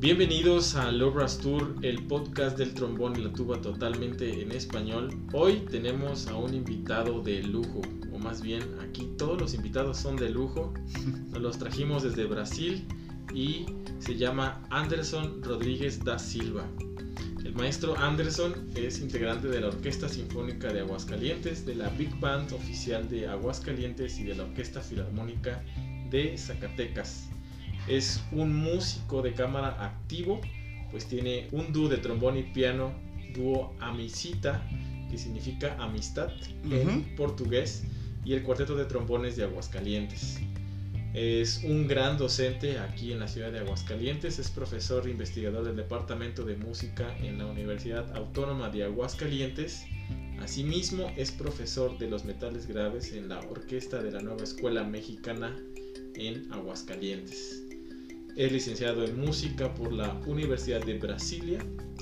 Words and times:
Bienvenidos 0.00 0.76
a 0.76 0.90
Lobras 0.90 1.36
Tour, 1.36 1.76
el 1.82 2.02
podcast 2.04 2.56
del 2.56 2.72
trombón 2.72 3.16
y 3.16 3.22
la 3.22 3.30
tuba 3.34 3.60
totalmente 3.60 4.40
en 4.40 4.50
español. 4.50 5.14
Hoy 5.34 5.66
tenemos 5.70 6.26
a 6.28 6.36
un 6.36 6.54
invitado 6.54 7.20
de 7.20 7.42
lujo, 7.42 7.82
o 8.10 8.18
más 8.18 8.40
bien 8.40 8.62
aquí 8.80 9.10
todos 9.18 9.38
los 9.38 9.52
invitados 9.52 9.98
son 9.98 10.16
de 10.16 10.30
lujo. 10.30 10.72
Nos 11.32 11.42
los 11.42 11.58
trajimos 11.58 12.02
desde 12.02 12.24
Brasil 12.24 12.82
y 13.34 13.66
se 13.98 14.16
llama 14.16 14.66
Anderson 14.70 15.42
Rodríguez 15.42 16.02
da 16.02 16.18
Silva. 16.18 16.66
El 17.44 17.54
maestro 17.54 17.94
Anderson 17.98 18.54
es 18.74 19.02
integrante 19.02 19.48
de 19.48 19.60
la 19.60 19.68
Orquesta 19.68 20.08
Sinfónica 20.08 20.72
de 20.72 20.80
Aguascalientes, 20.80 21.66
de 21.66 21.74
la 21.74 21.90
Big 21.90 22.18
Band 22.20 22.54
oficial 22.54 23.06
de 23.10 23.28
Aguascalientes 23.28 24.18
y 24.18 24.24
de 24.24 24.34
la 24.34 24.44
Orquesta 24.44 24.80
Filarmónica 24.80 25.62
de 26.08 26.38
Zacatecas. 26.38 27.29
Es 27.90 28.22
un 28.30 28.54
músico 28.54 29.20
de 29.20 29.32
cámara 29.32 29.84
activo, 29.84 30.40
pues 30.92 31.06
tiene 31.06 31.48
un 31.50 31.72
dúo 31.72 31.88
de 31.88 31.96
trombón 31.96 32.38
y 32.38 32.44
piano, 32.44 32.92
dúo 33.34 33.74
Amisita, 33.80 34.64
que 35.10 35.18
significa 35.18 35.74
amistad 35.76 36.30
en 36.70 37.16
portugués, 37.16 37.82
y 38.24 38.34
el 38.34 38.44
cuarteto 38.44 38.76
de 38.76 38.84
trombones 38.84 39.34
de 39.34 39.42
Aguascalientes. 39.42 40.38
Es 41.14 41.64
un 41.64 41.88
gran 41.88 42.16
docente 42.16 42.78
aquí 42.78 43.12
en 43.12 43.18
la 43.18 43.26
ciudad 43.26 43.50
de 43.50 43.58
Aguascalientes, 43.58 44.38
es 44.38 44.50
profesor 44.52 45.08
e 45.08 45.10
investigador 45.10 45.64
del 45.64 45.74
Departamento 45.74 46.44
de 46.44 46.56
Música 46.56 47.12
en 47.18 47.38
la 47.38 47.46
Universidad 47.46 48.16
Autónoma 48.16 48.70
de 48.70 48.84
Aguascalientes. 48.84 49.84
Asimismo, 50.38 51.12
es 51.16 51.32
profesor 51.32 51.98
de 51.98 52.08
los 52.08 52.24
metales 52.24 52.68
graves 52.68 53.12
en 53.12 53.28
la 53.28 53.40
orquesta 53.40 54.00
de 54.00 54.12
la 54.12 54.20
nueva 54.20 54.44
Escuela 54.44 54.84
Mexicana 54.84 55.56
en 56.14 56.52
Aguascalientes. 56.52 57.59
Es 58.40 58.50
licenciado 58.50 59.04
en 59.04 59.20
música 59.20 59.74
por 59.74 59.92
la 59.92 60.18
Universidad 60.26 60.82
de 60.82 60.98
Brasilia. 60.98 61.58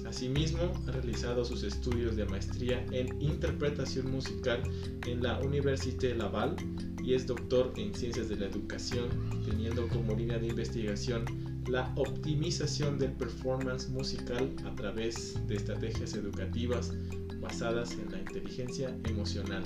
Asimismo, 0.06 0.72
ha 0.86 0.92
realizado 0.92 1.44
sus 1.44 1.64
estudios 1.64 2.14
de 2.14 2.26
maestría 2.26 2.86
en 2.92 3.20
interpretación 3.20 4.08
musical 4.12 4.62
en 5.08 5.20
la 5.20 5.40
Université 5.40 6.14
Laval 6.14 6.54
y 7.02 7.14
es 7.14 7.26
doctor 7.26 7.72
en 7.76 7.92
ciencias 7.92 8.28
de 8.28 8.36
la 8.36 8.46
educación, 8.46 9.08
teniendo 9.44 9.88
como 9.88 10.14
línea 10.14 10.38
de 10.38 10.46
investigación 10.46 11.24
la 11.68 11.92
optimización 11.96 13.00
del 13.00 13.14
performance 13.14 13.88
musical 13.88 14.54
a 14.64 14.72
través 14.76 15.44
de 15.48 15.56
estrategias 15.56 16.14
educativas 16.14 16.92
basadas 17.40 17.90
en 17.94 18.12
la 18.12 18.18
inteligencia 18.20 18.96
emocional. 19.08 19.64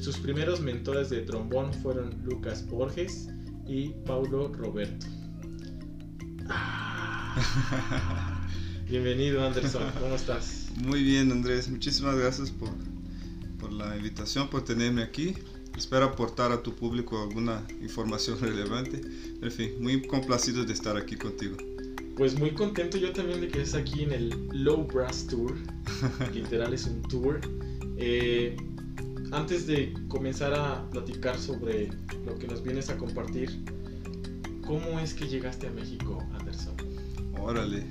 Sus 0.00 0.16
primeros 0.16 0.62
mentores 0.62 1.10
de 1.10 1.20
trombón 1.20 1.70
fueron 1.70 2.18
Lucas 2.24 2.66
Borges 2.66 3.28
y 3.66 3.90
Paulo 4.06 4.50
Roberto. 4.54 5.06
Bienvenido 8.88 9.46
Anderson, 9.46 9.82
¿cómo 10.00 10.14
estás? 10.14 10.68
Muy 10.76 11.02
bien 11.02 11.32
Andrés, 11.32 11.68
muchísimas 11.68 12.16
gracias 12.16 12.50
por, 12.50 12.70
por 13.58 13.72
la 13.72 13.96
invitación, 13.96 14.48
por 14.48 14.64
tenerme 14.64 15.02
aquí. 15.02 15.34
Espero 15.76 16.06
aportar 16.06 16.52
a 16.52 16.62
tu 16.62 16.74
público 16.74 17.22
alguna 17.22 17.66
información 17.80 18.38
relevante. 18.40 19.00
En 19.40 19.50
fin, 19.50 19.72
muy 19.80 20.02
complacido 20.02 20.64
de 20.64 20.72
estar 20.72 20.96
aquí 20.96 21.16
contigo. 21.16 21.56
Pues 22.16 22.38
muy 22.38 22.50
contento 22.50 22.98
yo 22.98 23.12
también 23.12 23.40
de 23.40 23.48
que 23.48 23.62
estés 23.62 23.80
aquí 23.80 24.02
en 24.02 24.12
el 24.12 24.48
Low 24.52 24.86
Brass 24.86 25.26
Tour. 25.26 25.54
Literal 26.34 26.74
es 26.74 26.86
un 26.86 27.00
tour. 27.02 27.40
Eh, 27.96 28.56
antes 29.30 29.66
de 29.66 29.94
comenzar 30.08 30.52
a 30.52 30.88
platicar 30.90 31.38
sobre 31.38 31.88
lo 32.26 32.38
que 32.38 32.46
nos 32.46 32.62
vienes 32.62 32.90
a 32.90 32.98
compartir, 32.98 33.64
¿cómo 34.66 35.00
es 35.00 35.14
que 35.14 35.26
llegaste 35.26 35.68
a 35.68 35.70
México? 35.70 36.22
Órale, 37.44 37.84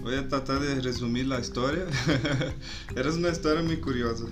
voy 0.00 0.14
a 0.14 0.28
tratar 0.28 0.60
de 0.60 0.80
resumir 0.80 1.26
la 1.26 1.40
historia. 1.40 1.86
Era 2.96 3.12
una 3.12 3.30
historia 3.30 3.62
muy 3.62 3.78
curiosa. 3.78 4.24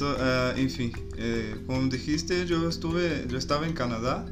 Uh, 0.00 0.56
en 0.56 0.70
fin, 0.70 0.92
eh, 1.16 1.62
como 1.66 1.88
dijiste, 1.88 2.46
yo, 2.46 2.68
estuve, 2.68 3.26
yo 3.28 3.38
estaba 3.38 3.66
en 3.66 3.72
Canadá 3.72 4.26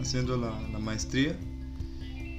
haciendo 0.00 0.36
la, 0.36 0.58
la, 0.72 0.78
maestría 0.78 1.38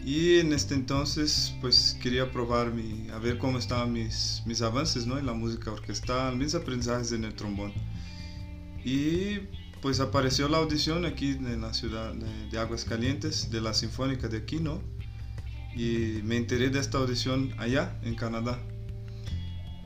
y 0.04 0.40
en 0.40 0.54
este 0.54 0.76
entonces 0.76 1.54
pues 1.62 1.98
quería 2.02 2.32
probar 2.32 2.72
mi, 2.72 3.10
a 3.10 3.20
ver 3.20 3.38
cómo 3.38 3.58
estaban 3.58 3.94
mis, 3.94 4.42
mis 4.46 4.62
avances 4.62 5.06
¿no? 5.06 5.18
en 5.18 5.26
la 5.26 5.34
música 5.34 5.72
orquestal, 5.72 6.38
mis 6.38 6.56
aprendizajes 6.56 7.12
en 7.12 7.24
el 7.24 7.36
trombón. 7.36 7.72
Y 8.84 9.40
pues 9.82 10.00
apareció 10.00 10.48
la 10.48 10.58
audición 10.58 11.06
aquí 11.06 11.32
en 11.32 11.62
la 11.62 11.74
ciudad 11.74 12.14
de, 12.14 12.50
de 12.50 12.60
Aguascalientes, 12.60 13.52
de 13.52 13.62
la 13.62 13.74
Sinfónica 13.74 14.28
de 14.28 14.38
aquí, 14.38 14.60
¿no? 14.60 14.82
Y 15.76 16.22
me 16.24 16.38
enteré 16.38 16.70
de 16.70 16.80
esta 16.80 16.98
audición 16.98 17.54
allá, 17.58 17.98
en 18.04 18.16
Canadá. 18.16 18.60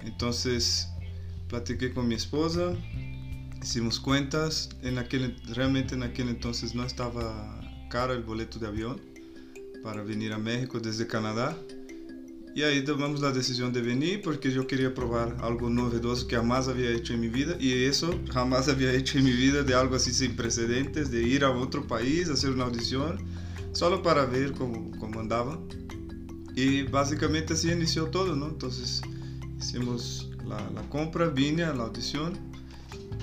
Entonces 0.02 0.90
platiqué 1.48 1.94
con 1.94 2.08
mi 2.08 2.16
esposa, 2.16 2.74
hicimos 3.62 4.00
cuentas, 4.00 4.70
en 4.82 4.98
aquel, 4.98 5.36
realmente 5.54 5.96
en 5.96 6.04
aquel 6.04 6.30
entonces 6.30 6.76
no 6.76 6.84
estaba 6.84 7.62
caro 7.90 8.14
el 8.14 8.24
boleto 8.24 8.60
de 8.60 8.68
avión 8.68 9.02
para 9.84 10.04
venir 10.04 10.34
a 10.34 10.38
México 10.38 10.80
desde 10.80 11.08
Canadá. 11.08 11.58
Y 12.56 12.64
ahí 12.64 12.84
tomamos 12.86 13.20
la 13.20 13.32
decisión 13.32 13.74
de 13.74 13.82
venir 13.82 14.22
porque 14.24 14.50
yo 14.50 14.66
quería 14.66 14.94
probar 14.94 15.36
algo 15.42 15.70
novedoso 15.70 16.26
que 16.26 16.38
jamás 16.38 16.70
había 16.70 16.90
hecho 16.90 17.14
en 17.14 17.20
mi 17.20 17.28
vida 17.28 17.58
y 17.60 17.84
eso 17.84 18.18
jamás 18.32 18.70
había 18.70 18.94
hecho 18.94 19.18
en 19.18 19.26
mi 19.26 19.34
vida 19.34 19.64
de 19.64 19.74
algo 19.74 19.96
así 19.96 20.14
sin 20.14 20.38
precedentes, 20.38 21.12
de 21.12 21.24
ir 21.24 21.44
a 21.44 21.52
otro 21.52 21.86
país, 21.86 22.30
hacer 22.30 22.52
una 22.52 22.64
audición, 22.64 23.18
solo 23.76 24.02
para 24.02 24.26
ver 24.26 24.54
cómo, 24.54 24.90
cómo 25.00 25.20
andaba. 25.20 25.60
Y 26.56 26.84
básicamente 26.84 27.54
así 27.54 27.72
inició 27.72 28.06
todo, 28.06 28.36
¿no? 28.36 28.48
Entonces 28.48 29.02
hicimos 29.60 30.30
la, 30.48 30.70
la, 30.72 30.82
compra, 30.90 31.28
vine 31.28 31.64
a 31.64 31.74
la 31.74 31.84
audición, 31.84 32.34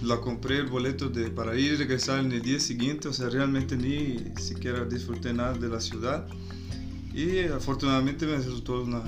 la 0.02 0.20
compré 0.20 0.58
el 0.58 0.66
boleto 0.66 1.08
de, 1.08 1.30
para 1.30 1.58
ir 1.58 1.72
y 1.72 1.76
regresar 1.76 2.20
en 2.20 2.30
el 2.30 2.42
día 2.42 2.60
siguiente, 2.60 3.08
o 3.08 3.12
sea, 3.12 3.30
realmente 3.30 3.76
ni 3.76 4.18
siquiera 4.40 4.84
disfruté 4.84 5.32
nada 5.32 5.54
de 5.54 5.68
la 5.68 5.80
ciudad. 5.80 6.26
Y 7.14 7.40
afortunadamente 7.40 8.26
me 8.26 8.36
resultó 8.36 8.82
una, 8.82 9.02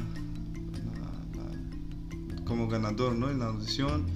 como 2.44 2.68
ganador 2.68 3.14
¿no? 3.14 3.30
en 3.30 3.40
la 3.40 3.46
audición. 3.46 4.06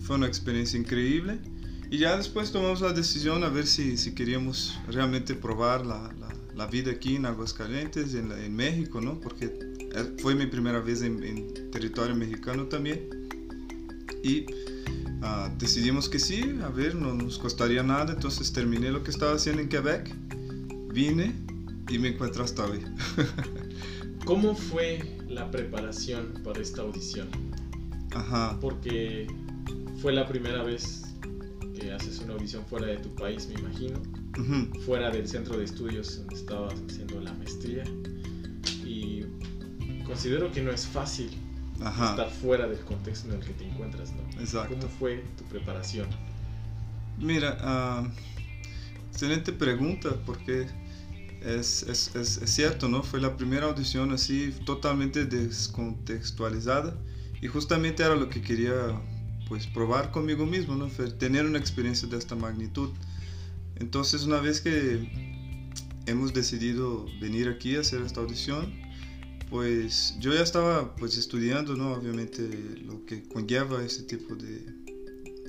Fue 0.00 0.16
una 0.16 0.26
experiencia 0.26 0.78
increíble. 0.78 1.40
Y 1.90 1.98
ya 1.98 2.16
después 2.16 2.50
tomamos 2.50 2.80
la 2.80 2.92
decisión 2.92 3.44
a 3.44 3.48
ver 3.48 3.66
si, 3.66 3.96
si 3.96 4.14
queríamos 4.14 4.78
realmente 4.88 5.34
probar 5.34 5.86
la, 5.86 6.12
la, 6.18 6.25
la, 6.56 6.66
vida 6.66 6.90
aquí 6.90 7.16
en 7.16 7.26
Aguascalientes, 7.26 8.14
en, 8.14 8.32
en 8.32 8.56
México, 8.56 9.00
¿no? 9.00 9.20
Porque 9.20 9.52
fue 10.18 10.34
mi 10.34 10.46
primera 10.46 10.80
vez 10.80 11.02
en, 11.02 11.22
en 11.22 11.70
territorio 11.70 12.14
mexicano 12.14 12.64
también 12.64 13.26
y 14.26 14.46
uh, 15.22 15.56
decidimos 15.58 16.08
que 16.08 16.18
sí, 16.18 16.58
a 16.62 16.68
ver, 16.68 16.94
no 16.94 17.14
nos 17.14 17.38
costaría 17.38 17.82
nada, 17.82 18.14
entonces 18.14 18.52
terminé 18.52 18.90
lo 18.90 19.02
que 19.02 19.10
estaba 19.10 19.34
haciendo 19.34 19.62
en 19.62 19.68
Quebec, 19.68 20.14
vine 20.92 21.32
y 21.88 21.98
me 21.98 22.08
encuentro 22.08 22.42
hasta 22.42 22.64
hoy. 22.64 22.80
¿Cómo 24.24 24.56
fue 24.56 25.18
la 25.28 25.50
preparación 25.50 26.34
para 26.42 26.60
esta 26.60 26.82
audición? 26.82 27.28
Ajá. 28.12 28.58
Porque 28.60 29.28
fue 30.02 30.12
la 30.12 30.26
primera 30.26 30.64
vez 30.64 31.04
que 31.78 31.92
haces 31.92 32.18
una 32.20 32.32
audición 32.32 32.64
fuera 32.66 32.86
de 32.86 32.96
tu 32.96 33.14
país, 33.14 33.46
me 33.46 33.54
imagino, 33.60 34.02
uh 34.38 34.42
-huh. 34.42 34.80
fuera 34.80 35.10
del 35.10 35.28
centro 35.28 35.56
de 35.58 35.64
estudios 35.64 36.18
donde 36.18 36.34
estabas 36.34 36.74
haciendo 36.88 37.20
la 37.20 37.32
maestría. 37.34 37.84
Y 38.84 39.24
considero 40.04 40.50
que 40.52 40.62
no 40.62 40.70
es 40.70 40.86
fácil 40.86 41.30
Ajá. 41.80 42.10
estar 42.10 42.30
fuera 42.30 42.66
del 42.66 42.80
contexto 42.80 43.28
en 43.28 43.40
el 43.40 43.46
que 43.46 43.52
te 43.52 43.68
encuentras, 43.68 44.12
¿no? 44.12 44.40
Exacto. 44.40 44.74
¿Cómo 44.74 44.88
fue 44.88 45.24
tu 45.36 45.44
preparación? 45.44 46.08
Mira, 47.18 48.02
uh, 48.02 48.08
excelente 49.10 49.52
pregunta 49.52 50.10
porque 50.26 50.66
es, 51.42 51.82
es, 51.84 52.14
es, 52.14 52.38
es, 52.38 52.50
cierto, 52.50 52.88
¿no? 52.88 53.02
Fue 53.02 53.20
la 53.20 53.36
primera 53.36 53.66
audición 53.66 54.12
así 54.12 54.54
totalmente 54.64 55.24
descontextualizada 55.24 56.94
y 57.40 57.46
justamente 57.46 58.02
era 58.02 58.16
lo 58.16 58.28
que 58.28 58.42
quería 58.42 59.00
pues 59.48 59.66
probar 59.66 60.10
conmigo 60.10 60.44
mismo, 60.44 60.74
¿no? 60.74 60.88
Tener 61.18 61.46
una 61.46 61.58
experiencia 61.58 62.08
de 62.08 62.16
esta 62.16 62.34
magnitud. 62.34 62.90
Entonces 63.76 64.24
una 64.24 64.40
vez 64.40 64.60
que 64.60 65.08
hemos 66.06 66.32
decidido 66.32 67.06
venir 67.20 67.48
aquí 67.48 67.76
a 67.76 67.80
hacer 67.80 68.02
esta 68.02 68.20
audición, 68.20 68.72
pues 69.50 70.16
yo 70.18 70.32
ya 70.34 70.42
estaba 70.42 70.96
pues 70.96 71.16
estudiando, 71.16 71.76
¿no? 71.76 71.92
Obviamente 71.92 72.48
lo 72.84 73.04
que 73.04 73.22
conlleva 73.24 73.84
ese 73.84 74.02
tipo 74.02 74.34
de, 74.34 74.64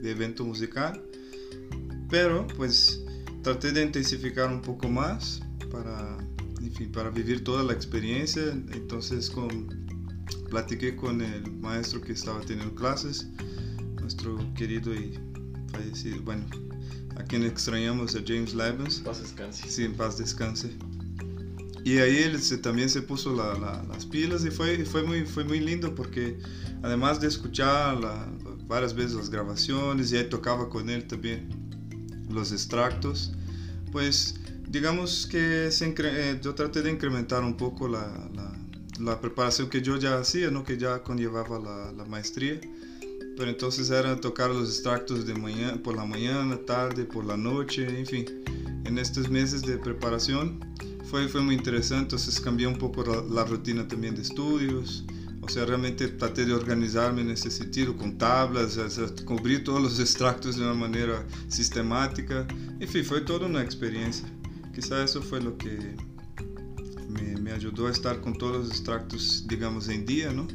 de 0.01 0.11
evento 0.11 0.45
musical, 0.45 1.01
pero 2.09 2.45
pues 2.55 3.03
traté 3.41 3.71
de 3.71 3.83
intensificar 3.83 4.49
un 4.51 4.61
poco 4.61 4.89
más 4.89 5.41
para, 5.71 6.17
en 6.61 6.73
fin, 6.73 6.91
para 6.91 7.09
vivir 7.09 7.43
toda 7.43 7.63
la 7.63 7.73
experiencia. 7.73 8.43
Entonces 8.71 9.29
con, 9.29 9.87
platiqué 10.49 10.95
con 10.95 11.21
el 11.21 11.51
maestro 11.53 12.01
que 12.01 12.13
estaba 12.13 12.41
teniendo 12.41 12.73
clases, 12.75 13.27
nuestro 14.01 14.37
querido 14.53 14.93
y 14.93 15.17
fallecido, 15.71 16.21
bueno, 16.23 16.45
a 17.17 17.23
quien 17.23 17.43
extrañamos, 17.43 18.15
a 18.15 18.19
James 18.25 18.53
Lebens. 18.53 18.99
Paz 18.99 19.21
descanse. 19.21 19.69
Sí, 19.69 19.85
en 19.85 19.95
paz 19.95 20.17
descanse. 20.17 20.69
y 21.83 21.97
ahí 21.97 22.17
él 22.17 22.41
se, 22.41 22.57
también 22.57 22.89
se 22.89 23.01
puso 23.01 23.35
las 23.35 24.05
pilas 24.05 24.45
y 24.45 24.51
fue, 24.51 24.85
fue, 24.85 25.03
muy, 25.03 25.25
fue 25.25 25.43
muy 25.43 25.59
lindo 25.59 25.95
porque 25.95 26.37
además 26.83 27.19
de 27.19 27.27
escuchar 27.27 27.97
varias 28.67 28.93
veces 28.93 29.13
las 29.13 29.29
grabaciones 29.29 30.11
y 30.11 30.17
ahí 30.17 30.29
tocaba 30.29 30.69
con 30.69 30.89
él 30.89 31.07
también 31.07 31.49
los 32.29 32.51
extractos, 32.51 33.31
pues 33.91 34.35
digamos 34.67 35.27
que 35.27 35.71
se 35.71 35.95
eh, 35.97 36.39
yo 36.41 36.53
traté 36.53 36.81
de 36.81 36.91
incrementar 36.91 37.43
un 37.43 37.55
poco 37.55 37.87
la, 37.87 38.29
la, 38.99 39.21
preparación 39.21 39.69
que 39.69 39.81
yo 39.81 39.97
ya 39.97 40.19
hacía, 40.19 40.51
¿no? 40.51 40.63
que 40.63 40.77
ya 40.77 41.03
conllevaba 41.03 41.93
la, 41.95 42.05
maestría. 42.05 42.59
Pero 43.37 43.51
entonces 43.51 43.91
era 43.91 44.19
tocar 44.19 44.49
los 44.49 44.67
extractos 44.67 45.27
de 45.27 45.35
mañana, 45.35 45.81
por 45.81 45.95
la 45.95 46.05
mañana, 46.05 46.57
tarde, 46.65 47.05
por 47.05 47.23
la 47.23 47.37
noche, 47.37 47.87
en 47.87 48.05
fin. 48.05 48.25
En 48.83 48.97
estos 48.97 49.29
meses 49.29 49.61
de 49.61 49.77
preparación 49.77 50.59
fue, 51.03 51.27
fue 51.27 51.41
muy 51.41 51.53
interesante, 51.53 52.15
entonces 52.15 52.39
cambié 52.39 52.65
un 52.65 52.77
poco 52.77 53.03
la, 53.29 53.45
rutina 53.45 53.87
también 53.87 54.15
de 54.15 54.23
estudios. 54.23 55.05
O 55.41 55.49
sea, 55.49 55.65
realmente 55.65 56.07
traté 56.07 56.45
de 56.45 56.53
organizarme 56.53 57.21
en 57.21 57.29
ese 57.29 57.51
sentido, 57.51 57.95
con 57.95 58.17
tablas, 58.17 58.77
cubrir 59.23 59.63
todos 59.63 59.81
los 59.81 59.99
extractos 59.99 60.57
de 60.57 60.63
una 60.63 60.73
manera 60.73 61.23
sistemática. 61.47 62.47
En 62.79 62.87
fin, 62.87 63.05
fue 63.05 63.21
toda 63.21 63.45
una 63.45 63.61
experiencia. 63.61 64.27
Quizá 64.73 65.03
eso 65.03 65.21
fue 65.21 65.41
lo 65.41 65.57
que 65.57 65.95
me, 67.07 67.39
me, 67.39 67.51
ayudó 67.51 67.87
a 67.87 67.91
estar 67.91 68.19
con 68.19 68.33
todos 68.37 68.57
los 68.57 68.69
extractos, 68.69 69.45
digamos, 69.47 69.87
en 69.89 70.05
día, 70.05 70.31
¿no? 70.33 70.47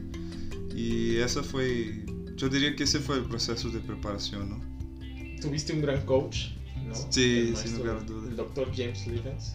Y 0.74 1.16
esa 1.16 1.42
fue, 1.42 2.04
yo 2.42 2.48
diría 2.48 2.74
que 2.74 2.82
ese 2.82 2.98
fue 2.98 3.18
el 3.18 3.24
proceso 3.24 3.70
de 3.70 3.78
preparación, 3.78 4.50
¿no? 4.50 5.40
Tuviste 5.40 5.72
un 5.72 5.80
gran 5.80 6.04
coach, 6.04 6.48
¿no? 6.84 6.92
Sí, 7.08 7.54
sin 7.54 7.78
lugar 7.78 7.98
a 7.98 8.00
dudas. 8.00 8.30
El 8.30 8.36
doctor 8.36 8.68
James 8.74 9.06
Livens 9.06 9.54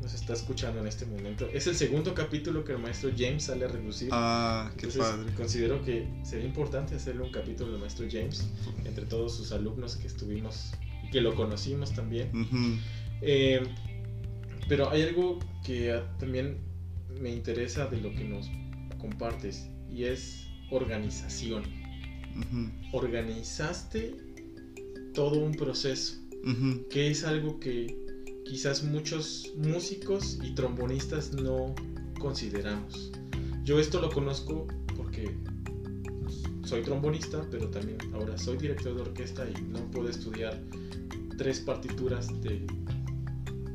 nos 0.00 0.14
está 0.14 0.34
escuchando 0.34 0.78
en 0.80 0.86
este 0.86 1.04
momento. 1.04 1.48
Es 1.52 1.66
el 1.66 1.74
segundo 1.74 2.14
capítulo 2.14 2.64
que 2.64 2.74
el 2.74 2.78
maestro 2.78 3.10
James 3.10 3.42
sale 3.42 3.64
a 3.64 3.68
reducir. 3.68 4.10
Ah, 4.12 4.70
qué 4.76 4.86
padre. 4.86 5.34
Considero 5.34 5.84
que 5.84 6.06
sería 6.22 6.46
importante 6.46 6.94
hacerle 6.94 7.22
un 7.22 7.32
capítulo 7.32 7.72
del 7.72 7.80
maestro 7.80 8.06
James 8.08 8.48
entre 8.84 9.04
todos 9.06 9.36
sus 9.36 9.50
alumnos 9.50 9.96
que 9.96 10.06
estuvimos, 10.06 10.74
que 11.10 11.20
lo 11.20 11.34
conocimos 11.34 11.92
también. 11.92 12.30
Eh, 13.20 13.64
pero 14.68 14.90
hay 14.90 15.02
algo 15.02 15.40
que 15.64 16.00
también 16.20 16.58
me 17.20 17.30
interesa 17.30 17.86
de 17.86 18.00
lo 18.00 18.12
que 18.12 18.22
nos 18.22 18.48
compartes 19.00 19.66
y 19.90 20.04
es 20.04 20.46
organización. 20.70 21.77
Organizaste 22.92 24.16
todo 25.14 25.40
un 25.40 25.52
proceso, 25.52 26.14
que 26.90 27.10
es 27.10 27.24
algo 27.24 27.58
que 27.60 27.96
quizás 28.44 28.82
muchos 28.82 29.52
músicos 29.56 30.38
y 30.42 30.54
trombonistas 30.54 31.32
no 31.32 31.74
consideramos. 32.18 33.12
Yo 33.64 33.78
esto 33.78 34.00
lo 34.00 34.10
conozco 34.10 34.66
porque 34.96 35.34
soy 36.64 36.82
trombonista, 36.82 37.46
pero 37.50 37.68
también 37.68 37.98
ahora 38.12 38.36
soy 38.36 38.58
director 38.58 38.94
de 38.94 39.02
orquesta 39.02 39.46
y 39.48 39.60
no 39.62 39.80
puedo 39.90 40.08
estudiar 40.08 40.60
tres 41.36 41.60
partituras 41.60 42.28
de 42.42 42.66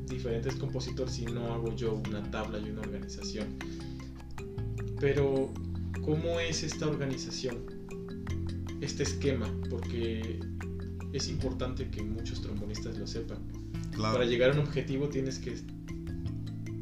diferentes 0.07 0.55
compositores 0.55 1.15
si 1.15 1.25
no 1.25 1.53
hago 1.53 1.75
yo 1.75 1.95
una 2.07 2.29
tabla 2.29 2.59
y 2.59 2.69
una 2.69 2.81
organización. 2.81 3.47
Pero, 4.99 5.51
¿cómo 6.03 6.39
es 6.39 6.63
esta 6.63 6.87
organización? 6.87 7.72
Este 8.83 9.03
esquema, 9.03 9.49
porque 9.69 10.39
es 11.13 11.29
importante 11.29 11.89
que 11.89 12.03
muchos 12.03 12.41
trombonistas 12.41 12.97
lo 12.97 13.07
sepan 13.07 13.39
para 13.97 14.25
llegar 14.25 14.51
a 14.51 14.53
un 14.53 14.59
objetivo 14.59 15.07
tienes 15.07 15.39
que 15.39 15.55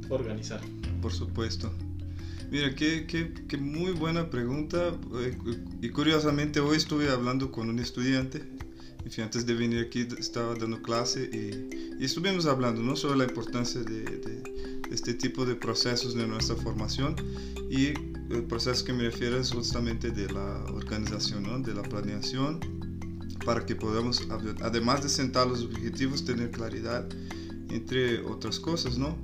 organizar. 0.09 0.61
Por 1.01 1.13
supuesto. 1.13 1.71
Mira, 2.49 2.73
qué, 2.75 3.05
qué, 3.05 3.33
qué, 3.47 3.57
muy 3.57 3.91
buena 3.91 4.29
pregunta. 4.29 4.97
Eh, 5.15 5.37
y 5.81 5.89
curiosamente 5.89 6.59
hoy 6.59 6.77
estuve 6.77 7.09
hablando 7.09 7.51
con 7.51 7.69
un 7.69 7.79
estudiante. 7.79 8.41
antes 9.21 9.45
de 9.45 9.53
venir 9.53 9.85
aquí 9.85 10.07
estaba 10.17 10.55
dando 10.55 10.81
clase 10.81 11.29
y, 11.31 12.03
estuvimos 12.03 12.45
hablando 12.45 12.81
no 12.81 12.95
sobre 12.95 13.19
la 13.19 13.25
importancia 13.25 13.81
de, 13.83 14.03
de, 14.03 14.43
este 14.91 15.13
tipo 15.13 15.45
de 15.45 15.55
procesos 15.55 16.15
de 16.15 16.25
nuestra 16.27 16.55
formación 16.55 17.15
y 17.69 17.93
el 18.33 18.43
proceso 18.43 18.85
que 18.85 18.93
me 18.93 19.03
refiero 19.03 19.37
es 19.37 19.51
justamente 19.51 20.11
de 20.11 20.31
la 20.31 20.63
organización, 20.73 21.43
¿no? 21.43 21.59
de 21.59 21.73
la 21.73 21.83
planeación 21.83 22.59
para 23.45 23.65
que 23.65 23.75
podamos, 23.75 24.21
además 24.61 25.03
de 25.03 25.09
sentar 25.09 25.47
los 25.47 25.63
objetivos, 25.63 26.23
tener 26.23 26.51
claridad 26.51 27.07
entre 27.69 28.21
otras 28.21 28.59
cosas, 28.59 28.97
¿no? 28.97 29.17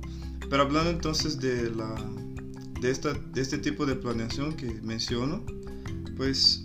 Pero 0.48 0.62
hablando 0.62 0.90
entonces 0.90 1.38
de, 1.38 1.70
la, 1.70 1.94
de, 2.80 2.90
esta, 2.90 3.12
de 3.12 3.40
este 3.40 3.58
tipo 3.58 3.86
de 3.86 3.94
planeación 3.94 4.54
que 4.54 4.66
menciono, 4.82 5.44
pues 6.16 6.62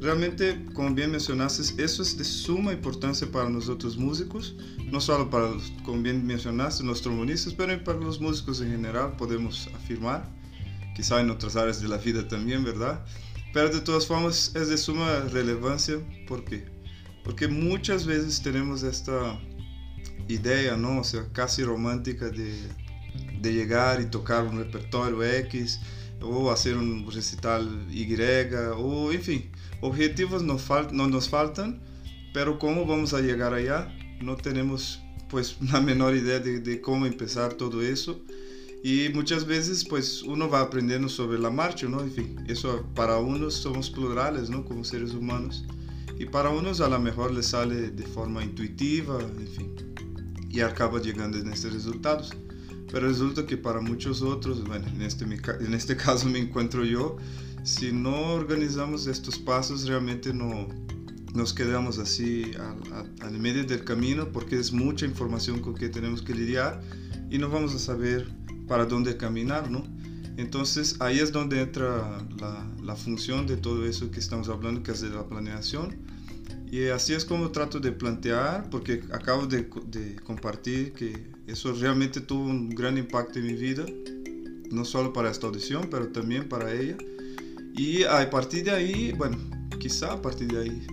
realmente, 0.00 0.64
como 0.74 0.94
bien 0.94 1.10
mencionaste, 1.10 1.82
eso 1.82 2.02
es 2.02 2.16
de 2.16 2.24
suma 2.24 2.72
importancia 2.72 3.30
para 3.30 3.48
nosotros 3.48 3.96
músicos, 3.96 4.54
no 4.90 5.00
solo 5.00 5.30
para, 5.30 5.50
los, 5.50 5.72
como 5.84 6.02
bien 6.02 6.26
mencionaste, 6.26 6.84
los 6.84 7.00
trombonistas, 7.00 7.54
pero 7.54 7.82
para 7.82 7.98
los 7.98 8.20
músicos 8.20 8.60
en 8.60 8.70
general, 8.70 9.16
podemos 9.16 9.68
afirmar, 9.74 10.30
quizá 10.96 11.20
en 11.20 11.30
otras 11.30 11.54
áreas 11.56 11.80
de 11.82 11.88
la 11.88 11.98
vida 11.98 12.26
también, 12.26 12.64
¿verdad? 12.64 13.04
Pero 13.52 13.68
de 13.68 13.80
todas 13.82 14.06
formas 14.06 14.52
es 14.56 14.68
de 14.68 14.78
suma 14.78 15.20
relevancia 15.30 15.98
porque 16.26 16.64
porque 17.22 17.48
muchas 17.48 18.06
veces 18.06 18.40
tenemos 18.40 18.82
esta 18.82 19.38
idea, 20.28 20.76
¿no? 20.76 21.00
O 21.00 21.04
sea, 21.04 21.26
casi 21.32 21.64
romántica 21.64 22.30
de, 22.30 22.54
de 23.40 23.52
llegar 23.52 24.00
y 24.00 24.06
tocar 24.06 24.44
un 24.44 24.58
repertorio 24.58 25.22
X 25.24 25.80
o 26.22 26.50
hacer 26.50 26.76
un 26.76 27.10
recital 27.10 27.86
Y 27.90 28.06
o 28.76 29.12
en 29.12 29.22
fin, 29.22 29.50
objetivos 29.80 30.42
no, 30.42 30.56
no 30.92 31.08
nos 31.08 31.28
faltan, 31.28 31.82
pero 32.32 32.58
cómo 32.58 32.86
vamos 32.86 33.12
a 33.12 33.20
llegar 33.20 33.52
allá 33.52 33.92
no 34.20 34.36
tenemos 34.36 35.02
pues 35.28 35.56
la 35.72 35.80
menor 35.80 36.14
idea 36.16 36.38
de, 36.38 36.60
de, 36.60 36.80
cómo 36.80 37.06
empezar 37.06 37.54
todo 37.54 37.82
eso 37.82 38.22
y 38.82 39.08
muchas 39.14 39.46
veces 39.46 39.84
pues 39.84 40.22
uno 40.22 40.48
va 40.48 40.60
aprendiendo 40.60 41.08
sobre 41.08 41.38
la 41.38 41.50
marcha, 41.50 41.88
¿no? 41.88 42.02
En 42.02 42.12
fin, 42.12 42.44
eso 42.48 42.84
para 42.94 43.18
unos 43.18 43.54
somos 43.54 43.90
plurales, 43.90 44.50
¿no? 44.50 44.64
Como 44.64 44.84
seres 44.84 45.14
humanos 45.14 45.64
y 46.18 46.24
para 46.26 46.50
unos 46.50 46.80
a 46.80 46.88
lo 46.88 46.98
mejor 46.98 47.32
les 47.32 47.46
sale 47.46 47.90
de 47.90 48.06
forma 48.06 48.42
intuitiva, 48.42 49.18
en 49.20 49.48
fin, 49.48 49.74
y 50.48 50.60
acaba 50.60 51.00
llegando 51.00 51.38
en 51.38 51.52
estos 51.52 51.74
resultados. 51.74 52.32
Pero 52.90 53.08
resulta 53.08 53.44
que 53.44 53.56
para 53.56 53.80
muchos 53.80 54.22
otros, 54.22 54.64
bueno, 54.64 54.86
en 54.86 55.02
este, 55.02 55.24
en 55.24 55.74
este 55.74 55.96
caso 56.04 56.28
me 56.28 56.38
encuentro 56.38 56.84
yo, 56.84 57.16
si 57.64 57.92
no 57.92 58.34
organizamos 58.34 59.08
estos 59.08 59.38
pasos 59.38 59.88
realmente 59.88 60.32
no 60.32 60.68
nos 61.34 61.52
quedamos 61.52 61.98
así 61.98 62.52
al, 63.20 63.38
medio 63.38 63.64
del 63.64 63.84
camino 63.84 64.30
porque 64.32 64.56
es 64.58 64.72
mucha 64.72 65.04
información 65.04 65.60
con 65.60 65.74
que 65.74 65.88
tenemos 65.88 66.22
que 66.22 66.32
lidiar 66.32 66.80
y 67.30 67.38
no 67.38 67.48
vamos 67.48 67.74
a 67.74 67.78
saber 67.78 68.28
para 68.66 68.84
dónde 68.86 69.16
caminar, 69.16 69.70
¿no? 69.70 69.84
Entonces 70.36 70.96
ahí 71.00 71.18
es 71.18 71.32
donde 71.32 71.60
entra 71.60 72.22
la, 72.38 72.70
la, 72.82 72.96
función 72.96 73.46
de 73.46 73.56
todo 73.56 73.86
eso 73.86 74.10
que 74.10 74.20
estamos 74.20 74.48
hablando, 74.48 74.82
que 74.82 74.92
es 74.92 75.00
de 75.00 75.08
la 75.08 75.26
planeación. 75.26 75.96
Y 76.70 76.88
así 76.88 77.14
es 77.14 77.24
como 77.24 77.50
trato 77.50 77.80
de 77.80 77.92
plantear, 77.92 78.68
porque 78.68 79.02
acabo 79.12 79.46
de, 79.46 79.68
de 79.86 80.16
compartir 80.16 80.92
que 80.92 81.30
eso 81.46 81.72
realmente 81.72 82.20
tuvo 82.20 82.44
un 82.44 82.68
gran 82.70 82.98
impacto 82.98 83.38
en 83.38 83.46
mi 83.46 83.54
vida, 83.54 83.86
no 84.70 84.84
solo 84.84 85.12
para 85.12 85.30
esta 85.30 85.46
audición, 85.46 85.88
pero 85.90 86.08
también 86.08 86.48
para 86.48 86.72
ella. 86.72 86.96
Y 87.74 88.02
a 88.02 88.28
partir 88.28 88.64
de 88.64 88.72
ahí, 88.72 89.12
bueno, 89.12 89.38
quizá 89.78 90.14
a 90.14 90.20
partir 90.20 90.48
de 90.48 90.60
ahí, 90.60 90.86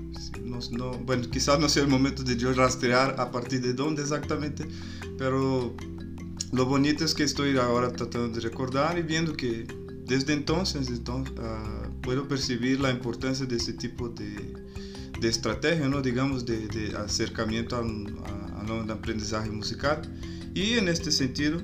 no, 0.44 0.60
no, 0.72 0.92
bueno, 1.00 1.30
quizá 1.30 1.58
no 1.58 1.68
sea 1.68 1.84
el 1.84 1.90
momento 1.90 2.24
de 2.24 2.38
yo 2.38 2.54
rastrear 2.54 3.16
a 3.20 3.32
partir 3.32 3.62
de 3.62 3.74
dónde 3.74 4.04
exactamente, 4.04 4.68
pero 5.18 5.76
lo 6.52 6.66
bonito 6.66 7.06
es 7.06 7.14
que 7.14 7.24
estoy 7.24 7.58
ahora 7.58 7.92
tratando 7.92 8.30
de 8.30 8.42
recordar 8.42 8.98
y 8.98 9.04
viendo 9.04 9.34
que 9.36 9.66
desde 10.06 10.34
entonces, 10.34 10.90
entonces 10.90 11.34
uh, 11.38 12.02
puedo 12.02 12.28
percibir 12.28 12.80
la 12.80 12.92
importancia 12.92 13.46
de 13.46 13.56
ese 13.56 13.74
tipo 13.74 14.10
de, 14.10 14.54
de 15.20 15.30
estrategia, 15.30 15.88
¿no? 15.88 16.02
digamos, 16.02 16.46
de, 16.46 16.68
de 16.68 16.96
acercamiento 16.98 17.78
al 17.78 18.92
aprendizaje 18.92 19.50
musical. 19.50 20.02
Y 20.54 20.74
en 20.74 20.88
este 20.88 21.12
sentido 21.12 21.62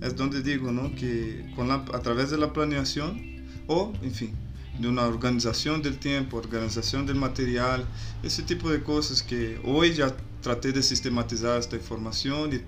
es 0.00 0.16
donde 0.16 0.42
digo 0.42 0.72
¿no? 0.72 0.94
que 0.94 1.52
con 1.54 1.68
la, 1.68 1.84
a 1.92 2.00
través 2.00 2.30
de 2.30 2.38
la 2.38 2.52
planeación 2.52 3.46
o, 3.66 3.92
en 4.02 4.12
fin, 4.12 4.32
de 4.78 4.88
una 4.88 5.06
organización 5.06 5.82
del 5.82 5.98
tiempo, 5.98 6.38
organización 6.38 7.06
del 7.06 7.16
material, 7.16 7.86
ese 8.22 8.42
tipo 8.42 8.70
de 8.70 8.82
cosas 8.82 9.22
que 9.22 9.60
hoy 9.64 9.92
ya 9.92 10.16
traté 10.40 10.72
de 10.72 10.82
sistematizar 10.82 11.58
esta 11.58 11.76
información 11.76 12.52
y 12.54 12.60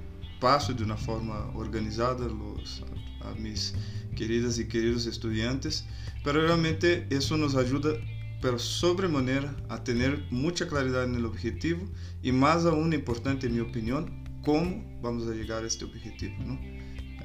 paso 0.45 0.75
de 0.75 0.85
una 0.85 0.99
forma 0.99 1.51
organizada 1.55 2.29
los, 2.29 2.85
a, 3.23 3.35
mis 3.41 3.73
queridas 4.15 4.59
y 4.59 4.69
queridos 4.69 5.07
estudiantes, 5.07 5.87
pero 6.23 6.47
realmente 6.47 7.07
eso 7.09 7.39
nos 7.39 7.55
ayuda, 7.55 7.95
pero 8.43 8.59
sobremanera, 8.59 9.57
a 9.71 9.83
tener 9.83 10.23
mucha 10.31 10.69
claridad 10.69 11.05
en 11.05 11.15
el 11.15 11.25
objetivo 11.25 11.89
y 12.23 12.31
más 12.31 12.67
aún 12.67 12.93
importante 12.93 13.47
en 13.47 13.55
mi 13.55 13.61
opinión, 13.61 14.23
cómo 14.45 14.85
vamos 15.01 15.27
a 15.29 15.33
llegar 15.33 15.65
a 15.65 15.67
este 15.67 15.87
objetivo. 15.87 16.35
¿no? 16.45 16.61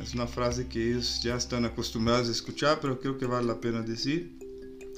es 0.01 0.15
frase 0.31 0.69
que 0.69 0.91
ellos 0.91 1.21
ya 1.21 1.35
están 1.35 1.65
acostumbrados 1.65 2.29
a 2.29 2.31
escuchar, 2.31 2.79
pero 2.79 3.01
creo 3.01 3.17
que 3.17 3.25
vale 3.25 3.47
la 3.47 3.59
pena 3.59 3.81
decir. 3.81 4.39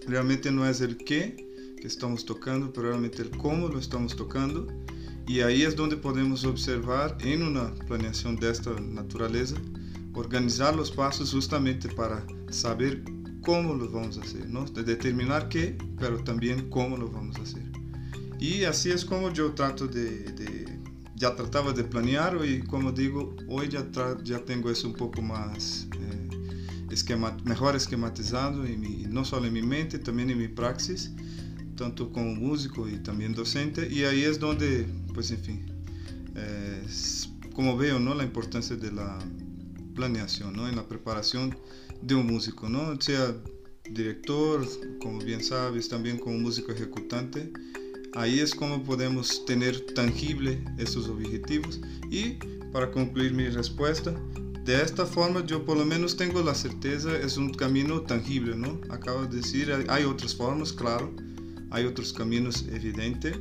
Realmente 0.05 0.51
no 0.51 0.69
es 0.69 0.79
el 0.81 0.95
qué 0.97 1.75
que 1.81 1.87
estamos 1.87 2.23
tocando, 2.23 2.71
pero 2.71 2.89
realmente 2.89 3.23
el 3.23 3.31
cómo 3.31 3.67
lo 3.67 3.79
estamos 3.79 4.15
tocando. 4.15 4.67
Y 5.27 5.41
ahí 5.41 5.63
es 5.63 5.75
donde 5.75 5.97
podemos 5.97 6.43
observar 6.43 7.17
en 7.21 7.43
una 7.43 7.73
planeación 7.87 8.35
de 8.35 8.51
esta 8.51 8.71
naturaleza, 8.79 9.55
organizar 10.13 10.75
los 10.75 10.91
pasos 10.91 11.31
justamente 11.31 11.87
para 11.89 12.25
saber 12.49 13.03
cómo 13.41 13.73
los 13.73 13.91
vamos 13.91 14.17
a 14.17 14.21
hacer, 14.21 14.49
¿no? 14.49 14.65
De 14.65 14.83
determinar 14.83 15.49
qué, 15.49 15.77
pero 15.99 16.23
también 16.23 16.69
cómo 16.69 16.97
lo 16.97 17.09
vamos 17.09 17.37
a 17.37 17.43
hacer. 17.43 17.63
Y 18.39 18.63
así 18.63 18.89
es 18.89 19.05
como 19.05 19.31
yo 19.31 19.51
trato 19.53 19.87
de, 19.87 20.23
de 20.33 20.79
ya 21.21 21.35
trataba 21.35 21.71
de 21.71 21.83
planear 21.83 22.35
y 22.43 22.61
como 22.63 22.91
digo, 22.91 23.35
hoy 23.47 23.69
ya, 23.69 23.85
ya 24.23 24.43
tengo 24.43 24.71
eso 24.71 24.87
un 24.87 24.95
poco 24.95 25.21
más 25.21 25.87
eh, 25.99 26.29
esquema 26.89 27.37
mejor 27.45 27.75
esquematizado, 27.75 28.67
y 28.67 28.75
mi, 28.75 29.05
no 29.07 29.23
solo 29.23 29.45
en 29.45 29.53
mi 29.53 29.61
mente, 29.61 29.99
también 29.99 30.31
en 30.31 30.39
mi 30.39 30.47
praxis, 30.47 31.11
tanto 31.81 32.11
como 32.11 32.35
músico 32.35 32.87
y 32.87 32.97
también 32.99 33.33
docente. 33.33 33.87
Y 33.91 34.03
ahí 34.03 34.21
es 34.23 34.39
donde, 34.39 34.85
pues 35.13 35.31
en 35.31 35.39
fin, 35.39 35.65
eh, 36.35 36.83
como 37.55 37.75
veo 37.75 37.99
¿no? 37.99 38.13
la 38.13 38.23
importancia 38.23 38.75
de 38.75 38.91
la 38.91 39.17
planeación 39.95 40.53
¿no? 40.53 40.69
en 40.69 40.75
la 40.75 40.87
preparación 40.87 41.57
de 42.03 42.13
un 42.13 42.27
músico, 42.27 42.69
¿no? 42.69 43.01
sea 43.01 43.35
director, 43.89 44.67
como 45.01 45.19
bien 45.19 45.43
sabes, 45.43 45.89
también 45.89 46.19
como 46.19 46.37
músico 46.37 46.71
ejecutante 46.71 47.51
Ahí 48.13 48.41
es 48.41 48.53
como 48.53 48.83
podemos 48.83 49.45
tener 49.45 49.79
tangible 49.93 50.61
estos 50.77 51.07
objetivos. 51.07 51.79
Y 52.09 52.33
para 52.73 52.91
concluir 52.91 53.33
mi 53.33 53.47
respuesta, 53.47 54.13
de 54.65 54.81
esta 54.81 55.05
forma 55.05 55.45
yo 55.45 55.63
por 55.63 55.77
lo 55.77 55.85
menos 55.85 56.17
tengo 56.17 56.41
la 56.41 56.53
certeza, 56.53 57.17
es 57.17 57.37
un 57.37 57.53
camino 57.53 58.01
tangible, 58.01 58.55
¿no? 58.57 58.81
Acabo 58.89 59.25
de 59.25 59.37
decir, 59.37 59.71
hay 59.87 60.03
otras 60.03 60.35
formas, 60.35 60.73
claro, 60.73 61.13
hay 61.71 61.85
otros 61.85 62.13
caminos 62.13 62.65
evidentes. 62.71 63.37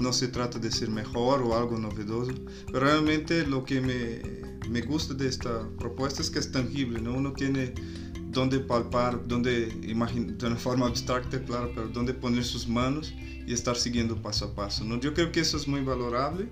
No 0.00 0.12
se 0.12 0.28
trata 0.28 0.58
de 0.58 0.70
ser 0.70 0.90
mejor 0.90 1.42
o 1.42 1.56
algo 1.56 1.78
novedoso, 1.78 2.32
pero 2.66 2.80
realmente 2.80 3.46
lo 3.46 3.64
que 3.64 3.80
me, 3.80 4.68
me 4.68 4.82
gusta 4.82 5.14
de 5.14 5.26
esta 5.26 5.66
propuesta 5.78 6.20
es 6.20 6.30
que 6.30 6.38
es 6.38 6.52
tangible, 6.52 7.00
¿no? 7.00 7.14
Uno 7.14 7.32
tiene 7.32 7.72
donde 8.36 8.60
palpar, 8.60 9.26
donde 9.26 9.74
imaginar, 9.82 10.36
de 10.36 10.46
una 10.46 10.56
forma 10.56 10.86
abstracta, 10.86 11.42
claro, 11.42 11.72
pero 11.74 11.88
donde 11.88 12.12
poner 12.12 12.44
sus 12.44 12.68
manos 12.68 13.14
y 13.46 13.52
estar 13.52 13.76
siguiendo 13.76 14.20
paso 14.20 14.46
a 14.46 14.54
paso. 14.54 14.84
¿no? 14.84 15.00
Yo 15.00 15.14
creo 15.14 15.32
que 15.32 15.40
eso 15.40 15.56
es 15.56 15.66
muy 15.66 15.80
valorable 15.80 16.48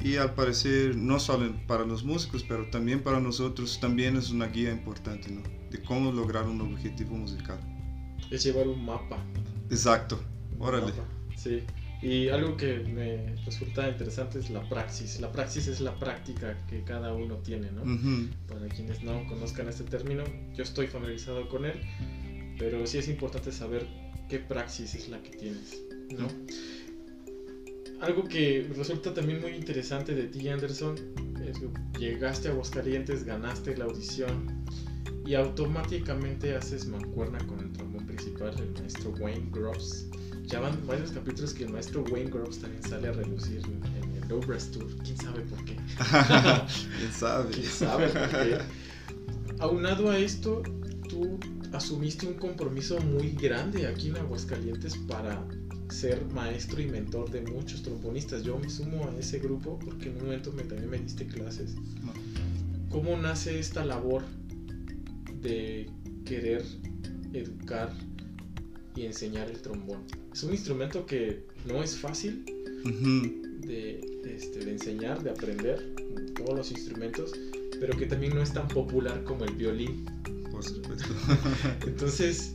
y 0.00 0.16
al 0.16 0.34
parecer 0.34 0.96
no 0.96 1.18
solo 1.18 1.52
para 1.66 1.84
los 1.84 2.04
músicos, 2.04 2.44
pero 2.44 2.70
también 2.70 3.02
para 3.02 3.20
nosotros 3.20 3.78
también 3.80 4.16
es 4.16 4.30
una 4.30 4.46
guía 4.46 4.70
importante 4.70 5.30
¿no? 5.30 5.42
de 5.70 5.82
cómo 5.82 6.12
lograr 6.12 6.44
un 6.44 6.60
objetivo 6.60 7.16
musical. 7.16 7.58
Es 8.30 8.44
llevar 8.44 8.68
un 8.68 8.84
mapa. 8.84 9.18
Exacto, 9.70 10.20
órale. 10.58 10.92
Sí. 11.36 11.62
Y 12.02 12.28
algo 12.28 12.56
que 12.56 12.78
me 12.80 13.34
resulta 13.44 13.88
interesante 13.88 14.38
es 14.38 14.50
la 14.50 14.68
praxis. 14.68 15.18
La 15.20 15.32
praxis 15.32 15.66
es 15.66 15.80
la 15.80 15.98
práctica 15.98 16.56
que 16.68 16.82
cada 16.82 17.14
uno 17.14 17.36
tiene, 17.38 17.70
¿no? 17.72 17.82
Para 18.46 18.68
quienes 18.68 19.02
no 19.02 19.26
conozcan 19.26 19.68
este 19.68 19.84
término, 19.84 20.24
yo 20.54 20.62
estoy 20.62 20.86
familiarizado 20.86 21.48
con 21.48 21.64
él, 21.64 21.80
pero 22.58 22.86
sí 22.86 22.98
es 22.98 23.08
importante 23.08 23.50
saber 23.50 23.86
qué 24.28 24.38
praxis 24.38 24.94
es 24.94 25.08
la 25.08 25.22
que 25.22 25.30
tienes. 25.30 25.82
¿no? 26.16 26.28
Algo 28.00 28.24
que 28.24 28.70
resulta 28.76 29.14
también 29.14 29.40
muy 29.40 29.52
interesante 29.52 30.14
de 30.14 30.24
ti, 30.24 30.48
Anderson, 30.48 30.96
es 31.46 31.58
que 31.58 31.68
llegaste 31.98 32.48
a 32.48 32.50
Aguascalientes, 32.50 33.24
ganaste 33.24 33.76
la 33.76 33.86
audición 33.86 34.64
y 35.24 35.34
automáticamente 35.34 36.54
haces 36.54 36.86
mancuerna 36.86 37.38
con 37.46 37.60
el 37.60 37.72
trombón 37.72 38.06
principal, 38.06 38.54
el 38.58 38.72
maestro 38.80 39.10
Wayne 39.18 39.48
Groves. 39.50 40.08
Ya 40.46 40.60
van 40.60 40.86
varios 40.86 41.10
capítulos 41.10 41.52
que 41.52 41.64
el 41.64 41.70
maestro 41.70 42.04
Wayne 42.04 42.30
Groves 42.30 42.60
también 42.60 42.82
sale 42.82 43.08
a 43.08 43.12
relucir 43.12 43.60
en, 43.64 44.06
el 44.30 44.46
Brass 44.46 44.70
Tour. 44.70 44.86
¿Quién 45.02 45.16
sabe 45.16 45.42
por 45.42 45.64
qué? 45.64 45.74
¿Quién 46.98 47.12
sabe? 47.12 47.50
¿Quién 47.50 47.66
sabe 47.66 48.08
por 48.08 48.28
qué? 48.28 48.58
Aunado 49.58 50.10
a 50.10 50.18
esto, 50.18 50.62
tú 51.08 51.38
asumiste 51.72 52.26
un 52.26 52.34
compromiso 52.34 52.98
muy 53.00 53.30
grande 53.32 53.86
aquí 53.86 54.08
en 54.08 54.16
Aguascalientes 54.16 54.96
para 55.08 55.44
ser 55.88 56.24
maestro 56.26 56.80
y 56.80 56.86
mentor 56.86 57.30
de 57.30 57.42
muchos 57.42 57.82
trombonistas. 57.82 58.42
Yo 58.42 58.58
me 58.58 58.68
sumo 58.68 59.08
a 59.08 59.18
ese 59.18 59.38
grupo 59.38 59.78
porque 59.84 60.10
en 60.10 60.16
un 60.16 60.24
momento 60.24 60.52
me, 60.52 60.62
también 60.62 60.90
me 60.90 60.98
diste 60.98 61.26
clases. 61.26 61.74
¿Cómo 62.90 63.16
nace 63.16 63.58
esta 63.58 63.84
labor 63.84 64.22
de 65.40 65.90
querer 66.24 66.64
educar 67.32 67.92
y 68.96 69.06
enseñar 69.06 69.48
el 69.48 69.60
trombón? 69.60 70.02
Es 70.32 70.42
un 70.42 70.52
instrumento 70.52 71.06
que 71.06 71.44
no 71.66 71.82
es 71.82 71.96
fácil 71.96 72.44
de, 73.60 74.00
este, 74.24 74.64
de 74.64 74.72
enseñar, 74.72 75.22
de 75.22 75.30
aprender, 75.30 75.94
todos 76.34 76.56
los 76.56 76.70
instrumentos, 76.70 77.32
pero 77.78 77.96
que 77.96 78.06
también 78.06 78.34
no 78.34 78.42
es 78.42 78.52
tan 78.52 78.66
popular 78.68 79.22
como 79.24 79.44
el 79.44 79.54
violín. 79.54 80.06
Por 80.50 80.64
supuesto. 80.64 81.14
Entonces, 81.86 82.54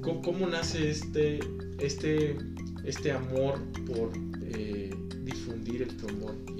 ¿cómo, 0.00 0.46
nace 0.46 0.90
este, 0.90 1.40
este, 1.78 2.36
este 2.84 3.12
amor 3.12 3.60
por 3.86 4.10
eh, 4.42 4.90
difundir 5.22 5.82
el 5.82 5.96
trombón? 5.96 6.53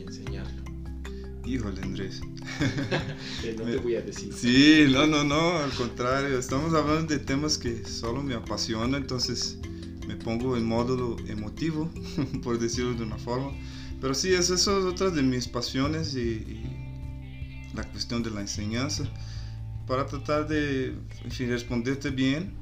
Híjole, 1.46 1.82
Andrés. 1.82 2.20
no 3.58 3.64
te 3.64 3.76
voy 3.76 3.96
a 3.96 4.02
decir. 4.02 4.32
Sí, 4.32 4.86
no, 4.90 5.06
no, 5.06 5.24
no, 5.24 5.58
al 5.58 5.70
contrario, 5.72 6.38
estamos 6.38 6.72
hablando 6.74 7.12
de 7.12 7.18
temas 7.18 7.58
que 7.58 7.84
solo 7.84 8.22
me 8.22 8.34
apasionan, 8.34 9.02
entonces 9.02 9.58
me 10.06 10.16
pongo 10.16 10.56
en 10.56 10.64
módulo 10.64 11.16
emotivo, 11.28 11.90
por 12.42 12.58
decirlo 12.58 12.94
de 12.94 13.02
una 13.02 13.18
forma. 13.18 13.52
Pero 14.00 14.14
sí, 14.14 14.32
eso 14.32 14.54
es 14.54 14.66
otra 14.68 15.10
de 15.10 15.22
mis 15.22 15.46
pasiones 15.46 16.14
y, 16.14 16.20
y, 16.20 17.70
la 17.74 17.84
cuestión 17.90 18.22
de 18.22 18.30
la 18.30 18.40
enseñanza. 18.40 19.04
Para 19.86 20.06
tratar 20.06 20.48
de, 20.48 20.94
en 21.24 21.30
fin, 21.30 21.48
responderte 21.50 22.10
bien, 22.10 22.54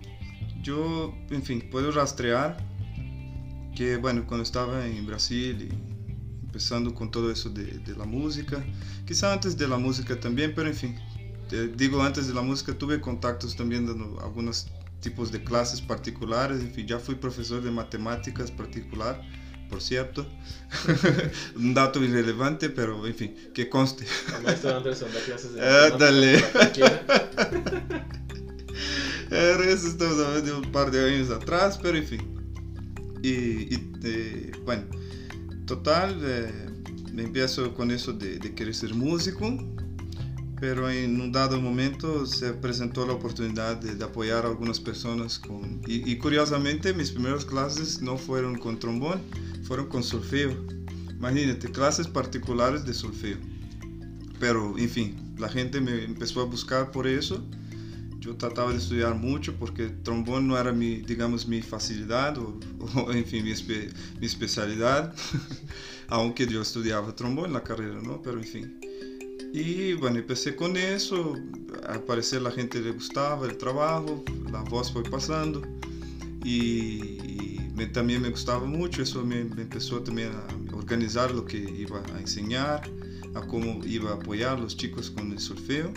yo, 0.63 1.15
en 1.31 1.43
fin, 1.43 1.69
puedo 1.71 1.93
rastrear 1.93 2.57
que, 3.77 3.97
bueno, 3.97 4.25
cuando 4.27 4.43
estaba 4.43 4.87
en 4.87 5.07
Brasil 5.07 5.69
y 5.71 5.92
empezando 6.53 6.95
con 6.95 7.11
todo 7.11 7.31
eso 7.31 7.49
de, 7.49 7.65
de 7.65 7.97
la 7.97 8.05
música, 8.05 8.63
quizá 9.07 9.33
antes 9.33 9.57
de 9.57 9.67
la 9.67 9.79
música 9.79 10.21
también, 10.21 10.53
pero 10.55 10.69
en 10.69 10.75
fin, 10.75 11.01
digo 11.77 12.03
antes 12.03 12.29
de 12.29 12.35
la 12.35 12.43
música 12.43 12.77
tuve 12.77 13.01
contactos 13.01 13.57
también 13.57 13.87
dando 13.87 14.21
algunos 14.21 14.67
tipos 15.01 15.33
de 15.33 15.43
clases 15.43 15.81
particulares, 15.81 16.61
en 16.61 16.71
fin, 16.71 16.87
ya 16.87 16.99
fui 16.99 17.15
profesor 17.15 17.63
de 17.63 17.71
matemáticas 17.71 18.51
particular, 18.51 19.23
por 19.71 19.81
cierto, 19.81 20.27
un 21.57 21.73
dato 21.73 22.05
irrelevante, 22.05 22.69
pero 22.69 23.07
en 23.07 23.15
fin, 23.15 23.35
que 23.55 23.71
conste. 23.71 24.05
El 24.37 24.43
maestro 24.43 24.77
Anderson 24.77 25.09
da 25.11 25.21
clases 25.21 25.55
de 25.55 25.61
matemáticas. 25.63 25.99
dale. 25.99 26.45
Eso 29.73 29.89
estamos 29.89 30.19
hablando 30.19 30.43
de 30.43 30.53
un 30.53 30.71
par 30.71 30.91
de 30.91 31.15
años 31.15 31.31
atrás, 31.31 31.79
pero 31.83 31.97
en 31.97 32.05
fin. 32.05 32.21
Y, 33.23 33.75
eh, 34.05 34.53
bueno, 34.67 34.85
total, 35.77 36.21
eh, 36.23 36.53
empiezo 37.17 37.73
con 37.73 37.91
eso 37.91 38.13
de, 38.13 38.39
de, 38.39 38.55
querer 38.55 38.75
ser 38.75 38.95
músico, 38.95 39.57
pero 40.61 40.91
en 40.91 41.19
un 41.19 41.33
dado 41.33 41.59
momento 41.59 42.27
se 42.27 42.53
presentó 42.53 43.07
la 43.07 43.15
oportunidad 43.15 43.79
de, 43.79 43.95
de 43.95 44.05
apoyar 44.05 44.45
a 44.45 44.49
algunas 44.49 44.79
personas 44.79 45.39
con... 45.39 45.81
Y, 45.87 46.11
y, 46.11 46.19
curiosamente 46.19 46.93
mis 46.93 47.11
primeras 47.11 47.47
clases 47.47 48.03
no 48.03 48.19
fueron 48.19 48.59
con 48.59 48.79
trombón, 48.79 49.23
fueron 49.65 49.87
con 49.87 50.03
solfeo. 50.03 50.55
Imagínate, 51.11 51.71
clases 51.71 52.07
particulares 52.07 52.85
de 52.85 52.93
solfeo. 52.93 53.39
Pero, 54.39 54.77
en 54.77 54.91
fin, 54.91 55.35
la 55.39 55.49
gente 55.49 55.81
me 55.81 56.05
empezó 56.05 56.43
a 56.43 56.45
buscar 56.45 56.91
por 56.91 57.07
eso 57.07 57.43
yo 58.23 58.37
trataba 58.37 58.71
de 58.71 58.79
estudiar 58.79 59.17
mucho 59.17 59.57
porque 59.57 59.89
trombón 59.89 60.47
no 60.47 60.57
era 60.57 60.73
mi, 60.73 60.99
digamos, 60.99 61.49
mi 61.49 61.61
facilidad 61.61 62.39
o, 62.39 62.59
o 62.95 63.13
en 63.13 63.25
fin, 63.25 63.45
mi, 63.45 63.51
espe, 63.51 63.91
mi 64.21 64.27
especialidad, 64.27 65.13
aunque 66.09 66.47
yo 66.47 66.63
estudiaba 66.63 67.15
trombón 67.17 67.47
en 67.47 67.55
la 67.55 67.65
carrera, 67.65 68.01
¿no? 68.01 68.23
Pero 68.23 68.39
en 68.39 68.45
fin. 68.45 68.81
Y 69.53 69.95
bueno, 69.95 70.19
empecé 70.19 70.55
con 70.55 70.77
eso, 70.77 71.37
al 71.89 72.05
parecer 72.05 72.43
la 72.43 72.53
gente 72.53 72.81
le 72.81 72.93
gustaba 72.93 73.45
el 73.47 73.59
trabajo, 73.59 74.25
la 74.53 74.63
voz 74.63 74.93
fue 74.93 75.03
pasando 75.03 75.61
y, 76.45 77.19
y 77.27 77.73
me, 77.75 77.87
también 77.87 78.23
me 78.23 78.31
gustaba 78.31 78.65
mucho, 78.65 79.03
eso 79.03 79.25
me, 79.25 79.45
me, 79.45 79.63
empezó 79.63 80.01
también 80.01 80.31
a 80.31 80.77
organizar 80.77 81.33
lo 81.33 81.45
que 81.45 81.59
iba 81.59 82.01
a 82.15 82.21
enseñar, 82.21 82.89
a 83.35 83.41
cómo 83.41 83.85
iba 83.85 84.13
a 84.13 84.15
apoyar 84.15 84.59
a 84.59 84.61
los 84.61 84.77
chicos 84.77 85.11
con 85.11 85.33
el 85.33 85.41
solfeo. 85.41 85.93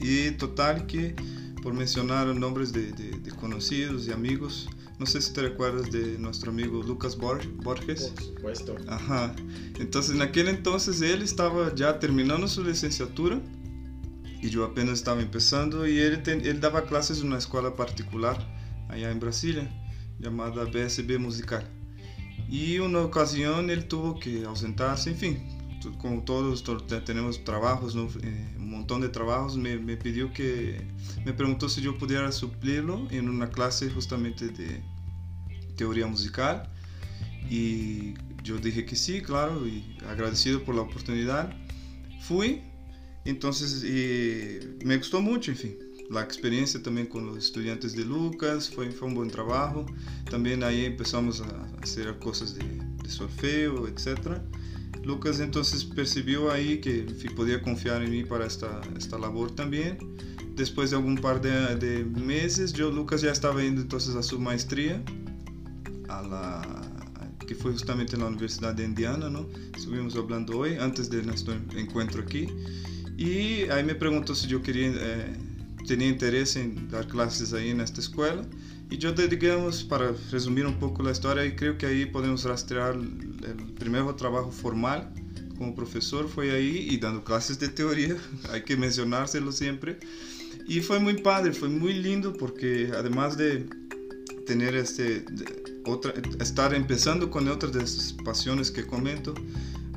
Y 0.00 0.30
total 0.32 0.86
que, 0.86 1.14
por 1.62 1.74
mencionar 1.74 2.26
nombres 2.34 2.72
de, 2.72 2.92
de, 2.92 3.18
de, 3.18 3.30
conocidos 3.32 4.06
y 4.08 4.12
amigos, 4.12 4.68
no 4.98 5.06
sé 5.06 5.20
si 5.20 5.32
te 5.32 5.42
recuerdas 5.42 5.90
de 5.90 6.18
nuestro 6.18 6.50
amigo 6.50 6.82
Lucas 6.82 7.16
Borges. 7.16 7.58
Por 7.62 8.22
supuesto. 8.22 8.76
Ajá. 8.88 9.34
Entonces, 9.78 10.14
en 10.14 10.22
aquel 10.22 10.48
entonces 10.48 11.00
él 11.00 11.22
estaba 11.22 11.74
ya 11.74 11.98
terminando 11.98 12.48
su 12.48 12.64
licenciatura 12.64 13.40
y 14.42 14.48
yo 14.48 14.64
apenas 14.64 14.94
estaba 14.94 15.20
empezando 15.20 15.86
y 15.86 15.98
él, 15.98 16.22
él 16.26 16.60
daba 16.60 16.86
clases 16.86 17.20
en 17.20 17.28
una 17.28 17.38
escuela 17.38 17.76
particular 17.76 18.38
allá 18.88 19.10
en 19.10 19.20
Brasilia 19.20 19.70
llamada 20.18 20.64
BSB 20.64 21.18
Musical. 21.18 21.68
Y 22.48 22.78
una 22.78 23.00
ocasión 23.00 23.70
él 23.70 23.86
tuvo 23.86 24.18
que 24.18 24.44
ausentarse, 24.44 25.10
en 25.10 25.16
fin, 25.16 25.59
como 25.98 26.22
todos 26.24 26.64
tenemos 27.04 27.44
trabajos, 27.44 27.94
eh, 28.22 28.54
un 28.56 28.70
montón 28.70 29.00
de 29.00 29.08
trabajos, 29.08 29.56
me, 29.56 29.78
me, 29.78 29.96
pidió 29.96 30.32
que, 30.32 30.86
me 31.24 31.32
preguntó 31.32 31.68
si 31.68 31.80
yo 31.80 31.96
pudiera 31.96 32.30
suplirlo 32.32 33.06
en 33.10 33.28
una 33.28 33.50
clase 33.50 33.90
justamente 33.90 34.48
de 34.48 34.82
teoría 35.76 36.06
musical. 36.06 36.70
Y 37.48 38.14
yo 38.42 38.58
dije 38.58 38.84
que 38.84 38.96
sí, 38.96 39.22
claro, 39.22 39.66
y 39.66 39.96
agradecido 40.08 40.62
por 40.62 40.74
la 40.74 40.82
oportunidad. 40.82 41.52
Fui, 42.20 42.62
entonces 43.24 43.82
me 44.84 44.96
gustó 44.98 45.20
mucho, 45.20 45.50
en 45.50 45.56
fin. 45.56 45.76
La 46.10 46.22
experiencia 46.22 46.82
también 46.82 47.06
con 47.06 47.26
los 47.26 47.38
estudiantes 47.38 47.94
de 47.94 48.04
Lucas 48.04 48.68
fue, 48.68 48.90
fue 48.90 49.08
un 49.08 49.14
buen 49.14 49.30
trabajo. 49.30 49.86
También 50.28 50.62
ahí 50.64 50.84
empezamos 50.84 51.40
a 51.40 51.48
hacer 51.82 52.18
cosas 52.18 52.54
de, 52.54 52.64
de 52.64 53.08
solfeo, 53.08 53.86
etc. 53.88 54.40
Lucas 55.10 55.40
entonces 55.40 55.84
percibió 55.84 56.52
ahí 56.52 56.80
que 56.80 57.04
podía 57.34 57.60
confiar 57.60 58.00
en 58.02 58.12
mí 58.12 58.24
para 58.24 58.46
esta, 58.46 58.80
esta 58.96 59.18
labor 59.18 59.50
también. 59.50 59.98
Después 60.54 60.90
de 60.90 60.96
algún 60.96 61.16
par 61.16 61.40
de, 61.40 61.74
de 61.76 62.04
meses, 62.04 62.72
yo, 62.72 62.90
Lucas, 62.92 63.20
ya 63.20 63.32
estaba 63.32 63.60
yendo 63.60 63.80
entonces 63.80 64.14
a 64.14 64.22
su 64.22 64.38
maestría, 64.38 65.02
a 66.08 66.22
la 66.22 66.90
que 67.44 67.56
fue 67.56 67.72
justamente 67.72 68.14
en 68.14 68.20
la 68.20 68.28
Universidad 68.28 68.72
de 68.74 68.84
Indiana, 68.84 69.28
¿no? 69.28 69.48
Estuvimos 69.76 70.14
hablando 70.14 70.56
hoy, 70.58 70.76
antes 70.76 71.10
de 71.10 71.24
nuestro 71.24 71.54
encuentro 71.74 72.22
aquí. 72.22 72.46
Y 73.16 73.62
ahí 73.70 73.82
me 73.82 73.96
preguntó 73.96 74.36
si 74.36 74.46
yo 74.46 74.62
quería, 74.62 74.92
eh, 74.94 75.36
interés 75.88 76.54
en 76.54 76.88
dar 76.88 77.08
clases 77.08 77.52
ahí 77.52 77.70
en 77.70 77.80
esta 77.80 78.00
escuela. 78.00 78.42
Y 78.88 78.98
yo, 78.98 79.12
digamos, 79.12 79.82
para 79.82 80.12
resumir 80.30 80.66
un 80.66 80.78
poco 80.78 81.02
la 81.02 81.10
historia, 81.10 81.44
y 81.44 81.56
creo 81.56 81.76
que 81.76 81.86
ahí 81.86 82.06
podemos 82.06 82.44
rastrear 82.44 82.96
el 83.44 83.72
primer 83.74 84.12
trabajo 84.14 84.50
formal 84.50 85.12
como 85.60 85.74
profesor, 85.74 86.26
fue 86.26 86.52
ahí 86.52 86.88
y 86.90 86.96
dando 86.96 87.22
clases 87.22 87.58
de 87.58 87.68
teoría, 87.68 88.16
hay 88.50 88.62
que 88.62 88.76
mencionárselo 88.76 89.52
siempre. 89.52 89.98
Y 90.66 90.80
fue 90.80 90.98
muy 90.98 91.20
padre, 91.20 91.52
fue 91.52 91.68
muy 91.68 91.92
lindo 91.94 92.32
porque 92.32 92.92
además 92.96 93.36
de 93.36 93.68
tener 94.46 94.74
este, 94.74 95.24
otra, 95.84 96.14
estar 96.40 96.72
empezando 96.74 97.30
con 97.30 97.46
otras 97.48 97.72
de 97.72 97.82
esas 97.82 98.14
pasiones 98.24 98.70
que 98.70 98.86
comento, 98.86 99.34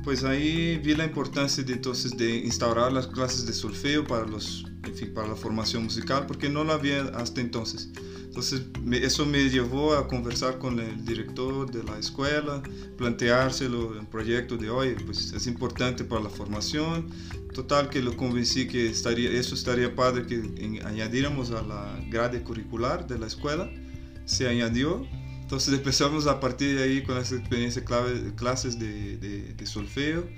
pues 0.04 0.22
ahí 0.22 0.76
vi 0.84 0.94
la 0.94 1.04
importancia 1.04 1.64
de 1.64 1.72
entonces 1.72 2.14
de 2.16 2.36
instaurar 2.36 2.92
las 2.92 3.06
clases 3.06 3.46
de 3.46 3.54
solfeo 3.54 4.06
para 4.06 4.26
los, 4.26 4.66
en 4.84 4.94
fin, 4.94 5.14
para 5.14 5.28
la 5.28 5.34
formación 5.34 5.84
musical, 5.84 6.26
porque 6.26 6.50
no 6.50 6.62
la 6.62 6.74
había 6.74 7.04
hasta 7.16 7.40
entonces. 7.40 7.88
Entonces 8.34 8.62
eso 9.00 9.24
me 9.26 9.48
llevó 9.48 9.94
a 9.94 10.08
conversar 10.08 10.58
con 10.58 10.80
el 10.80 11.04
director 11.04 11.70
de 11.70 11.84
la 11.84 11.96
escuela, 12.00 12.64
planteárselo 12.98 13.96
en 13.96 14.06
proyecto 14.06 14.56
de 14.56 14.70
hoy, 14.70 14.96
pues 15.06 15.32
es 15.32 15.46
importante 15.46 16.02
para 16.02 16.24
la 16.24 16.30
formación. 16.30 17.10
Total 17.54 17.88
que 17.88 18.02
lo 18.02 18.16
convencí 18.16 18.66
que 18.66 18.88
estaría, 18.88 19.30
eso 19.30 19.54
estaría 19.54 19.94
padre 19.94 20.26
que 20.26 20.82
añadiéramos 20.84 21.52
a 21.52 21.62
la 21.62 21.96
grade 22.10 22.42
curricular 22.42 23.06
de 23.06 23.20
la 23.20 23.28
escuela. 23.28 23.70
Se 24.24 24.48
añadió 24.48 25.06
entonces 25.42 25.72
empezamos 25.78 26.26
a 26.26 26.40
partir 26.40 26.76
de 26.76 26.82
ahí 26.82 27.02
con 27.04 27.16
esa 27.18 27.36
experiencia 27.36 27.84
clave, 27.84 28.34
clases 28.34 28.80
de, 28.80 29.16
de, 29.16 29.66
solfeo 29.66 30.28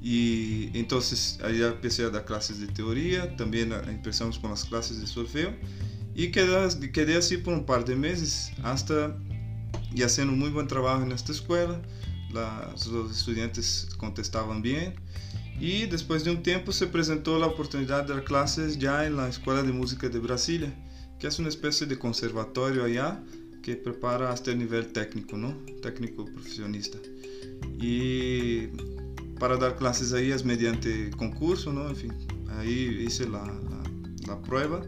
y 0.00 0.70
entonces 0.78 1.40
ya 1.40 1.66
empecé 1.66 2.04
a 2.04 2.10
dar 2.10 2.26
clases 2.26 2.60
de 2.60 2.68
teoría, 2.68 3.36
también 3.36 3.72
empezamos 3.88 4.38
con 4.38 4.50
las 4.50 4.64
clases 4.64 5.00
de 5.00 5.08
solfeo 5.08 5.52
y 6.14 6.30
quedé, 6.30 6.92
quedé 6.92 7.16
así 7.16 7.36
por 7.36 7.54
un 7.54 7.64
par 7.64 7.84
de 7.84 7.96
meses 7.96 8.52
hasta 8.62 9.16
y 9.92 10.02
haciendo 10.02 10.32
muy 10.34 10.50
buen 10.50 10.66
trabajo 10.66 11.02
en 11.02 11.12
esta 11.12 11.32
escuela, 11.32 11.80
los 12.32 13.16
estudiantes 13.16 13.88
contestaban 13.96 14.60
bien 14.60 14.94
y 15.60 15.86
después 15.86 16.24
de 16.24 16.30
un 16.32 16.42
tiempo 16.42 16.72
se 16.72 16.86
presentó 16.86 17.38
la 17.38 17.46
oportunidad 17.46 18.04
de 18.04 18.14
dar 18.14 18.24
clases 18.24 18.78
ya 18.78 19.06
en 19.06 19.16
la 19.16 19.28
Escuela 19.28 19.62
de 19.62 19.72
Música 19.72 20.08
de 20.08 20.18
Brasilia, 20.18 20.74
que 21.18 21.28
es 21.28 21.38
una 21.38 21.48
especie 21.48 21.86
de 21.86 21.98
conservatorio 21.98 22.84
allá 22.84 23.22
que 23.62 23.76
prepara 23.76 24.30
hasta 24.30 24.50
el 24.50 24.58
nivel 24.58 24.92
técnico, 24.92 25.36
¿no? 25.36 25.56
Técnico 25.80 26.24
profesionista. 26.26 26.98
Y 27.80 28.66
para 29.38 29.56
dar 29.56 29.76
clases 29.76 30.12
ahí 30.12 30.32
es 30.32 30.44
mediante 30.44 31.10
concurso, 31.12 31.72
¿no? 31.72 31.88
En 31.88 31.96
fin, 31.96 32.12
ahí 32.58 33.04
hice 33.06 33.28
la, 33.28 33.44
la, 34.26 34.42
prueba, 34.42 34.82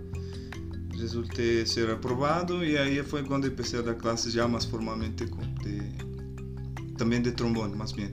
resulté 0.99 1.67
ser 1.67 1.91
aprobado 1.91 2.65
y 2.65 2.77
ahí 2.77 2.99
fue 3.01 3.25
cuando 3.25 3.47
empecé 3.47 3.79
a 3.79 3.83
dar 3.83 3.99
clases 3.99 4.33
ya 4.33 4.47
más 4.47 4.67
formalmente 4.67 5.27
de, 5.63 7.21
de 7.21 7.33
trombón, 7.33 7.77
más 7.77 7.95
bien. 7.95 8.13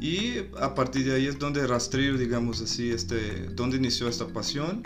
Y 0.00 0.38
a 0.60 0.74
partir 0.74 1.06
de 1.06 1.14
ahí 1.14 1.26
es 1.26 1.38
donde 1.38 1.66
rastreo, 1.66 2.18
digamos 2.18 2.60
así, 2.60 2.90
este, 2.90 3.48
donde 3.54 3.78
inició 3.78 4.08
esta 4.08 4.26
pasión 4.26 4.82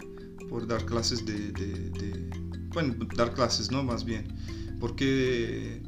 por 0.49 0.67
dar 0.67 0.85
clases 0.85 1.27
de, 1.27 1.53
de, 1.53 1.91
de 1.91 2.31
bueno, 2.73 2.95
dar 3.17 3.35
clases, 3.35 3.71
¿no? 3.71 3.83
Más 3.83 4.05
bien 4.05 4.27
porque 4.79 5.83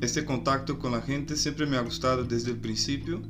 este 0.00 0.24
contacto 0.24 0.78
con 0.78 0.92
la 0.92 1.00
gente 1.00 1.36
siempre 1.36 1.66
me 1.66 1.76
ha 1.76 1.80
gustado 1.80 2.24
desde 2.24 2.50
el 2.50 2.58
principio. 2.58 3.22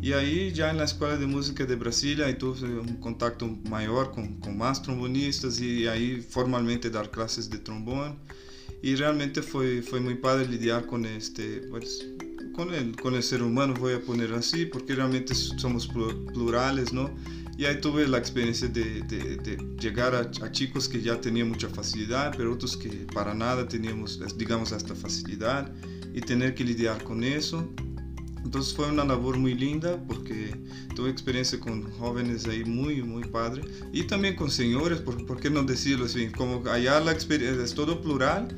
Y 0.00 0.12
ahí 0.12 0.52
ya 0.52 0.70
en 0.70 0.76
la 0.76 0.84
Escuela 0.84 1.16
de 1.16 1.26
Música 1.26 1.64
de 1.64 1.74
Brasilia 1.74 2.26
ahí 2.26 2.34
tuve 2.34 2.78
un 2.78 2.96
contacto 2.96 3.46
mayor 3.68 4.12
con, 4.12 4.38
con 4.40 4.56
más 4.56 4.82
trombonistas 4.82 5.60
y 5.60 5.86
ahí 5.88 6.20
formalmente 6.20 6.88
dar 6.88 7.10
clases 7.10 7.50
de 7.50 7.58
trombón. 7.58 8.18
Y 8.80 8.94
realmente 8.94 9.42
fue, 9.42 9.82
fue 9.82 10.00
muy 10.00 10.14
padre 10.14 10.46
lidiar 10.46 10.86
con 10.86 11.04
este, 11.04 11.62
pues, 11.68 12.06
con 12.54 12.72
el, 12.72 12.94
con 12.96 13.14
el 13.14 13.22
ser 13.22 13.42
humano, 13.42 13.74
voy 13.74 13.94
a 13.94 14.00
poner 14.00 14.32
así, 14.34 14.66
porque 14.66 14.94
realmente 14.94 15.34
somos 15.34 15.88
plurales, 15.88 16.92
¿no? 16.92 17.10
Y 17.56 17.64
ahí 17.64 17.80
tuve 17.80 18.06
la 18.06 18.18
experiencia 18.18 18.68
de, 18.68 19.02
de, 19.02 19.58
llegar 19.80 20.14
a, 20.14 20.30
chicos 20.52 20.88
que 20.88 21.02
ya 21.02 21.20
tenían 21.20 21.48
mucha 21.48 21.68
facilidad, 21.68 22.32
pero 22.36 22.52
otros 22.52 22.76
que 22.76 22.88
para 23.12 23.34
nada 23.34 23.66
teníamos, 23.66 24.20
digamos, 24.36 24.70
esta 24.70 24.94
facilidad 24.94 25.72
y 26.14 26.20
tener 26.20 26.54
que 26.54 26.62
lidiar 26.62 27.02
con 27.02 27.24
eso. 27.24 27.68
Entonces 28.44 28.74
fue 28.74 28.88
una 28.88 29.04
labor 29.04 29.38
muy 29.38 29.54
linda 29.54 30.02
porque 30.06 30.54
tuve 30.94 31.10
experiencia 31.10 31.58
con 31.60 31.90
jóvenes 31.92 32.46
ahí 32.46 32.64
muy, 32.64 33.02
muy 33.02 33.24
padre. 33.24 33.62
Y 33.92 34.04
también 34.04 34.36
con 34.36 34.50
señores, 34.50 35.00
por, 35.00 35.24
por 35.26 35.40
qué 35.40 35.50
no 35.50 35.62
decirlo 35.62 36.06
así, 36.06 36.28
como 36.28 36.68
allá 36.70 37.00
la 37.00 37.12
experiencia 37.12 37.62
es 37.62 37.74
todo 37.74 38.00
plural. 38.00 38.48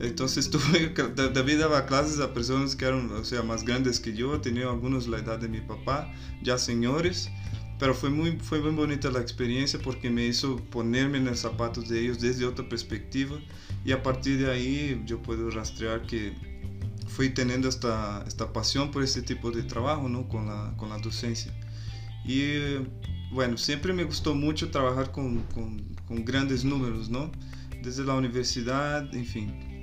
Entonces 0.00 0.50
tuve, 0.50 0.92
David 1.14 1.60
daba 1.60 1.86
clases 1.86 2.20
a 2.20 2.34
personas 2.34 2.76
que 2.76 2.84
eran, 2.84 3.10
o 3.12 3.24
sea, 3.24 3.42
más 3.42 3.64
grandes 3.64 4.00
que 4.00 4.14
yo, 4.14 4.40
tenía 4.40 4.64
algunos 4.64 5.08
la 5.08 5.18
edad 5.18 5.38
de 5.38 5.48
mi 5.48 5.60
papá, 5.60 6.12
ya 6.42 6.58
señores. 6.58 7.30
Pero 7.78 7.94
fue 7.94 8.08
muy, 8.08 8.38
fue 8.38 8.60
muy 8.60 8.70
bonita 8.72 9.10
la 9.10 9.20
experiencia 9.20 9.78
porque 9.82 10.08
me 10.08 10.26
hizo 10.26 10.56
ponerme 10.70 11.18
en 11.18 11.26
los 11.26 11.40
zapatos 11.40 11.88
de 11.88 12.00
ellos 12.00 12.20
desde 12.20 12.46
otra 12.46 12.66
perspectiva 12.66 13.38
y 13.84 13.92
a 13.92 14.02
partir 14.02 14.38
de 14.38 14.50
ahí 14.50 15.02
yo 15.04 15.20
puedo 15.20 15.50
rastrear 15.50 16.02
que 16.02 16.32
fui 17.16 17.30
teniendo 17.30 17.66
esta, 17.70 18.22
esta 18.26 18.52
pasión 18.52 18.90
por 18.90 19.02
este 19.02 19.22
tipo 19.22 19.50
de 19.50 19.62
trabajo 19.62 20.06
¿no? 20.06 20.28
con, 20.28 20.46
la, 20.46 20.74
con 20.76 20.90
la 20.90 20.98
docencia. 20.98 21.50
Y 22.26 22.76
bueno, 23.32 23.56
siempre 23.56 23.94
me 23.94 24.04
gustó 24.04 24.34
mucho 24.34 24.70
trabajar 24.70 25.12
con, 25.12 25.38
con, 25.54 25.78
con 26.06 26.24
grandes 26.26 26.62
números, 26.62 27.08
¿no? 27.08 27.32
Desde 27.82 28.04
la 28.04 28.14
universidad, 28.14 29.14
en 29.14 29.24
fin, 29.24 29.75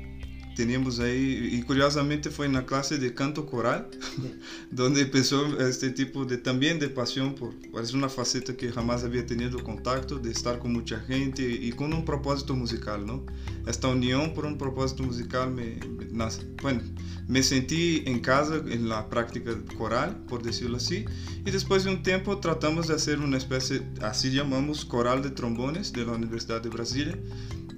teníamos 0.56 1.00
ahí, 1.00 1.50
y 1.52 1.62
curiosamente 1.64 2.30
fue 2.30 2.46
en 2.46 2.54
la 2.54 2.66
clase 2.66 2.98
de 2.98 3.14
canto 3.14 3.46
coral, 3.46 3.88
donde 4.72 5.02
empezó 5.02 5.60
este 5.60 5.90
tipo 5.92 6.26
de 6.26 6.38
también 6.38 6.80
de 6.80 6.90
pasión 6.90 7.36
por, 7.36 7.54
es 7.82 7.94
una 7.94 8.10
faceta 8.10 8.56
que 8.56 8.72
jamás 8.72 9.04
había 9.04 9.26
tenido 9.26 9.64
contacto, 9.64 10.20
de 10.20 10.32
estar 10.32 10.60
con 10.60 10.74
mucha 10.74 11.00
gente 11.02 11.44
y, 11.44 11.72
con 11.72 11.94
un 11.94 12.06
propósito 12.06 12.56
musical, 12.56 13.06
¿no? 13.06 13.26
Esta 13.68 13.88
unión 13.88 14.34
por 14.34 14.46
un 14.46 14.58
propósito 14.58 15.04
musical 15.04 15.52
me, 15.52 15.80
nace. 16.12 16.46
Bueno, 16.62 16.82
me 17.28 17.42
sentí 17.44 18.04
en 18.06 18.20
casa 18.20 18.56
en 18.68 18.90
la 18.90 19.10
práctica 19.10 19.52
coral, 19.78 20.24
por 20.28 20.44
decirlo 20.44 20.78
así, 20.78 21.06
y 21.46 21.52
después 21.52 21.84
de 21.84 21.92
un 21.92 22.04
tiempo 22.04 22.38
tratamos 22.40 22.88
de 22.88 22.96
hacer 22.96 23.20
una 23.20 23.38
especie, 23.38 23.82
así 24.02 24.32
llamamos, 24.32 24.86
coral 24.86 25.22
de 25.22 25.32
trombones 25.32 25.94
de 25.94 26.06
la 26.06 26.14
Universidad 26.14 26.62
de 26.62 26.70
Brasilia, 26.70 27.18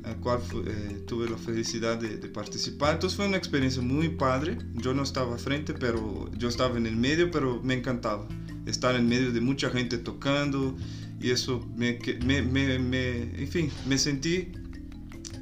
al 0.05 0.17
cual 0.17 0.39
eh, 0.67 1.03
tuve 1.07 1.29
la 1.29 1.37
felicidad 1.37 1.97
de, 1.97 2.17
participar. 2.29 2.95
Entonces 2.95 3.17
fue 3.17 3.27
una 3.27 3.37
experiencia 3.37 3.81
muy 3.81 4.09
padre. 4.09 4.57
Yo 4.75 4.93
no 4.93 5.03
estaba 5.03 5.37
frente, 5.37 5.73
pero 5.73 6.29
yo 6.37 6.49
estaba 6.49 6.77
en 6.77 6.85
el 6.85 6.95
medio, 6.95 7.31
pero 7.31 7.61
me 7.63 7.73
encantaba 7.73 8.27
estar 8.65 8.95
en 8.95 9.07
medio 9.07 9.31
de 9.31 9.41
mucha 9.41 9.69
gente 9.69 9.97
tocando 9.97 10.75
y 11.21 11.31
eso 11.31 11.67
me, 11.75 11.99
me, 12.25 12.41
me, 12.41 12.79
me 12.79 13.21
en 13.41 13.47
fin, 13.47 13.71
me 13.87 13.97
sentí, 13.97 14.51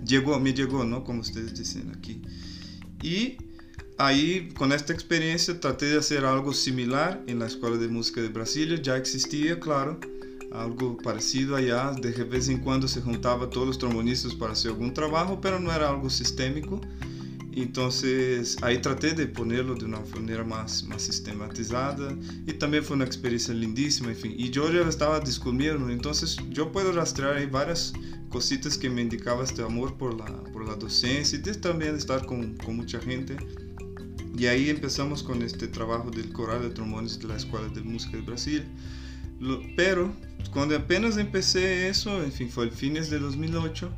llegó, 0.06 0.40
me 0.40 0.54
llegó, 0.54 0.84
¿no? 0.84 1.04
Como 1.04 1.22
ustedes 1.22 1.58
dicen 1.58 1.92
aquí. 1.98 2.22
Y 3.02 3.38
ahí, 3.98 4.50
con 4.56 4.72
esta 4.72 4.94
experiencia, 4.94 5.60
traté 5.60 5.88
de 5.88 6.00
hacer 6.00 6.26
algo 6.26 6.54
similar 6.54 7.24
en 7.28 7.40
la 7.40 7.48
Escuela 7.48 7.78
de 7.78 7.88
Música 7.88 8.22
de 8.22 8.30
Brasilia. 8.30 8.82
Ya 8.82 8.98
existía, 8.98 9.60
claro, 9.60 10.00
algo 10.54 10.98
parecido 10.98 11.56
allá, 11.56 11.92
de 11.92 12.12
vez 12.24 12.48
en 12.50 12.60
cuando 12.60 12.88
se 12.88 13.02
juntaba 13.02 13.50
todos 13.50 13.68
los 13.68 13.78
trombonistas 13.78 14.34
para 14.36 14.54
hacer 14.54 14.72
algún 14.72 14.94
trabajo, 14.94 15.40
pero 15.42 15.60
no 15.60 15.72
era 15.74 15.90
algo 15.90 16.10
sistémico. 16.10 16.80
Entonces 17.56 18.58
ahí 18.64 18.80
traté 18.80 19.14
de 19.14 19.28
ponerlo 19.28 19.76
de 19.76 19.86
una 19.86 20.00
manera 20.16 20.44
más, 20.44 20.84
más 20.86 21.04
sistematizada 21.04 22.16
y 22.48 22.54
también 22.54 22.84
fue 22.84 22.96
una 22.96 23.06
experiencia 23.06 23.54
lindísima, 23.54 24.10
en 24.10 24.16
fin. 24.16 24.34
Y 24.36 24.50
yo 24.50 24.72
ya 24.72 24.88
estaba 24.88 25.20
descubriendo, 25.20 25.90
entonces 25.90 26.38
yo 26.50 26.72
puedo 26.72 26.92
rastrear 26.92 27.38
ahí 27.38 27.46
varias 27.46 27.94
cositas 28.30 28.78
que 28.78 28.90
me 28.90 29.02
indicaba 29.02 29.44
este 29.44 29.62
amor 29.62 29.96
por 29.98 30.16
la, 30.18 30.26
por 30.52 30.66
la 30.66 30.76
docencia 30.76 31.38
y 31.38 31.42
de 31.42 31.54
también 31.54 31.96
estar 31.96 32.26
con, 32.26 32.58
con 32.58 32.76
mucha 32.76 33.00
gente. 33.00 33.38
Y 34.36 34.48
ahí 34.48 34.70
empezamos 34.70 35.22
con 35.22 35.44
este 35.44 35.68
trabajo 35.68 36.10
del 36.10 36.34
coral 36.34 36.64
de 36.64 36.70
trombones 36.72 37.20
de 37.20 37.28
la 37.28 37.38
Escuela 37.38 37.68
de 37.68 37.82
Música 37.82 38.18
de 38.18 38.24
Brasil. 38.24 38.64
pero 39.78 40.12
cuando 40.54 40.76
apenas 40.76 41.18
empecé 41.18 41.90
eso, 41.90 42.24
en 42.24 42.32
fin, 42.32 42.48
fue 42.48 42.66
el 42.66 42.72
fines 42.72 43.10
de 43.10 43.18
2008 43.18 43.92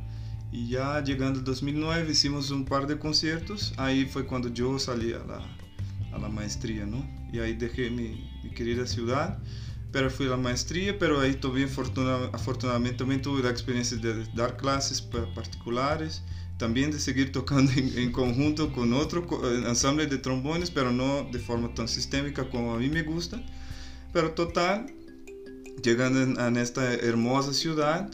y 0.52 0.68
ya 0.68 1.04
llegando 1.04 1.40
al 1.40 1.44
2009 1.44 2.10
hicimos 2.10 2.50
un 2.50 2.64
par 2.64 2.86
de 2.86 2.98
conciertos. 2.98 3.74
Ahí 3.76 4.06
fue 4.06 4.26
cuando 4.26 4.48
yo 4.48 4.78
salí 4.78 5.12
a 5.12 5.18
la, 5.18 5.40
a 6.12 6.18
la 6.18 6.28
maestría, 6.30 6.86
¿no? 6.86 7.06
Y 7.30 7.40
ahí 7.40 7.54
dejé 7.54 7.90
mi, 7.90 8.26
mi, 8.42 8.50
querida 8.50 8.86
ciudad, 8.86 9.38
pero 9.92 10.08
fui 10.08 10.26
a 10.26 10.30
la 10.30 10.38
maestría, 10.38 10.98
pero 10.98 11.20
ahí 11.20 11.34
también 11.34 11.68
afortunadamente 12.32 12.98
también 12.98 13.20
tuve 13.20 13.42
la 13.42 13.50
experiencia 13.50 13.98
de 13.98 14.24
dar 14.34 14.56
clases 14.56 15.02
particulares, 15.02 16.22
también 16.56 16.90
de 16.90 16.98
seguir 16.98 17.32
tocando 17.32 17.70
en, 17.72 17.98
en 17.98 18.12
conjunto 18.12 18.72
con 18.72 18.94
otro 18.94 19.26
ensamble 19.68 20.06
de 20.06 20.16
trombones, 20.16 20.70
pero 20.70 20.90
no 20.90 21.28
de 21.30 21.38
forma 21.38 21.74
tan 21.74 21.86
sistémica 21.86 22.48
como 22.48 22.72
a 22.72 22.78
mí 22.78 22.88
me 22.88 23.02
gusta. 23.02 23.42
Pero 24.14 24.30
total, 24.30 24.95
llegando 25.82 26.40
a 26.40 26.48
esta 26.60 26.94
hermosa 26.94 27.52
ciudad, 27.52 28.10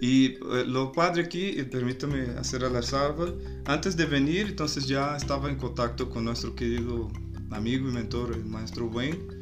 y 0.00 0.26
eh, 0.26 0.64
lo 0.66 0.92
padre 0.92 1.22
aquí, 1.22 1.52
permítame 1.70 2.22
hacer 2.38 2.62
la 2.62 2.82
salva, 2.82 3.32
antes 3.64 3.96
de 3.96 4.06
venir, 4.06 4.48
entonces 4.48 4.86
ya 4.86 5.16
estaba 5.16 5.48
en 5.48 5.56
contacto 5.56 6.10
con 6.10 6.24
nuestro 6.24 6.54
querido 6.54 7.10
amigo 7.50 7.88
y 7.88 7.92
mentor, 7.92 8.32
el 8.34 8.44
maestro 8.44 8.86
Wayne. 8.86 9.33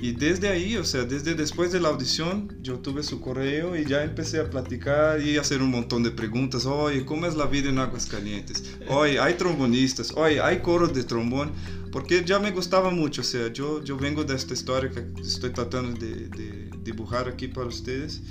Y 0.00 0.12
desde 0.12 0.48
ahí, 0.48 0.76
o 0.76 0.84
sea, 0.84 1.04
desde 1.04 1.34
después 1.34 1.70
de 1.70 1.80
la 1.80 1.88
audición, 1.88 2.56
yo 2.60 2.78
tuve 2.80 3.02
su 3.02 3.20
correo 3.20 3.76
y 3.76 3.84
ya 3.84 4.02
empecé 4.02 4.40
a 4.40 4.50
platicar 4.50 5.20
y 5.20 5.36
hacer 5.36 5.62
un 5.62 5.70
montón 5.70 6.02
de 6.02 6.10
preguntas. 6.10 6.66
Oye, 6.66 7.04
¿cómo 7.04 7.26
es 7.26 7.36
la 7.36 7.46
vida 7.46 7.68
en 7.68 7.78
Aguascalientes? 7.78 8.76
Oye, 8.88 9.20
¿hay 9.20 9.34
trombonistas? 9.34 10.12
Oye, 10.16 10.40
¿hay 10.40 10.60
coros 10.60 10.92
de 10.92 11.04
trombón? 11.04 11.52
Porque 11.92 12.24
ya 12.24 12.38
me 12.38 12.50
gustaba 12.50 12.90
mucho, 12.90 13.20
o 13.20 13.24
sea, 13.24 13.52
yo, 13.52 13.84
yo 13.84 13.96
vengo 13.96 14.24
de 14.24 14.34
esta 14.34 14.54
historia 14.54 14.90
que 14.90 15.06
estoy 15.20 15.50
tratando 15.50 16.00
de, 16.00 16.28
de 16.28 16.70
dibujar 16.82 17.28
aquí 17.28 17.48
para 17.48 17.66
ustedes. 17.66 18.22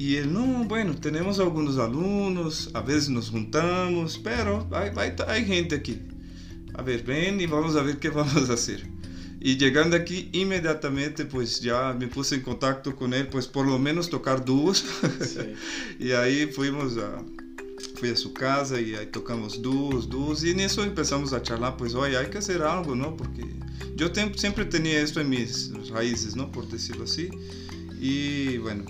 Y 0.00 0.16
él, 0.16 0.32
no, 0.32 0.64
bueno, 0.64 0.94
tenemos 0.94 1.38
algunos 1.40 1.76
alumnos, 1.76 2.70
a 2.72 2.80
veces 2.80 3.10
nos 3.10 3.28
juntamos, 3.28 4.18
pero 4.18 4.66
hay, 4.72 4.90
hay, 4.96 5.14
hay, 5.28 5.44
gente 5.44 5.76
aquí. 5.76 6.00
A 6.72 6.80
ver, 6.80 7.02
ven 7.02 7.38
y 7.38 7.44
vamos 7.44 7.76
a 7.76 7.82
ver 7.82 7.98
qué 7.98 8.08
vamos 8.10 8.48
a 8.48 8.54
hacer. 8.54 8.99
Y 9.40 9.56
llegando 9.56 9.96
aquí, 9.96 10.28
inmediatamente, 10.32 11.24
pues 11.24 11.60
ya 11.60 11.96
me 11.98 12.08
puse 12.08 12.34
en 12.34 12.42
contacto 12.42 12.94
con 12.94 13.14
él, 13.14 13.26
pues 13.28 13.46
por 13.46 13.66
lo 13.66 13.78
menos 13.78 14.10
tocar 14.10 14.44
dúos. 14.44 14.84
Sí. 15.20 15.54
y 15.98 16.12
ahí 16.12 16.46
fuimos 16.46 16.98
a, 16.98 17.24
fui 17.94 18.10
a 18.10 18.16
su 18.16 18.34
casa 18.34 18.78
y 18.78 18.94
ahí 18.94 19.06
tocamos 19.06 19.62
dúos, 19.62 20.08
dúos. 20.10 20.44
Y 20.44 20.50
en 20.50 20.60
eso 20.60 20.84
empezamos 20.84 21.32
a 21.32 21.42
charlar, 21.42 21.78
pues, 21.78 21.94
oye, 21.94 22.18
hay 22.18 22.28
que 22.28 22.38
hacer 22.38 22.62
algo, 22.62 22.94
¿no? 22.94 23.16
Porque 23.16 23.46
yo 23.96 24.08
siempre 24.36 24.66
tenía 24.66 25.00
esto 25.00 25.20
en 25.20 25.30
mis 25.30 25.70
raíces, 25.88 26.36
¿no? 26.36 26.52
Por 26.52 26.68
decirlo 26.68 27.04
así. 27.04 27.30
Y 27.98 28.58
bueno, 28.58 28.84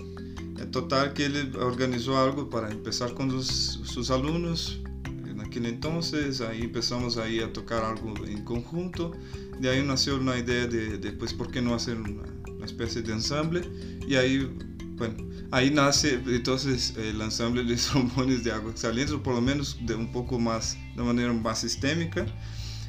total 0.71 1.13
que 1.13 1.25
él 1.25 1.55
organizó 1.59 2.17
algo 2.17 2.49
para 2.49 2.69
empezar 2.71 3.13
con 3.13 3.41
sus 3.41 4.11
alumnos 4.11 4.79
en 5.25 5.39
aquel 5.41 5.65
entonces, 5.65 6.41
ahí 6.41 6.61
empezamos 6.61 7.17
ahí 7.17 7.39
a 7.39 7.51
tocar 7.51 7.83
algo 7.83 8.13
en 8.25 8.43
conjunto, 8.43 9.13
de 9.61 9.69
ahí 9.69 9.83
nació 9.83 10.17
una 10.17 10.37
idea 10.37 10.67
de, 10.67 10.97
de 10.97 11.11
pues, 11.13 11.33
¿por 11.33 11.51
qué 11.51 11.61
no 11.61 11.75
hacer 11.75 11.97
una, 11.97 12.23
especie 12.65 13.01
de 13.01 13.13
ensamble? 13.13 13.61
Y 14.07 14.15
ahí, 14.15 14.49
bueno, 14.97 15.15
ahí 15.51 15.71
nace 15.71 16.21
entonces 16.27 16.93
el 16.97 17.21
ensamble 17.21 17.63
de 17.63 17.75
trombones 17.91 18.43
de 18.43 18.51
agua 18.51 18.73
salientes, 18.75 19.15
o 19.15 19.23
por 19.23 19.35
lo 19.35 19.41
menos 19.41 19.77
de 19.81 19.95
un 19.95 20.11
poco 20.11 20.39
más, 20.39 20.77
de 20.95 21.03
manera 21.03 21.31
más 21.33 21.61
sistémica, 21.61 22.25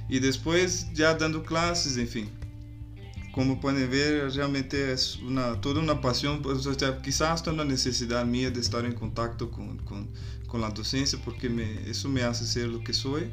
y 0.09 0.19
después 0.19 0.89
ya 0.95 1.15
dando 1.15 1.43
clases, 1.43 1.97
en 1.97 2.09
fin 2.09 2.29
como 3.33 3.59
pueden 3.59 3.91
ver, 3.91 4.31
realmente 4.35 4.93
es 4.93 5.17
una, 5.17 5.59
toda 5.61 5.81
una 5.81 6.01
pasión, 6.01 6.43
pues, 6.43 6.67
o 6.67 7.03
quizás 7.03 7.31
hasta 7.31 7.51
una 7.51 7.65
necesidad 7.65 8.27
mía 8.27 8.51
de 8.51 8.61
estar 8.61 8.85
en 8.85 8.93
contacto 8.93 9.51
con, 9.51 9.79
con, 9.79 10.11
con 10.47 10.61
la 10.61 10.69
docencia, 10.69 11.19
porque 11.25 11.49
me, 11.49 11.81
me 12.11 12.23
hace 12.23 12.45
ser 12.45 12.69
lo 12.69 12.85
que 12.85 12.93
soy. 12.93 13.31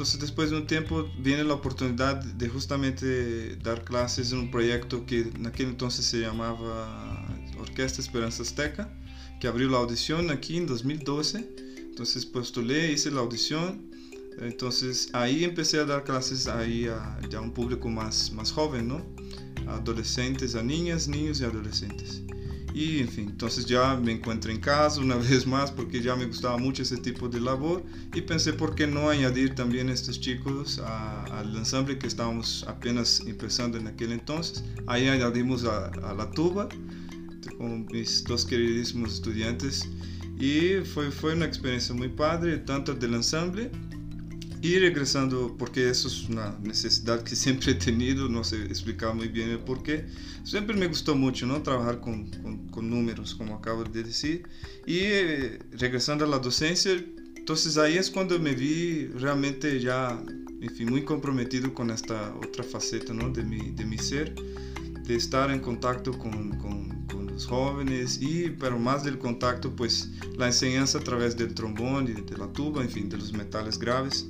Entonces, 0.00 0.18
después 0.18 0.48
de 0.48 0.56
un 0.56 0.66
tiempo, 0.66 1.06
viene 1.18 1.44
la 1.44 1.52
oportunidad 1.52 2.16
de 2.16 2.48
justamente 2.48 3.56
dar 3.56 3.84
clases 3.84 4.32
en 4.32 4.38
un 4.38 4.50
proyecto 4.50 5.04
que 5.04 5.20
en 5.20 5.46
aquel 5.46 5.66
entonces 5.66 6.06
se 6.06 6.20
llamaba 6.20 7.28
Orquesta 7.58 8.00
Esperanza 8.00 8.42
Azteca, 8.42 8.90
que 9.42 9.46
abrió 9.46 9.68
la 9.68 9.76
audición 9.76 10.30
aquí 10.30 10.56
en 10.56 10.66
2012. 10.66 11.46
Entonces, 11.90 12.24
postulé, 12.24 12.92
hice 12.92 13.10
la 13.10 13.20
audición 13.20 13.90
entonces 14.38 15.10
ahí 15.12 15.44
empecé 15.44 15.78
a 15.78 15.84
dar 15.84 16.02
clases 16.02 16.46
ahí 16.46 16.86
a 16.86 17.20
ya 17.28 17.42
un 17.42 17.52
público 17.52 17.90
más, 17.90 18.32
más 18.32 18.52
joven, 18.52 18.88
¿no? 18.88 19.04
A 19.66 19.76
adolescentes, 19.76 20.54
a 20.54 20.62
niñas, 20.62 21.08
niños 21.08 21.42
y 21.42 21.44
adolescentes. 21.44 22.22
Y 22.72 23.00
en 23.00 23.08
fin, 23.08 23.28
entonces 23.30 23.66
ya 23.66 23.96
me 23.96 24.12
encuentro 24.12 24.50
en 24.50 24.60
casa 24.60 25.00
una 25.00 25.16
vez 25.30 25.46
más 25.46 25.70
porque 25.70 26.00
ya 26.00 26.14
me 26.16 26.26
gustaba 26.26 26.56
mucho 26.58 26.82
ese 26.82 26.96
tipo 26.96 27.28
de 27.28 27.40
labor 27.40 27.82
y 28.14 28.20
pensé 28.20 28.52
por 28.52 28.74
qué 28.74 28.86
no 28.86 29.08
añadir 29.08 29.54
también 29.54 29.88
estos 29.88 30.20
chicos 30.20 30.78
al 30.78 31.56
ensamble 31.56 31.98
que 31.98 32.06
estábamos 32.06 32.64
apenas 32.68 33.20
empezando 33.26 33.78
en 33.78 33.88
aquel 33.88 34.12
entonces. 34.12 34.64
Ahí 34.86 35.08
añadimos 35.08 35.64
a, 35.64 35.86
a 35.88 36.14
la 36.14 36.30
tuba 36.30 36.68
con 37.58 37.86
mis 37.86 38.24
dos 38.24 38.44
queridísimos 38.44 39.14
estudiantes 39.14 39.88
y 40.38 40.82
fue, 40.84 41.10
fue 41.10 41.34
una 41.34 41.44
experiencia 41.44 41.94
muy 41.94 42.08
padre, 42.08 42.56
tanto 42.58 42.94
del 42.94 43.14
ensamble 43.14 43.70
y 44.62 44.78
regresando, 44.78 45.56
porque 45.58 45.88
eso 45.88 46.08
es 46.08 46.28
una 46.28 46.58
necesidad 46.62 47.22
que 47.22 47.34
siempre 47.44 47.72
he 47.72 47.74
tenido, 47.74 48.28
no 48.28 48.44
sé 48.44 48.62
explicar 48.64 49.14
muy 49.14 49.28
bien 49.28 49.50
el 49.50 49.60
por 49.60 49.82
qué. 49.82 50.06
Siempre 50.44 50.76
me 50.76 50.86
gustó 50.86 51.14
mucho, 51.14 51.46
¿no? 51.46 51.62
Trabajar 51.62 52.00
con, 52.00 52.30
con, 52.42 52.68
con 52.68 52.90
números, 52.90 53.34
como 53.34 53.54
acabo 53.56 53.84
de 53.84 54.02
decir. 54.02 54.42
Y 54.86 54.98
eh, 55.00 55.58
regresando 55.72 56.24
a 56.24 56.28
la 56.28 56.38
docencia, 56.38 56.92
entonces 57.36 57.78
ahí 57.78 57.96
es 57.96 58.10
cuando 58.10 58.38
me 58.38 58.54
vi 58.54 59.06
realmente 59.06 59.80
ya, 59.80 60.22
en 60.60 60.70
fin, 60.74 60.90
muy 60.90 61.04
comprometido 61.04 61.72
con 61.72 61.90
esta 61.90 62.34
otra 62.36 62.62
faceta, 62.62 63.14
¿no? 63.14 63.30
De 63.30 63.42
mi, 63.42 63.70
de 63.70 63.84
mi 63.84 63.98
ser, 63.98 64.34
de 65.06 65.16
estar 65.16 65.50
en 65.50 65.60
contacto 65.60 66.16
con, 66.18 66.50
con, 66.58 67.06
con 67.06 67.26
los 67.26 67.46
jóvenes 67.46 68.20
y, 68.20 68.50
pero 68.50 68.78
más 68.78 69.04
del 69.04 69.18
contacto, 69.18 69.74
pues 69.74 70.10
la 70.36 70.46
enseñanza 70.46 70.98
a 70.98 71.00
través 71.02 71.36
del 71.36 71.54
trombón 71.54 72.08
y 72.08 72.12
de 72.12 72.36
la 72.36 72.52
tuba, 72.52 72.82
en 72.82 72.90
fin, 72.90 73.08
de 73.08 73.16
los 73.16 73.32
metales 73.32 73.78
graves. 73.78 74.26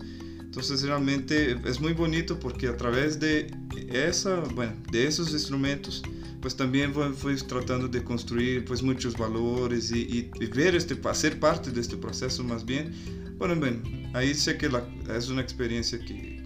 Entonces 0.51 0.83
realmente 0.83 1.57
es 1.65 1.81
muy 1.81 1.93
bonito 1.93 2.41
porque 2.41 2.67
a 2.67 2.77
través 2.77 3.21
de 3.21 3.55
esa, 3.89 4.41
bueno, 4.41 4.73
de 4.91 5.07
esos 5.07 5.31
instrumentos, 5.31 6.03
pues 6.41 6.57
también 6.57 6.93
fui, 6.93 7.37
tratando 7.37 7.87
de 7.87 8.03
construir 8.03 8.65
pues 8.65 8.83
muchos 8.83 9.17
valores 9.17 9.93
y, 9.93 10.29
y, 10.41 10.47
ver 10.47 10.75
este, 10.75 10.99
ser 11.15 11.39
parte 11.39 11.71
de 11.71 11.81
este 11.81 11.97
proceso 11.97 12.43
más 12.43 12.67
bien. 12.67 12.93
Bueno, 13.39 13.55
bueno, 13.55 13.79
ahí 14.13 14.35
sé 14.35 14.59
que 14.59 14.69
la, 14.69 14.83
es 15.17 15.29
una 15.29 15.41
experiencia 15.41 16.01
que 16.01 16.43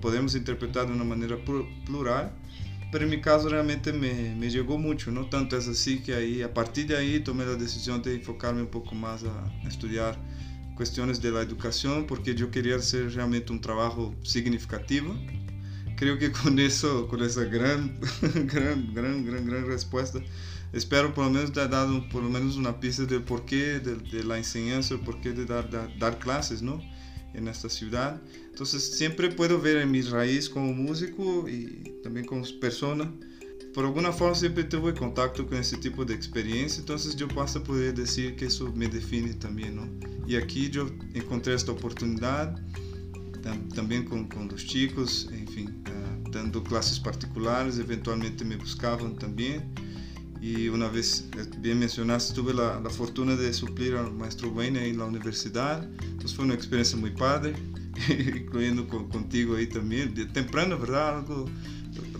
podemos 0.00 0.34
interpretar 0.34 0.86
de 0.86 0.94
una 0.94 1.04
manera 1.04 1.36
plural, 1.84 2.32
pero 2.90 3.04
en 3.04 3.10
mi 3.10 3.20
caso 3.20 3.50
realmente 3.50 3.92
me, 3.92 4.34
me, 4.36 4.48
llegó 4.48 4.78
mucho, 4.78 5.10
¿no? 5.10 5.26
Tanto 5.26 5.58
es 5.58 5.68
así 5.68 5.98
que 5.98 6.14
ahí, 6.14 6.40
a 6.40 6.54
partir 6.54 6.86
de 6.86 6.96
ahí 6.96 7.20
tomé 7.20 7.44
la 7.44 7.56
decisión 7.56 8.00
de 8.00 8.14
enfocarme 8.14 8.62
un 8.62 8.68
poco 8.68 8.94
más 8.94 9.22
a, 9.22 9.44
a 9.44 9.68
estudiar 9.68 10.18
cuestiones 10.74 11.20
de 11.20 11.28
educación 11.28 12.06
porque 12.06 12.34
yo 12.34 12.50
quería 12.50 12.76
hacer 12.76 13.14
realmente 13.14 13.52
un 13.52 13.60
trabajo 13.60 14.14
significativo. 14.22 15.14
Creo 15.96 16.18
que 16.18 16.32
con 16.32 16.58
eso, 16.58 17.06
con 17.08 17.22
esa 17.22 17.44
gran, 17.44 17.98
gran, 18.46 18.92
gran, 18.92 19.24
gran, 19.24 19.46
gran 19.46 19.66
respuesta, 19.66 20.20
espero 20.72 21.14
por 21.14 21.26
lo 21.26 21.30
menos 21.30 21.52
dar 21.52 21.70
dado 21.70 22.08
por 22.08 22.22
menos 22.22 22.56
una 22.56 22.80
pista 22.80 23.04
del 23.04 23.22
porqué 23.22 23.78
de, 23.78 23.96
de 23.96 24.24
la 24.24 24.38
enseñanza, 24.38 24.94
el 24.94 25.00
porqué 25.00 25.32
de 25.32 25.44
dar, 25.44 25.70
dar, 25.70 25.96
dar, 25.98 26.18
clases, 26.18 26.62
¿no? 26.62 26.80
En 27.32 27.48
esta 27.48 27.68
ciudad. 27.68 28.20
Entonces 28.50 28.96
siempre 28.96 29.30
puedo 29.30 29.60
ver 29.60 29.78
en 29.78 29.90
mi 29.90 30.02
raíz 30.02 30.48
como 30.48 30.72
músico 30.72 31.48
y 31.48 32.00
también 32.02 32.26
como 32.26 32.44
persona 32.60 33.12
por 33.74 33.84
alguna 33.84 34.12
forma 34.12 34.36
siempre 34.36 34.64
tuve 34.64 34.94
contacto 34.94 35.46
con 35.46 35.58
ese 35.58 35.76
tipo 35.76 36.04
de 36.04 36.14
experiencia, 36.14 36.80
entonces 36.80 37.16
yo 37.16 37.26
paso 37.26 37.58
a 37.58 37.64
poder 37.64 37.94
decir 37.94 38.36
que 38.36 38.46
eso 38.46 38.72
me 38.72 38.86
define 38.86 39.34
también, 39.34 39.76
¿no? 39.76 39.88
Y 40.28 40.36
aquí 40.36 40.70
yo 40.70 40.88
encontré 41.12 41.54
esta 41.54 41.72
oportunidad, 41.72 42.56
también 43.74 44.04
con, 44.04 44.28
con 44.28 44.48
los 44.48 44.64
chicos, 44.64 45.28
en 45.32 45.48
fin, 45.48 45.84
uh, 45.88 46.30
dando 46.30 46.62
clases 46.62 47.00
particulares, 47.00 47.78
eventualmente 47.78 48.44
me 48.44 48.56
buscaban 48.56 49.16
también. 49.16 49.74
Y 50.40 50.68
una 50.68 50.88
vez, 50.88 51.28
eh, 51.36 51.46
bien 51.58 51.78
mencionaste, 51.78 52.34
tuve 52.34 52.54
la, 52.54 52.80
la 52.80 52.90
fortuna 52.90 53.34
de 53.34 53.52
suplir 53.52 53.94
al 53.94 54.12
maestro 54.12 54.50
Wayne 54.50 54.88
en 54.88 54.98
la 54.98 55.04
universidad. 55.04 55.82
Entonces 56.02 56.34
fue 56.34 56.44
una 56.44 56.54
experiencia 56.54 56.98
muy 56.98 57.10
padre, 57.10 57.54
incluyendo 58.08 58.86
con, 58.86 59.08
contigo 59.08 59.56
ahí 59.56 59.66
también. 59.66 60.14
De 60.14 60.26
temprano, 60.26 60.78
¿verdad? 60.78 61.18
Algo 61.18 61.46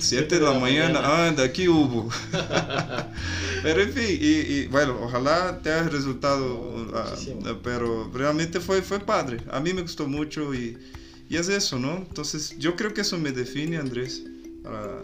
7 0.04 0.38
de 0.38 0.40
la 0.40 0.58
mañana, 0.58 1.00
ah, 1.02 1.32
de 1.32 1.42
aquí 1.42 1.66
hubo. 1.68 2.10
pero 3.62 3.80
en 3.80 3.92
fin, 3.92 4.18
y, 4.20 4.52
y, 4.54 4.66
bueno, 4.66 4.98
ojalá 5.00 5.60
te 5.62 5.72
haya 5.72 5.88
resultado, 5.88 6.54
uh, 6.54 7.56
pero 7.62 8.10
realmente 8.12 8.60
fue, 8.60 8.82
fue 8.82 9.00
padre. 9.00 9.38
A 9.50 9.60
mí 9.60 9.72
me 9.72 9.82
gustó 9.82 10.06
mucho 10.06 10.54
y, 10.54 10.76
y, 11.28 11.36
es 11.36 11.48
eso, 11.48 11.78
¿no? 11.78 11.96
Entonces, 11.96 12.54
yo 12.58 12.76
creo 12.76 12.92
que 12.92 13.00
eso 13.00 13.18
me 13.18 13.32
define, 13.32 13.78
Andrés, 13.78 14.22
para 14.62 15.02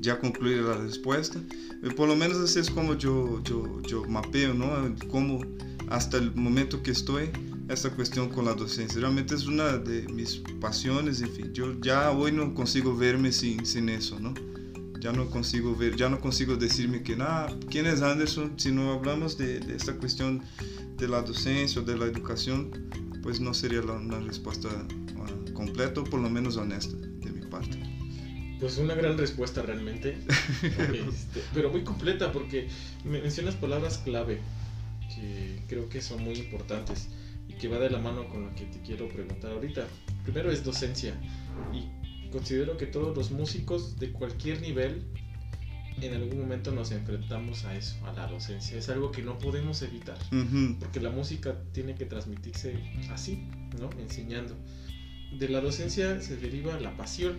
ya 0.00 0.18
concluir 0.20 0.58
la 0.58 0.76
respuesta. 0.76 1.40
Eh, 1.82 1.90
por 1.90 2.08
lo 2.08 2.14
menos 2.14 2.56
es 2.56 2.70
como 2.70 2.94
yo, 2.94 3.42
yo, 3.42 3.82
yo 3.82 4.04
mapeo, 4.04 4.54
¿no? 4.54 4.94
Como 5.08 5.44
hasta 5.90 6.18
el 6.18 6.34
momento 6.34 6.82
que 6.82 6.92
estoy 6.92 7.30
esta 7.68 7.90
cuestión 7.90 8.28
con 8.30 8.46
la 8.46 8.54
docencia. 8.54 9.00
Realmente 9.00 9.34
es 9.34 9.46
una 9.46 9.76
de 9.78 10.02
mis 10.08 10.42
pasiones, 10.60 11.20
en 11.20 11.30
fin, 11.30 11.52
yo 11.52 11.78
ya 11.80 12.10
hoy 12.10 12.32
no 12.32 12.54
consigo 12.54 12.96
verme 12.96 13.30
sin, 13.30 13.64
sin 13.66 13.88
eso, 13.88 14.18
¿no? 14.18 14.34
Ya 15.00 15.12
no 15.12 15.30
consigo 15.30 15.76
ver, 15.76 15.94
ya 15.96 16.08
no 16.08 16.18
consigo 16.18 16.56
decirme 16.56 17.02
que, 17.02 17.14
nada, 17.14 17.54
¿quién 17.70 17.86
es 17.86 18.02
Anderson? 18.02 18.58
Si 18.58 18.72
no 18.72 18.92
hablamos 18.92 19.38
de, 19.38 19.60
de, 19.60 19.76
esta 19.76 19.94
cuestión 19.96 20.42
de 20.96 21.06
la 21.06 21.22
docencia 21.22 21.80
o 21.80 21.84
de 21.84 21.96
la 21.96 22.06
educación, 22.06 22.70
pues 23.22 23.40
no 23.40 23.54
sería 23.54 23.82
la, 23.82 23.92
una 23.92 24.18
respuesta 24.18 24.68
uh, 24.68 25.52
completa 25.52 26.00
o 26.00 26.04
por 26.04 26.20
lo 26.20 26.28
menos 26.28 26.56
honesta 26.56 26.96
de 26.96 27.30
mi 27.30 27.46
parte. 27.46 27.78
Pues 28.58 28.78
una 28.78 28.94
gran 28.94 29.16
respuesta 29.16 29.62
realmente, 29.62 30.18
este, 30.62 31.44
pero 31.54 31.70
muy 31.70 31.84
completa 31.84 32.32
porque 32.32 32.68
mencionas 33.04 33.54
palabras 33.54 33.98
clave 33.98 34.40
que 35.14 35.62
creo 35.68 35.88
que 35.88 36.02
son 36.02 36.24
muy 36.24 36.34
importantes 36.34 37.08
que 37.58 37.68
va 37.68 37.78
de 37.78 37.90
la 37.90 37.98
mano 37.98 38.28
con 38.28 38.44
lo 38.44 38.54
que 38.54 38.64
te 38.64 38.80
quiero 38.80 39.08
preguntar 39.08 39.52
ahorita. 39.52 39.86
Primero 40.24 40.50
es 40.50 40.64
docencia 40.64 41.14
y 41.72 42.30
considero 42.30 42.76
que 42.76 42.86
todos 42.86 43.16
los 43.16 43.30
músicos 43.30 43.98
de 43.98 44.12
cualquier 44.12 44.60
nivel 44.60 45.02
en 46.00 46.14
algún 46.14 46.38
momento 46.38 46.70
nos 46.70 46.92
enfrentamos 46.92 47.64
a 47.64 47.76
eso, 47.76 47.96
a 48.06 48.12
la 48.12 48.26
docencia. 48.26 48.78
Es 48.78 48.88
algo 48.88 49.10
que 49.10 49.22
no 49.22 49.38
podemos 49.38 49.82
evitar, 49.82 50.18
porque 50.78 51.00
la 51.00 51.10
música 51.10 51.56
tiene 51.72 51.94
que 51.94 52.04
transmitirse 52.04 52.78
así, 53.10 53.42
¿no? 53.80 53.90
Enseñando. 53.98 54.54
De 55.38 55.48
la 55.48 55.60
docencia 55.60 56.20
se 56.20 56.36
deriva 56.36 56.78
la 56.80 56.96
pasión 56.96 57.36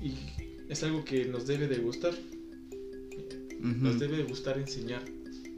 y 0.00 0.14
es 0.68 0.82
algo 0.82 1.04
que 1.04 1.24
nos 1.24 1.46
debe 1.46 1.66
de 1.66 1.78
gustar. 1.78 2.14
Nos 3.60 3.98
debe 3.98 4.18
de 4.18 4.22
gustar 4.22 4.56
enseñar. 4.58 5.02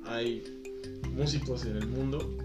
Hay 0.07 0.42
músicos 1.14 1.66
en 1.66 1.77
el 1.77 1.87
mundo 1.87 2.38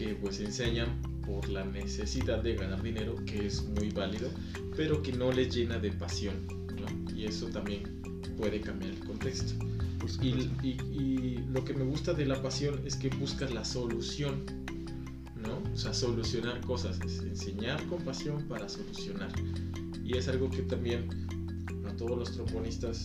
que 0.00 0.14
pues 0.14 0.40
enseñan 0.40 1.02
por 1.26 1.46
la 1.50 1.62
necesidad 1.62 2.42
de 2.42 2.54
ganar 2.54 2.82
dinero, 2.82 3.16
que 3.26 3.46
es 3.46 3.62
muy 3.62 3.90
válido, 3.90 4.30
pero 4.74 5.02
que 5.02 5.12
no 5.12 5.30
les 5.30 5.54
llena 5.54 5.78
de 5.78 5.92
pasión, 5.92 6.36
¿no? 6.80 7.14
Y 7.14 7.26
eso 7.26 7.48
también 7.48 7.82
puede 8.38 8.62
cambiar 8.62 8.92
el 8.92 9.00
contexto. 9.00 9.52
Y, 10.22 10.28
y, 10.62 10.78
y, 10.90 11.44
lo 11.52 11.62
que 11.66 11.74
me 11.74 11.84
gusta 11.84 12.14
de 12.14 12.24
la 12.24 12.40
pasión 12.40 12.80
es 12.86 12.96
que 12.96 13.10
buscas 13.10 13.52
la 13.52 13.62
solución, 13.62 14.46
¿no? 15.36 15.62
O 15.70 15.76
sea, 15.76 15.92
solucionar 15.92 16.62
cosas, 16.62 16.98
es 17.04 17.18
enseñar 17.18 17.84
con 17.86 18.02
pasión 18.02 18.48
para 18.48 18.70
solucionar. 18.70 19.30
Y 20.02 20.16
es 20.16 20.28
algo 20.28 20.48
que 20.48 20.62
también 20.62 21.10
a 21.86 21.94
todos 21.96 22.18
los 22.18 22.32
trombonistas 22.32 23.04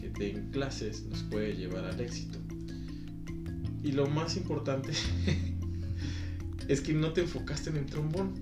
que 0.00 0.08
den 0.08 0.50
clases 0.50 1.04
nos 1.10 1.22
puede 1.24 1.54
llevar 1.54 1.84
al 1.84 2.00
éxito. 2.00 2.38
Y 3.84 3.92
lo 3.92 4.06
más 4.06 4.38
importante 4.38 4.92
es 6.68 6.80
que 6.80 6.92
no 6.92 7.12
te 7.12 7.22
enfocaste 7.22 7.70
en 7.70 7.76
el 7.76 7.86
trombón. 7.86 8.32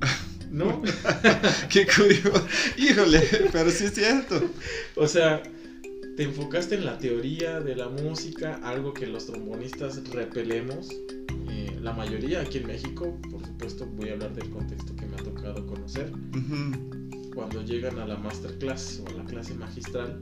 ¿No? 0.50 0.82
Qué 1.68 1.86
curioso. 1.86 2.46
Híjole, 2.76 3.22
pero 3.52 3.70
sí 3.70 3.84
es 3.84 3.94
cierto. 3.94 4.40
O 4.96 5.06
sea, 5.06 5.42
te 6.16 6.24
enfocaste 6.24 6.74
en 6.74 6.84
la 6.84 6.98
teoría 6.98 7.60
de 7.60 7.76
la 7.76 7.88
música, 7.88 8.60
algo 8.62 8.92
que 8.92 9.06
los 9.06 9.26
trombonistas 9.26 10.02
repelemos. 10.10 10.90
Eh, 11.48 11.78
la 11.80 11.92
mayoría 11.92 12.40
aquí 12.40 12.58
en 12.58 12.66
México, 12.66 13.16
por 13.30 13.46
supuesto, 13.46 13.86
voy 13.86 14.10
a 14.10 14.12
hablar 14.14 14.34
del 14.34 14.50
contexto 14.50 14.94
que 14.96 15.06
me 15.06 15.14
ha 15.16 15.22
tocado 15.22 15.66
conocer. 15.66 16.12
Cuando 17.34 17.64
llegan 17.64 17.98
a 17.98 18.06
la 18.06 18.16
masterclass 18.16 19.02
o 19.04 19.08
a 19.08 19.12
la 19.12 19.24
clase 19.24 19.54
magistral, 19.54 20.20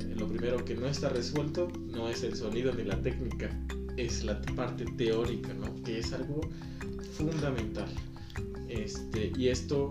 eh, 0.00 0.14
lo 0.16 0.28
primero 0.28 0.64
que 0.64 0.74
no 0.74 0.86
está 0.86 1.08
resuelto 1.08 1.68
no 1.88 2.08
es 2.08 2.22
el 2.22 2.34
sonido 2.36 2.72
ni 2.72 2.84
la 2.84 3.02
técnica, 3.02 3.50
es 3.96 4.24
la 4.24 4.40
parte 4.54 4.84
teórica, 4.96 5.52
¿no? 5.54 5.74
Que 5.82 5.98
es 5.98 6.12
algo 6.12 6.40
fundamental. 7.12 7.88
Este, 8.68 9.32
y 9.36 9.48
esto 9.48 9.90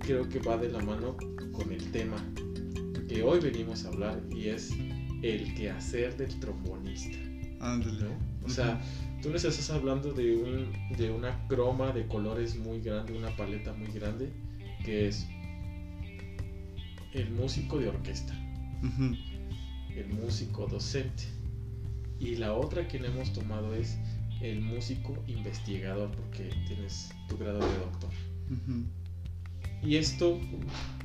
creo 0.00 0.28
que 0.28 0.38
va 0.38 0.56
de 0.56 0.70
la 0.70 0.80
mano 0.80 1.16
con 1.52 1.72
el 1.72 1.90
tema 1.90 2.16
que 3.08 3.22
hoy 3.22 3.40
venimos 3.40 3.84
a 3.84 3.88
hablar 3.88 4.22
y 4.30 4.48
es 4.48 4.70
el 5.22 5.54
quehacer 5.54 6.16
del 6.16 6.38
trombonista. 6.40 7.18
Ándale. 7.60 8.06
O 8.44 8.48
sea, 8.48 8.80
tú 9.22 9.30
nos 9.30 9.44
estás 9.44 9.70
hablando 9.70 10.12
de, 10.12 10.36
un, 10.36 10.72
de 10.96 11.10
una 11.10 11.46
croma 11.48 11.92
de 11.92 12.06
colores 12.06 12.56
muy 12.56 12.80
grande, 12.80 13.16
una 13.16 13.34
paleta 13.36 13.72
muy 13.72 13.88
grande, 13.88 14.30
que 14.84 15.08
es 15.08 15.26
el 17.12 17.30
músico 17.30 17.78
de 17.78 17.88
orquesta, 17.88 18.34
el 19.94 20.08
músico 20.08 20.66
docente, 20.66 21.24
y 22.20 22.36
la 22.36 22.52
otra 22.54 22.86
que 22.88 22.98
hemos 22.98 23.32
tomado 23.32 23.74
es 23.74 23.96
el 24.40 24.60
músico 24.60 25.16
investigador, 25.26 26.10
porque 26.12 26.50
tienes 26.66 27.10
tu 27.28 27.36
grado 27.36 27.58
de 27.58 27.78
doctor. 27.78 28.10
Y 29.82 29.96
esto, 29.96 30.40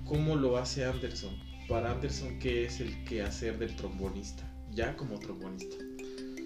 ¿cómo 0.06 0.36
lo 0.36 0.58
hace 0.58 0.86
Anderson? 0.86 1.36
Para 1.68 1.92
Anderson, 1.92 2.40
¿qué 2.40 2.66
es 2.66 2.80
el 2.80 3.04
quehacer 3.06 3.58
del 3.58 3.76
trombonista? 3.76 4.44
Ya 4.72 4.96
como 4.96 5.20
trombonista. 5.20 5.76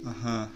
Ajá. 0.06 0.52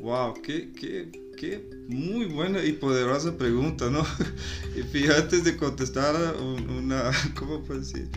Wow, 0.00 0.34
qué, 0.42 0.72
qué, 0.72 1.10
qué 1.36 1.70
muy 1.88 2.26
buena 2.26 2.64
y 2.64 2.72
poderosa 2.72 3.36
pregunta, 3.36 3.90
¿no? 3.90 4.04
y 4.76 4.82
fíjate 4.82 5.40
de 5.40 5.56
contestar 5.56 6.14
una, 6.36 7.10
¿cómo 7.38 7.62
puedo 7.62 7.80
decir? 7.80 8.08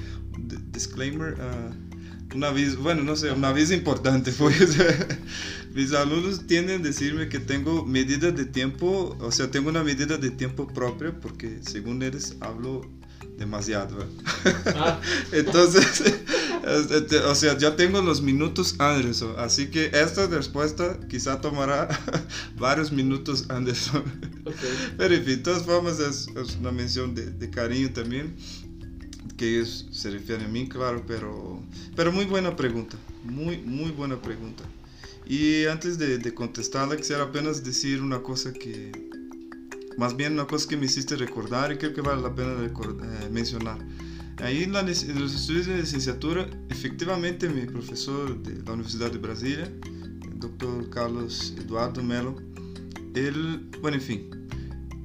disclaimer. 0.72 1.34
Uh, 1.34 1.87
una 2.36 2.52
visa, 2.52 2.78
bueno, 2.80 3.04
no 3.04 3.16
sé, 3.16 3.32
una 3.32 3.52
visa 3.52 3.74
importante. 3.74 4.32
Pues, 4.38 4.78
mis 5.74 5.94
alumnos 5.94 6.48
tienden 6.48 6.82
a 6.82 6.84
decirme 6.84 7.30
que 7.30 7.40
tengo 7.40 7.86
medidas 7.86 8.36
de 8.36 8.46
tiempo, 8.46 9.16
o 9.20 9.32
sea, 9.32 9.52
tengo 9.52 9.70
una 9.70 9.84
medida 9.84 10.18
de 10.18 10.32
tiempo 10.32 10.68
propia 10.68 11.14
porque 11.20 11.60
según 11.62 12.02
ellos 12.02 12.36
hablo 12.40 12.82
demasiado. 13.38 13.98
Ah. 14.76 15.00
Entonces, 15.32 16.02
este, 16.92 17.18
o 17.20 17.36
sea, 17.36 17.58
ya 17.58 17.76
tengo 17.76 18.02
los 18.02 18.22
minutos 18.22 18.76
Anderson, 18.80 19.36
así 19.38 19.68
que 19.68 19.92
esta 19.94 20.26
respuesta 20.28 21.00
quizá 21.08 21.40
tomará 21.42 21.88
varios 22.58 22.92
minutos 22.92 23.46
Anderson. 23.50 24.04
Pero 24.98 25.14
en 25.14 25.24
fin, 25.24 25.38
de 25.38 25.44
todas 25.44 25.64
formas 25.64 26.00
es, 26.00 26.28
una 26.60 26.72
mención 26.72 27.14
de, 27.14 27.30
de 27.30 27.50
cariño 27.50 27.92
también 27.92 28.36
que 29.38 29.56
ellos 29.56 29.88
se 29.92 30.10
refieren 30.10 30.46
a 30.46 30.50
mí, 30.50 30.68
claro, 30.68 31.04
pero, 31.08 31.62
pero 31.96 32.12
muy 32.12 32.26
buena 32.26 32.56
pregunta, 32.56 32.98
muy, 33.24 33.58
muy 33.58 33.92
buena 33.92 34.22
pregunta. 34.22 34.64
Y 35.26 35.66
antes 35.66 35.98
de, 35.98 36.18
de 36.18 36.34
contestarla, 36.34 36.96
quisiera 36.96 37.24
apenas 37.24 37.64
decir 37.64 38.02
una 38.02 38.24
cosa 38.24 38.54
que, 38.54 38.92
más 39.98 40.16
bien 40.16 40.34
una 40.34 40.46
cosa 40.46 40.70
que 40.70 40.78
me 40.78 40.86
hiciste 40.86 41.16
recordar 41.16 41.72
y 41.72 41.78
creo 41.78 41.94
que 41.94 42.02
vale 42.02 42.22
la 42.22 42.34
pena 42.34 42.54
eh, 42.64 43.30
mencionar. 43.32 43.80
Ahí 44.38 44.64
en, 44.64 44.74
la, 44.74 44.82
en, 44.82 45.20
los 45.20 45.34
estudios 45.34 45.66
de 45.66 45.78
licenciatura, 45.78 46.48
efectivamente 46.70 47.50
mi 47.50 47.66
profesor 47.66 48.42
de 48.44 48.64
la 48.64 48.74
Universidad 48.74 49.12
de 49.12 49.18
Brasilia, 49.18 49.66
el 49.66 50.40
doctor 50.40 50.90
Carlos 50.92 51.56
Eduardo 51.58 52.04
Melo, 52.04 52.36
él, 53.16 53.68
bueno, 53.82 53.98
en 53.98 54.04
fin, 54.04 54.30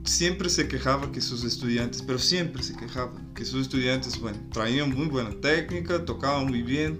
siempre 0.04 0.48
se 0.48 0.68
quejaba 0.68 1.10
que 1.12 1.20
sus 1.20 1.44
estudiantes, 1.44 2.02
pero 2.02 2.18
siempre 2.18 2.62
se 2.62 2.76
quejaba 2.76 3.12
que 3.34 3.44
sus 3.44 3.62
estudiantes, 3.62 4.18
bueno, 4.20 4.38
traían 4.52 4.90
muy 4.94 5.06
buena 5.06 5.30
técnica, 5.40 6.04
tocaban 6.04 6.46
muy 6.46 6.62
bien, 6.62 6.98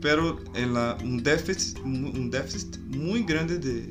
pero 0.00 0.38
en 0.54 0.74
la, 0.74 0.96
un, 1.02 1.22
déficit, 1.22 1.78
un 1.80 2.30
déficit 2.30 2.78
muy 2.78 3.22
grande 3.22 3.58
de, 3.58 3.82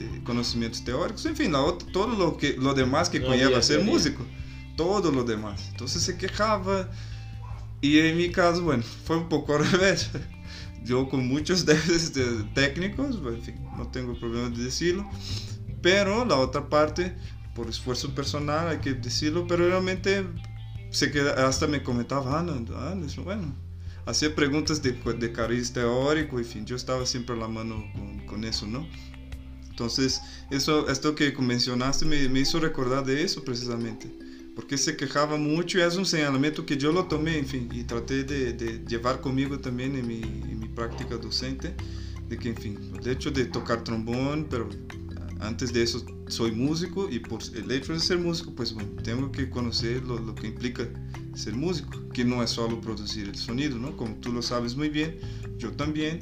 de 0.00 0.24
conocimientos 0.24 0.84
teóricos, 0.84 1.26
en 1.26 1.36
fin, 1.36 1.52
la, 1.52 1.60
todo 1.92 2.08
lo, 2.08 2.36
que, 2.36 2.56
lo 2.56 2.74
demás 2.74 3.08
que 3.08 3.20
no 3.20 3.26
conlleva 3.26 3.62
ser 3.62 3.82
músico, 3.84 4.24
todo 4.76 5.10
lo 5.12 5.24
demás. 5.24 5.68
Entonces 5.70 6.02
se 6.02 6.16
quejaba 6.16 6.90
y 7.80 7.98
en 7.98 8.16
mi 8.16 8.30
caso, 8.30 8.62
bueno, 8.62 8.82
fue 9.04 9.16
un 9.16 9.28
poco 9.28 9.54
al 9.56 9.70
revés. 9.70 10.10
Yo 10.84 11.08
con 11.08 11.28
muchos 11.28 11.66
déficits 11.66 12.18
técnicos, 12.54 13.16
en 13.16 13.42
fin, 13.42 13.54
no 13.76 13.86
tengo 13.88 14.18
problema 14.18 14.48
de 14.48 14.64
decirlo, 14.64 15.08
pero 15.82 16.24
la 16.24 16.36
otra 16.36 16.68
parte 16.68 17.14
por 17.60 17.68
esfuerzo 17.68 18.14
personal, 18.14 18.68
hay 18.68 18.78
que 18.78 18.94
decirlo, 18.94 19.46
pero 19.46 19.68
realmente 19.68 20.24
se 20.88 21.10
queda, 21.10 21.46
hasta 21.46 21.66
me 21.66 21.82
comentaba, 21.82 22.40
ah, 22.40 22.42
no, 22.42 22.54
ah, 22.74 22.96
bueno, 23.22 23.54
hacía 24.06 24.34
preguntas 24.34 24.82
de, 24.82 24.92
de 24.92 25.30
cariz 25.30 25.70
teórico, 25.70 26.38
en 26.38 26.46
fin, 26.46 26.64
yo 26.64 26.74
estaba 26.74 27.04
siempre 27.04 27.36
a 27.36 27.38
la 27.38 27.48
mano 27.48 27.84
con, 27.94 28.20
con 28.20 28.44
eso, 28.44 28.66
¿no? 28.66 28.88
Entonces, 29.68 30.22
eso, 30.50 30.88
esto 30.88 31.14
que 31.14 31.36
mencionaste 31.38 32.06
me, 32.06 32.30
me, 32.30 32.40
hizo 32.40 32.58
recordar 32.60 33.04
de 33.04 33.22
eso 33.24 33.44
precisamente, 33.44 34.10
porque 34.56 34.78
se 34.78 34.96
quejaba 34.96 35.36
mucho 35.36 35.76
y 35.76 35.82
es 35.82 35.96
un 35.96 36.06
señalamiento 36.06 36.64
que 36.64 36.78
yo 36.78 36.92
lo 36.92 37.08
tomé, 37.08 37.36
en 37.36 37.46
fin, 37.46 37.68
y 37.74 37.84
traté 37.84 38.24
de, 38.24 38.54
de 38.54 38.82
llevar 38.88 39.20
conmigo 39.20 39.58
también 39.58 39.96
en 39.96 40.06
mi, 40.06 40.22
en 40.22 40.58
mi, 40.58 40.68
práctica 40.68 41.18
docente, 41.18 41.74
de 42.26 42.38
que, 42.38 42.48
en 42.48 42.56
fin, 42.56 42.92
de 43.02 43.12
hecho 43.12 43.30
de 43.30 43.44
tocar 43.44 43.84
trombón, 43.84 44.46
pero 44.48 44.66
antes 45.40 45.72
de 45.72 45.82
eso 45.82 46.04
soy 46.28 46.52
músico 46.52 47.08
y 47.10 47.18
por 47.18 47.40
el 47.54 47.70
hecho 47.70 47.92
de 47.92 48.00
ser 48.00 48.18
músico, 48.18 48.52
pues 48.54 48.72
bueno, 48.72 48.90
tengo 49.02 49.32
que 49.32 49.48
conocer 49.48 50.02
lo, 50.04 50.34
que 50.34 50.48
implica 50.48 50.86
ser 51.34 51.54
músico, 51.54 51.90
que 52.12 52.24
no 52.24 52.42
es 52.42 52.50
solo 52.50 52.80
producir 52.80 53.28
el 53.28 53.34
sonido, 53.34 53.78
¿no? 53.78 53.96
Como 53.96 54.14
tú 54.16 54.32
lo 54.32 54.42
sabes 54.42 54.76
muy 54.76 54.90
bien, 54.90 55.18
yo 55.58 55.72
también 55.72 56.20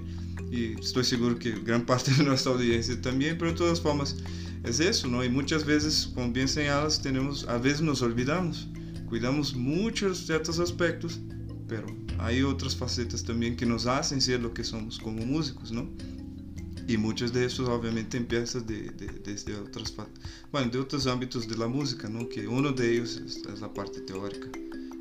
y 0.50 0.78
estoy 0.78 1.04
seguro 1.04 1.38
que 1.38 1.50
gran 1.50 1.84
parte 1.86 2.12
de 2.12 2.24
nuestra 2.24 2.52
audiencia 2.52 3.00
también, 3.00 3.36
pero 3.38 3.50
de 3.50 3.56
todas 3.56 3.80
formas 3.80 4.16
es 4.64 4.80
eso, 4.80 5.08
¿no? 5.08 5.24
Y 5.24 5.28
muchas 5.28 5.64
veces, 5.64 6.10
como 6.14 6.32
bien 6.32 6.48
señalas, 6.48 7.02
tenemos, 7.02 7.46
a 7.48 7.58
veces 7.58 7.80
nos 7.82 8.02
olvidamos, 8.02 8.68
cuidamos 9.08 9.54
muchos 9.54 10.26
ciertos 10.26 10.58
aspectos, 10.58 11.20
pero 11.66 11.86
hay 12.18 12.42
otras 12.42 12.76
facetas 12.76 13.22
también 13.24 13.56
que 13.56 13.66
nos 13.66 13.86
hacen 13.86 14.20
ser 14.20 14.40
lo 14.40 14.54
que 14.54 14.64
somos 14.64 14.98
como 14.98 15.24
músicos, 15.24 15.72
¿no? 15.72 15.88
Y 16.88 16.96
muchos 16.96 17.32
de 17.32 17.44
esos 17.44 17.68
obviamente 17.68 18.16
empiezan 18.16 18.66
de, 18.66 18.90
de, 18.90 19.06
desde 19.22 19.54
otras, 19.54 19.94
bueno, 20.50 20.70
de 20.70 20.78
otros 20.78 21.06
ámbitos 21.06 21.46
de 21.46 21.56
la 21.56 21.68
música, 21.68 22.08
¿no? 22.08 22.28
Que 22.28 22.48
uno 22.48 22.72
de 22.72 22.94
ellos 22.94 23.22
es, 23.24 23.36
es 23.36 23.60
la 23.60 23.72
parte 23.72 24.00
teórica, 24.00 24.48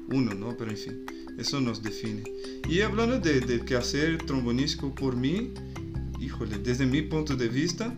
uno, 0.10 0.34
¿no? 0.36 0.56
Pero 0.56 0.72
en 0.72 0.78
fin. 0.78 1.06
Eso 1.38 1.62
nos 1.62 1.84
define. 1.84 2.24
Y 2.68 2.82
hablando 2.82 3.20
de, 3.20 3.40
de 3.40 3.64
quehacer 3.64 4.18
trombonístico 4.26 4.94
por 4.94 5.16
mí, 5.16 5.54
híjole, 6.20 6.58
desde 6.58 6.86
mi 6.86 7.04
punto 7.04 7.36
de 7.36 7.48
vista, 7.48 7.96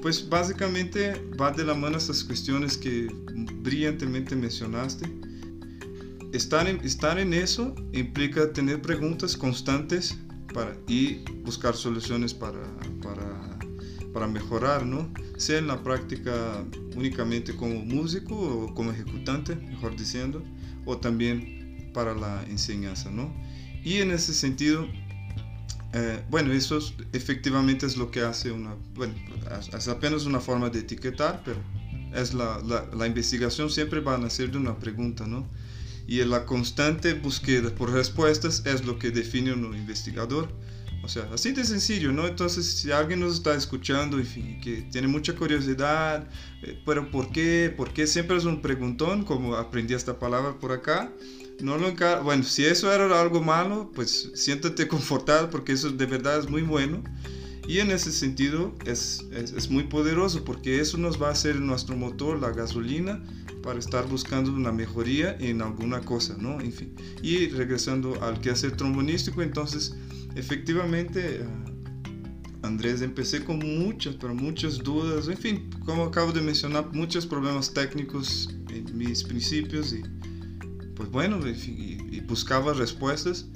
pues 0.00 0.28
básicamente 0.28 1.20
va 1.38 1.50
de 1.50 1.64
la 1.64 1.74
mano 1.74 1.98
estas 1.98 2.22
cuestiones 2.22 2.78
que 2.78 3.08
brillantemente 3.62 4.36
mencionaste. 4.36 5.04
Estar 6.32 6.68
en, 6.68 6.80
estar 6.84 7.18
en 7.18 7.34
eso 7.34 7.74
implica 7.92 8.52
tener 8.52 8.80
preguntas 8.80 9.36
constantes 9.36 10.16
para, 10.56 10.74
y 10.88 11.16
buscar 11.44 11.76
soluciones 11.76 12.32
para, 12.32 12.62
para, 13.02 13.58
para 14.14 14.26
mejorar, 14.26 14.86
¿no? 14.86 15.06
Sea 15.36 15.58
en 15.58 15.66
la 15.66 15.82
práctica 15.82 16.64
únicamente 16.96 17.54
como 17.54 17.74
músico 17.84 18.34
o 18.34 18.74
como 18.74 18.90
ejecutante, 18.90 19.54
mejor 19.54 19.94
diciendo, 19.96 20.42
o 20.86 20.96
también 20.96 21.90
para 21.92 22.14
la 22.14 22.42
enseñanza, 22.44 23.10
¿no? 23.10 23.30
Y 23.84 23.98
en 23.98 24.10
ese 24.10 24.32
sentido, 24.32 24.86
eh, 25.92 26.24
bueno, 26.30 26.54
eso 26.54 26.78
es, 26.78 26.94
efectivamente 27.12 27.84
es 27.84 27.98
lo 27.98 28.10
que 28.10 28.22
hace 28.22 28.50
una, 28.50 28.76
bueno, 28.94 29.12
es 29.76 29.88
apenas 29.88 30.24
una 30.24 30.40
forma 30.40 30.70
de 30.70 30.78
etiquetar, 30.78 31.42
pero 31.44 31.58
es 32.14 32.32
la, 32.32 32.62
la, 32.64 32.86
la, 32.96 33.06
investigación 33.06 33.68
siempre 33.68 34.00
va 34.00 34.14
a 34.14 34.18
nacer 34.18 34.50
de 34.50 34.56
una 34.56 34.78
pregunta, 34.78 35.26
¿no? 35.26 35.46
Y 36.06 36.22
la 36.24 36.46
constante 36.46 37.14
búsqueda 37.14 37.74
por 37.74 37.92
respuestas 37.92 38.62
es 38.64 38.84
lo 38.84 38.98
que 38.98 39.10
define 39.10 39.52
un 39.52 39.76
investigador. 39.76 40.48
O 41.02 41.08
sea, 41.08 41.28
así 41.32 41.52
de 41.52 41.64
sencillo, 41.64 42.10
¿no? 42.10 42.26
Entonces, 42.26 42.66
si 42.66 42.90
alguien 42.90 43.20
nos 43.20 43.34
está 43.34 43.54
escuchando 43.54 44.18
y 44.18 44.58
que 44.60 44.82
tiene 44.90 45.06
mucha 45.06 45.34
curiosidad, 45.34 46.28
eh, 46.62 46.80
pero 46.84 47.10
¿por 47.10 47.30
qué? 47.30 47.72
¿Por 47.76 47.92
qué 47.92 48.06
siempre 48.06 48.36
es 48.36 48.44
un 48.44 48.60
preguntón? 48.60 49.24
Como 49.24 49.54
aprendí 49.54 49.94
esta 49.94 50.18
palabra 50.18 50.58
por 50.58 50.72
acá 50.72 51.12
no 51.60 51.78
lo 51.78 51.88
encar 51.88 52.22
bueno, 52.22 52.44
si 52.44 52.64
eso 52.64 52.92
era 52.92 53.20
algo 53.20 53.42
malo, 53.42 53.90
pues 53.94 54.30
siéntate 54.34 54.88
confortado 54.88 55.50
porque 55.50 55.72
eso 55.72 55.90
de 55.90 56.06
verdad 56.06 56.38
es 56.38 56.48
muy 56.48 56.62
bueno. 56.62 57.02
Y 57.68 57.80
en 57.80 57.90
ese 57.90 58.12
sentido 58.12 58.72
es, 58.84 59.24
es, 59.32 59.52
es, 59.52 59.68
muy 59.70 59.84
poderoso 59.84 60.44
porque 60.44 60.80
eso 60.80 60.98
nos 60.98 61.20
va 61.20 61.28
a 61.28 61.32
hacer 61.32 61.56
nuestro 61.56 61.96
motor, 61.96 62.40
la 62.40 62.50
gasolina, 62.50 63.20
para 63.66 63.80
estar 63.80 64.06
buscando 64.06 64.52
una 64.52 64.70
mejoría 64.70 65.36
en 65.40 65.60
alguna 65.60 66.00
cosa, 66.00 66.36
¿no? 66.38 66.60
En 66.60 66.72
fin. 66.72 66.94
Y 67.20 67.48
regresando 67.48 68.22
al 68.22 68.40
quehacer 68.40 68.76
trombonístico, 68.76 69.42
entonces, 69.42 69.96
efectivamente, 70.36 71.40
uh, 71.42 72.64
Andrés, 72.64 73.02
empecé 73.02 73.42
con 73.42 73.58
muchas, 73.58 74.14
pero 74.14 74.36
muchas 74.36 74.78
dudas, 74.78 75.26
en 75.26 75.36
fin, 75.36 75.70
como 75.84 76.04
acabo 76.04 76.30
de 76.30 76.42
mencionar, 76.42 76.92
muchos 76.92 77.26
problemas 77.26 77.74
técnicos 77.74 78.54
en 78.70 78.96
mis 78.96 79.24
principios 79.24 79.92
y 79.92 80.02
pues 80.94 81.10
bueno, 81.10 81.40
y, 81.48 81.98
y 82.08 82.20
buscaba 82.20 82.72
respuestas. 82.72 83.46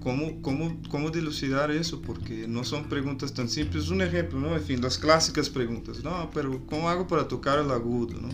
¿Cómo, 0.00 0.42
cómo, 0.42 0.82
¿Cómo 0.90 1.10
dilucidar 1.10 1.70
eso? 1.70 2.02
Porque 2.02 2.48
no 2.48 2.64
son 2.64 2.88
preguntas 2.88 3.32
tan 3.32 3.48
simples. 3.48 3.88
Un 3.90 4.02
ejemplo, 4.02 4.40
¿no? 4.40 4.56
En 4.56 4.62
fin, 4.62 4.82
las 4.82 4.98
clásicas 4.98 5.48
preguntas. 5.48 6.02
No, 6.02 6.28
pero 6.34 6.66
¿cómo 6.66 6.88
hago 6.88 7.06
para 7.06 7.28
tocar 7.28 7.60
el 7.60 7.70
agudo? 7.70 8.20
¿no? 8.20 8.28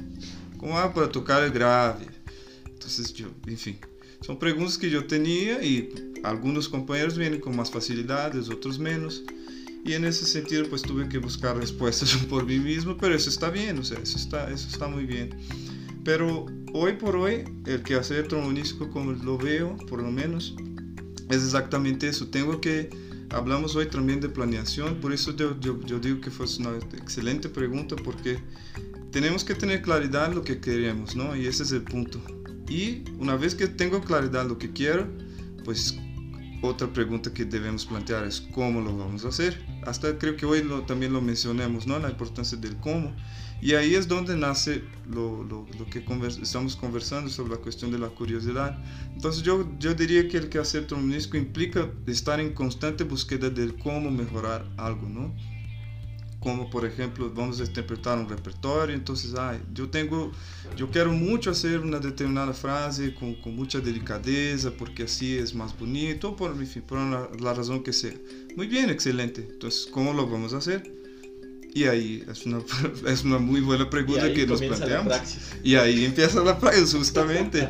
¿Cómo 0.59 0.77
hago 0.77 0.93
para 0.93 1.09
tocar 1.09 1.43
el 1.45 1.53
grave? 1.53 2.07
Entonces, 2.67 3.15
yo, 3.15 3.29
en 3.47 3.57
fin, 3.57 3.79
son 4.21 4.39
preguntas 4.39 4.77
que 4.77 4.91
yo 4.91 5.07
tenía 5.07 5.63
y 5.63 5.89
algunos 6.25 6.69
compañeros 6.69 7.17
vienen 7.17 7.41
con 7.41 7.57
más 7.57 7.71
facilidades, 7.71 8.51
otros 8.51 8.79
menos. 8.79 9.23
Y 9.85 9.93
en 9.93 10.05
ese 10.05 10.27
sentido, 10.27 10.69
pues 10.69 10.83
tuve 10.83 11.09
que 11.09 11.19
buscar 11.19 11.57
respuestas 11.57 12.15
por 12.29 12.45
mí 12.45 12.59
mismo, 12.59 12.97
pero 12.97 13.15
eso 13.15 13.31
está 13.31 13.51
bien, 13.51 13.79
o 13.79 13.85
sea, 13.85 13.99
eso 13.99 14.19
está, 14.19 14.51
eso 14.51 14.69
está 14.69 14.89
muy 14.89 15.07
bien. 15.07 15.31
Pero 16.05 16.47
hoy 16.73 16.95
por 16.95 17.17
hoy, 17.17 17.45
el 17.67 17.83
que 17.83 17.95
hace 17.95 18.23
trombonístico 18.25 18.91
como 18.91 19.13
lo 19.13 19.39
veo, 19.39 19.77
por 19.89 20.03
lo 20.03 20.11
menos, 20.11 20.57
es 21.31 21.45
exactamente 21.45 22.09
eso. 22.09 22.27
Tengo 22.29 22.61
que, 22.61 22.91
hablamos 23.31 23.77
hoy 23.77 23.87
también 23.87 24.21
de 24.21 24.29
planeación, 24.29 24.97
por 24.97 25.13
eso 25.13 25.37
yo, 25.37 25.59
yo, 25.61 25.81
yo 25.83 26.01
digo 26.01 26.21
que 26.21 26.31
fue 26.31 26.47
una 26.59 26.77
excelente 26.97 27.49
pregunta, 27.49 27.95
porque 27.97 28.39
tenemos 29.11 29.45
que 29.45 29.55
tener 29.55 29.83
claridad 29.83 30.27
en 30.27 30.37
lo 30.37 30.43
que 30.43 30.61
queremos, 30.61 31.17
¿no? 31.17 31.37
Y 31.37 31.47
ese 31.47 31.63
es 31.63 31.73
el 31.73 31.83
punto. 31.83 32.21
Y 32.69 33.05
una 33.19 33.37
vez 33.37 33.55
que 33.55 33.67
tengo 33.67 34.01
claridad 34.03 34.43
en 34.43 34.49
lo 34.49 34.59
que 34.59 34.73
quiero, 34.73 35.07
pues 35.65 35.99
otra 36.61 36.93
pregunta 36.93 37.33
que 37.33 37.45
debemos 37.45 37.87
plantear 37.87 38.25
es 38.25 38.41
cómo 38.41 38.81
lo 38.81 38.97
vamos 38.97 39.25
a 39.25 39.29
hacer. 39.29 39.65
Hasta 39.87 40.19
creo 40.19 40.37
que 40.37 40.45
hoy 40.45 40.63
lo, 40.63 40.83
también 40.83 41.13
lo 41.13 41.21
mencionamos, 41.21 41.87
¿no? 41.87 41.99
La 41.99 42.11
importancia 42.11 42.59
del 42.59 42.77
cómo. 42.77 43.15
Y 43.61 43.75
ahí 43.75 43.95
es 43.95 44.07
donde 44.07 44.37
nace 44.37 44.83
lo, 45.09 45.43
lo, 45.45 45.67
lo 45.79 45.87
que 45.91 46.05
convers 46.05 46.39
estamos 46.39 46.77
conversando 46.77 47.31
sobre 47.31 47.53
la 47.53 47.59
cuestión 47.59 47.91
de 47.91 47.99
la 47.99 48.09
curiosidad. 48.09 48.79
Entonces 49.15 49.43
yo, 49.43 49.69
yo 49.79 49.95
diría 49.95 50.29
que 50.29 50.37
el 50.37 50.49
quehacer 50.49 50.87
trombónico 50.87 51.37
implica 51.37 51.91
estar 52.07 52.39
en 52.41 52.53
constante 52.55 53.05
búsqueda 53.05 53.51
de 53.51 53.75
cómo 53.77 54.11
mejorar 54.11 54.69
algo, 54.77 55.09
¿no? 55.09 55.35
Como 56.41 56.71
por 56.71 56.85
ejemplo, 56.87 57.33
vamos 57.35 57.61
a 57.61 57.65
interpretar 57.65 58.17
un 58.17 58.29
repertorio, 58.29 58.95
entonces, 58.95 59.35
ay, 59.37 59.59
yo 59.75 59.89
tengo, 59.89 60.31
yo 60.77 60.89
quiero 60.89 61.13
mucho 61.13 61.51
hacer 61.51 61.81
una 61.81 61.99
determinada 61.99 62.53
frase 62.53 63.13
con, 63.13 63.35
con 63.35 63.57
mucha 63.57 63.81
delicadeza, 63.81 64.71
porque 64.71 65.03
así 65.03 65.37
es 65.37 65.53
más 65.53 65.77
bonito, 65.77 66.37
por, 66.37 66.53
en 66.53 66.67
fin, 66.67 66.83
por 66.83 66.99
la, 66.99 67.29
la 67.41 67.55
razón 67.55 67.83
que 67.83 67.93
sea. 67.93 68.15
Muy 68.57 68.69
bien, 68.69 68.89
excelente. 68.89 69.49
Entonces, 69.51 69.89
¿cómo 69.91 70.13
lo 70.13 70.29
vamos 70.29 70.55
a 70.55 70.59
hacer? 70.59 70.99
Y 71.75 71.85
ahí 71.85 72.25
es 72.31 72.47
una, 72.47 72.61
es 73.07 73.25
una 73.25 73.39
muy 73.39 73.61
buena 73.61 73.89
pregunta 73.89 74.33
que 74.33 74.47
nos 74.47 74.61
planteamos. 74.61 75.13
Y 75.63 75.75
ahí 75.75 76.05
empieza 76.05 76.43
la 76.43 76.59
praxis, 76.59 76.95
justamente. 76.95 77.69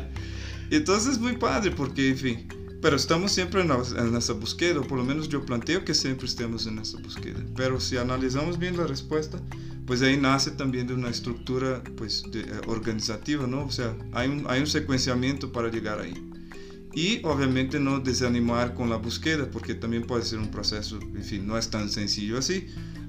Entonces 0.71 1.13
es 1.13 1.19
muy 1.19 1.37
padre 1.37 1.71
porque, 1.71 2.09
en 2.09 2.17
fin, 2.17 2.47
pero 2.81 2.95
estamos 2.95 3.31
siempre 3.31 3.61
en, 3.61 3.71
en 3.71 4.15
esa 4.15 4.33
búsqueda, 4.33 4.79
o 4.79 4.83
por 4.87 4.97
lo 4.97 5.03
menos 5.03 5.27
yo 5.27 5.45
planteo 5.45 5.83
que 5.83 5.93
siempre 5.93 6.27
estemos 6.27 6.65
en 6.65 6.79
esa 6.79 6.97
búsqueda. 6.99 7.39
Pero 7.55 7.79
si 7.79 7.97
analizamos 7.97 8.57
bien 8.57 8.77
la 8.77 8.87
respuesta, 8.87 9.39
pues 9.85 10.01
ahí 10.01 10.17
nace 10.17 10.51
también 10.51 10.87
de 10.87 10.93
una 10.93 11.09
estructura 11.09 11.83
pues, 11.97 12.23
de, 12.31 12.41
eh, 12.41 12.61
organizativa, 12.67 13.47
¿no? 13.47 13.65
O 13.65 13.71
sea, 13.71 13.97
hay 14.13 14.29
un, 14.29 14.45
hay 14.47 14.61
un 14.61 14.67
secuenciamiento 14.67 15.51
para 15.51 15.69
llegar 15.69 15.99
ahí. 15.99 16.13
Y 16.93 17.21
obviamente 17.23 17.79
no 17.79 17.99
desanimar 17.99 18.73
con 18.73 18.89
la 18.89 18.95
búsqueda, 18.95 19.49
porque 19.51 19.75
también 19.75 20.07
puede 20.07 20.23
ser 20.23 20.39
un 20.39 20.49
proceso, 20.49 20.99
en 21.01 21.23
fin, 21.23 21.45
no 21.45 21.57
es 21.57 21.69
tan 21.69 21.89
sencillo 21.89 22.37
así. 22.37 22.67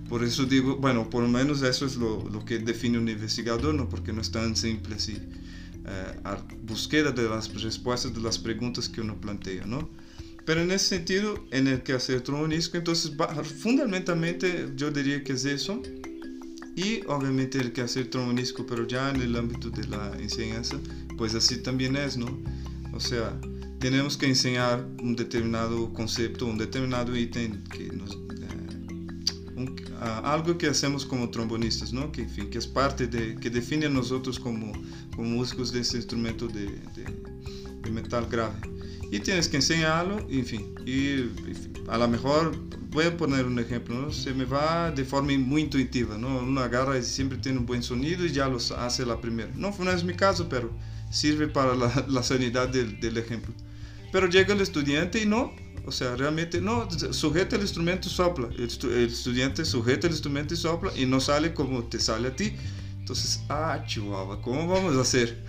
Por 0.09 0.25
eso 0.25 0.45
digo, 0.45 0.77
bueno, 0.77 1.09
por 1.09 1.23
lo 1.23 1.29
menos 1.29 1.63
eso 1.63 1.87
es 1.87 1.97
lo, 1.97 2.29
lo 2.29 2.45
que 2.45 2.59
define 2.59 2.99
un 2.99 3.09
investigador, 3.09 3.75
¿no? 3.75 3.89
Porque 3.89 4.13
no 4.13 4.21
es 4.21 4.31
tan 4.31 4.57
simple 4.57 4.97
así. 4.97 5.19
Eh, 5.87 6.21
a 6.25 6.37
búsqueda 6.63 7.11
de 7.11 7.29
las 7.29 7.53
respuestas 7.63 8.15
de 8.15 8.21
las 8.21 8.39
preguntas 8.39 8.89
que 8.89 9.01
uno 9.01 9.19
plantea, 9.21 9.65
¿no? 9.65 9.89
Pero 10.45 10.63
en 10.63 10.71
ese 10.71 10.97
sentido, 10.97 11.47
en 11.51 11.81
que 11.83 11.93
hacer 11.93 12.21
trombonístico, 12.23 12.77
entonces 12.79 13.13
fundamentalmente 13.63 14.73
yo 14.77 14.91
diría 14.91 15.23
que 15.23 15.33
es 15.35 15.45
eso. 15.45 15.83
Y 16.77 17.03
obviamente 17.07 17.59
el 17.59 17.73
que 17.73 17.83
hacer 17.83 18.09
trombonístico, 18.09 18.67
pero 18.67 18.87
ya 18.87 19.11
en 19.11 19.21
el 19.21 19.37
ámbito 19.37 19.71
de 19.71 19.87
la 19.89 20.13
enseñanza, 20.19 20.79
pues 21.17 21.35
así 21.35 21.59
también 21.59 21.97
es, 21.97 22.17
¿no? 22.17 22.39
O 22.93 23.01
sea, 23.01 23.39
tenemos 23.81 24.17
que 24.17 24.27
enseñar 24.27 24.87
un 25.03 25.17
determinado 25.17 25.93
concepto, 25.93 26.47
un 26.47 26.59
determinado 26.59 27.17
ítem 27.17 27.63
que 27.65 27.87
nos 27.89 28.17
uh, 29.65 30.27
algo 30.27 30.57
que 30.57 30.67
hacemos 30.67 31.05
como 31.05 31.31
trombonistas, 31.31 31.93
¿no? 31.93 32.11
Que, 32.13 32.23
en 32.23 32.31
fin, 32.31 32.51
que 32.51 32.59
es 32.59 32.67
parte 32.67 33.07
de, 33.07 33.37
que 33.37 33.51
define 33.51 33.87
a 33.87 33.91
nosotros 33.91 34.39
como, 34.39 34.73
como 35.15 35.29
músicos 35.29 35.73
de 35.73 35.81
ese 35.81 35.97
instrumento 35.97 36.47
de, 36.49 36.67
de, 36.67 37.05
de, 37.83 37.91
metal 37.91 38.27
grave. 38.31 38.57
y 39.11 39.21
tienes 39.21 39.49
que 39.49 39.57
enseñarlo, 39.57 40.19
en 40.29 40.47
fin. 40.47 40.75
Y 40.87 41.31
a 41.89 41.99
lo 41.99 42.09
mejor, 42.09 42.57
voy 42.91 43.07
a 43.07 43.17
poner 43.17 43.47
un 43.47 43.59
ejemplo, 43.59 43.95
¿no? 44.01 44.13
se 44.13 44.35
me 44.35 44.45
va 44.45 44.91
de 44.91 45.05
forma 45.05 45.33
muy 45.39 45.63
intuitiva, 45.63 46.19
¿no? 46.19 46.41
uno 46.41 46.61
agarra 46.61 46.99
y 46.99 47.03
siempre 47.03 47.39
tiene 47.39 47.59
un 47.59 47.67
buen 47.67 47.83
sonido 47.83 48.25
y 48.25 48.33
ya 48.33 48.49
lo 48.49 48.59
hace 48.79 49.07
la 49.07 49.21
primera. 49.21 49.51
No, 49.57 49.75
no 49.79 49.91
es 49.91 50.05
mi 50.05 50.15
caso, 50.15 50.49
pero 50.49 50.71
sirve 51.11 51.49
para 51.49 51.75
la, 51.75 52.05
la 52.09 52.23
sanidad 52.23 52.69
del, 52.69 53.01
del 53.01 53.17
ejemplo. 53.19 53.55
Pero 54.13 54.29
llega 54.29 54.55
el 54.55 54.61
estudiante 54.61 55.23
y 55.23 55.27
no, 55.27 55.53
o 55.91 55.93
sea, 55.93 56.15
realmente 56.15 56.61
no, 56.61 56.89
sujeta 57.11 57.57
el 57.57 57.63
instrumento 57.63 58.07
y 58.07 58.13
sopla. 58.13 58.49
El, 58.57 59.09
estudiante 59.09 59.65
sujeta 59.65 60.07
el 60.07 60.13
instrumento 60.13 60.55
y 60.55 60.57
sopla 60.57 60.93
y 60.97 61.05
no 61.05 61.19
sale 61.19 61.53
como 61.53 61.83
te 61.83 61.99
sale 61.99 62.29
a 62.29 62.37
ti. 62.37 62.53
Entonces, 63.01 63.43
ah, 63.49 63.83
chihuahua, 63.85 64.41
¿cómo 64.41 64.69
vamos 64.69 64.97
a 64.97 65.01
hacer? 65.01 65.45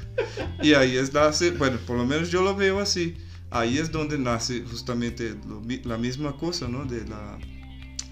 Y 0.64 0.74
ahí 0.74 0.98
es 0.98 1.14
nace, 1.14 1.52
bueno, 1.52 1.78
por 1.86 1.96
lo 1.96 2.08
menos 2.08 2.32
yo 2.32 2.42
lo 2.42 2.56
veo 2.56 2.80
así. 2.80 3.18
Ahí 3.52 3.78
es 3.78 3.92
donde 3.92 4.18
nace 4.18 4.64
justamente 4.64 5.36
la 5.84 6.00
misma 6.00 6.36
cosa, 6.38 6.68
¿no? 6.68 6.86
De 6.86 7.06
la, 7.08 7.38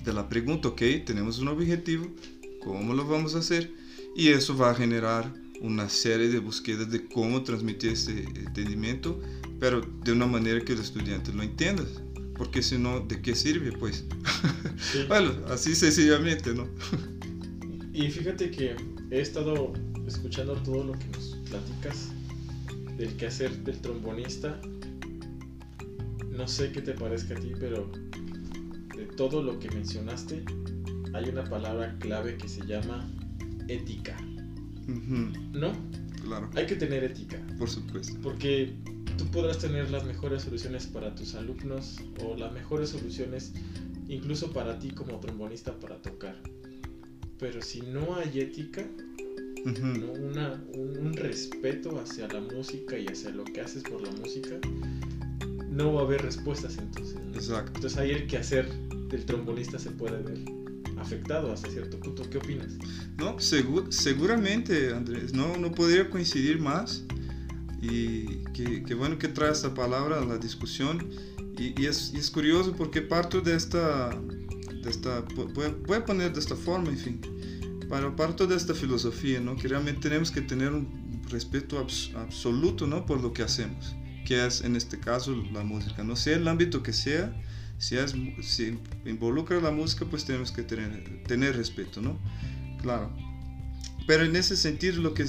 de 0.03 0.13
la 0.13 0.29
pregunta, 0.29 0.67
ok, 0.67 0.81
tenemos 1.03 1.39
un 1.39 1.47
objetivo, 1.47 2.05
¿cómo 2.63 2.93
lo 2.93 3.07
vamos 3.07 3.33
a 3.33 3.39
hacer? 3.39 3.73
Y 4.15 4.27
eso 4.27 4.55
va 4.55 4.69
a 4.69 4.75
generar 4.75 5.33
una 5.61 5.89
serie 5.89 6.29
de 6.29 6.37
búsquedas 6.37 6.91
de 6.91 7.07
cómo 7.07 7.41
transmitir 7.41 7.93
ese 7.93 8.19
entendimiento, 8.21 9.19
pero 9.59 9.81
de 9.81 10.11
una 10.11 10.27
manera 10.27 10.63
que 10.63 10.73
el 10.73 10.79
estudiante 10.79 11.33
lo 11.33 11.41
entienda 11.41 11.83
porque 12.39 12.63
si 12.63 12.77
no, 12.77 13.01
¿de 13.01 13.21
qué 13.21 13.35
sirve? 13.35 13.73
Pues, 13.73 14.05
bueno, 15.09 15.33
así 15.49 15.75
sencillamente, 15.75 16.55
¿no? 16.55 16.69
y 17.93 18.09
fíjate 18.09 18.49
que 18.49 18.77
he 19.11 19.19
estado 19.19 19.73
escuchando 20.07 20.53
todo 20.63 20.85
lo 20.85 20.93
que 20.93 21.05
nos 21.07 21.37
platicas 21.49 22.07
del 22.97 23.13
quehacer 23.17 23.51
del 23.65 23.77
trombonista. 23.81 24.59
No 26.31 26.47
sé 26.47 26.71
qué 26.71 26.81
te 26.81 26.93
parezca 26.93 27.35
a 27.35 27.39
ti, 27.41 27.51
pero 27.59 27.91
de 28.95 29.05
todo 29.17 29.43
lo 29.43 29.59
que 29.59 29.69
mencionaste, 29.71 30.45
hay 31.13 31.27
una 31.27 31.43
palabra 31.43 31.97
clave 31.99 32.37
que 32.37 32.47
se 32.47 32.65
llama 32.65 33.05
ética. 33.67 34.15
¿No? 34.87 35.73
Claro. 36.23 36.49
Hay 36.55 36.65
que 36.65 36.75
tener 36.75 37.03
ética. 37.03 37.37
Por 37.57 37.69
supuesto. 37.69 38.17
Porque 38.23 38.73
tú 39.19 39.25
podrás 39.31 39.57
tener 39.57 39.91
las 39.91 40.05
mejores 40.05 40.43
soluciones 40.43 40.87
para 40.87 41.13
tus 41.13 41.35
alumnos 41.35 41.97
o 42.23 42.37
las 42.37 42.53
mejores 42.53 42.89
soluciones 42.89 43.51
incluso 44.07 44.53
para 44.53 44.79
ti 44.79 44.91
como 44.91 45.19
trombonista 45.19 45.77
para 45.77 46.01
tocar. 46.01 46.41
Pero 47.37 47.61
si 47.61 47.81
no 47.81 48.15
hay 48.15 48.39
ética, 48.39 48.85
Una, 49.65 50.63
un, 50.73 51.13
respeto 51.13 51.99
hacia 51.99 52.29
la 52.29 52.39
música 52.39 52.97
y 52.97 53.07
hacia 53.07 53.29
lo 53.31 53.43
que 53.43 53.59
haces 53.59 53.83
por 53.83 54.01
la 54.01 54.09
música, 54.11 54.55
no 55.69 55.93
va 55.93 56.01
a 56.01 56.03
haber 56.05 56.21
respuestas 56.21 56.77
entonces. 56.77 57.17
Exacto. 57.33 57.73
Entonces 57.75 57.99
ahí 57.99 58.11
el 58.11 58.25
quehacer 58.25 58.71
del 59.09 59.25
trombonista 59.25 59.77
se 59.77 59.91
puede 59.91 60.23
ver 60.23 60.39
afectado 60.97 61.51
hasta 61.51 61.69
cierto 61.69 61.99
punto. 61.99 62.23
¿Qué 62.29 62.37
opinas? 62.37 62.77
No, 63.17 63.37
seguramente, 63.39 64.93
Andrés, 64.93 65.33
no, 65.33 65.57
no 65.57 65.71
podría 65.71 66.09
coincidir 66.09 66.57
más. 66.59 67.03
Y 67.81 68.43
qué, 68.53 68.93
bueno 68.93 69.17
que 69.17 69.27
trae 69.27 69.51
esta 69.51 69.73
palabra 69.73 70.19
a 70.19 70.25
la 70.25 70.37
discusión. 70.37 71.09
Y, 71.57 71.85
es, 71.85 72.13
es, 72.13 72.31
curioso 72.31 72.73
porque 72.73 73.01
parto 73.01 73.41
de 73.41 73.55
esta, 73.55 74.09
de 74.09 74.89
esta 74.89 75.21
voy, 75.55 75.97
a 75.97 76.05
poner 76.05 76.31
de 76.31 76.39
esta 76.39 76.55
forma, 76.55 76.89
en 76.89 76.97
fin, 76.97 77.21
para 77.89 78.15
parto 78.15 78.47
de 78.47 78.55
esta 78.55 78.73
filosofía, 78.73 79.41
¿no? 79.41 79.57
que 79.57 79.67
realmente 79.67 80.01
tenemos 80.01 80.31
que 80.31 80.41
tener 80.41 80.71
un 80.71 81.21
respeto 81.29 81.77
absoluto 81.77 82.87
¿no? 82.87 83.05
por 83.05 83.19
lo 83.19 83.33
que 83.33 83.43
hacemos, 83.43 83.93
que 84.25 84.45
es 84.45 84.61
en 84.61 84.77
este 84.77 84.99
caso 84.99 85.35
la 85.51 85.63
música, 85.63 86.01
no 86.01 86.15
sea 86.15 86.37
el 86.37 86.47
ámbito 86.47 86.81
que 86.81 86.93
sea, 86.93 87.33
si, 87.77 87.97
es, 87.97 88.15
si 88.41 88.77
involucra 89.05 89.59
la 89.59 89.71
música, 89.71 90.05
pues 90.05 90.23
tenemos 90.25 90.51
que 90.51 90.63
tener, 90.63 91.23
tener 91.27 91.55
respeto, 91.55 92.01
¿no? 92.01 92.19
Claro. 92.81 93.09
Pero 94.09 94.25
en 94.25 94.35
ese 94.35 94.57
sentido 94.57 95.03
lo 95.03 95.13
que 95.13 95.23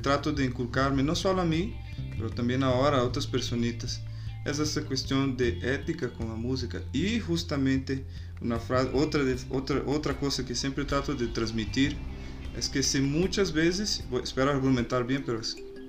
trato 0.00 0.30
de 0.30 0.44
inculcarme, 0.44 1.02
no 1.02 1.16
solo 1.16 1.42
a 1.42 1.44
mí, 1.44 1.74
pero 2.16 2.30
también 2.30 2.62
ahora 2.62 2.98
a 2.98 3.02
otras 3.02 3.26
personitas, 3.26 4.02
es 4.44 4.60
esta 4.60 4.82
cuestión 4.82 5.36
de 5.36 5.58
ética 5.74 6.12
con 6.12 6.28
la 6.28 6.36
música. 6.36 6.80
Y 6.92 7.18
justamente 7.18 8.04
una 8.40 8.60
frase, 8.60 8.90
otra, 8.94 9.20
otra, 9.50 9.82
otra 9.84 10.16
cosa 10.16 10.46
que 10.46 10.54
siempre 10.54 10.84
trato 10.84 11.12
de 11.12 11.26
transmitir 11.26 11.96
es 12.56 12.68
que 12.68 12.84
si 12.84 13.00
muchas 13.00 13.52
veces, 13.52 14.04
espero 14.22 14.52
argumentar 14.52 15.04
bien, 15.04 15.24
pero 15.26 15.40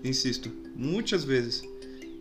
insisto, 0.04 0.50
muchas 0.76 1.28
veces, 1.28 1.64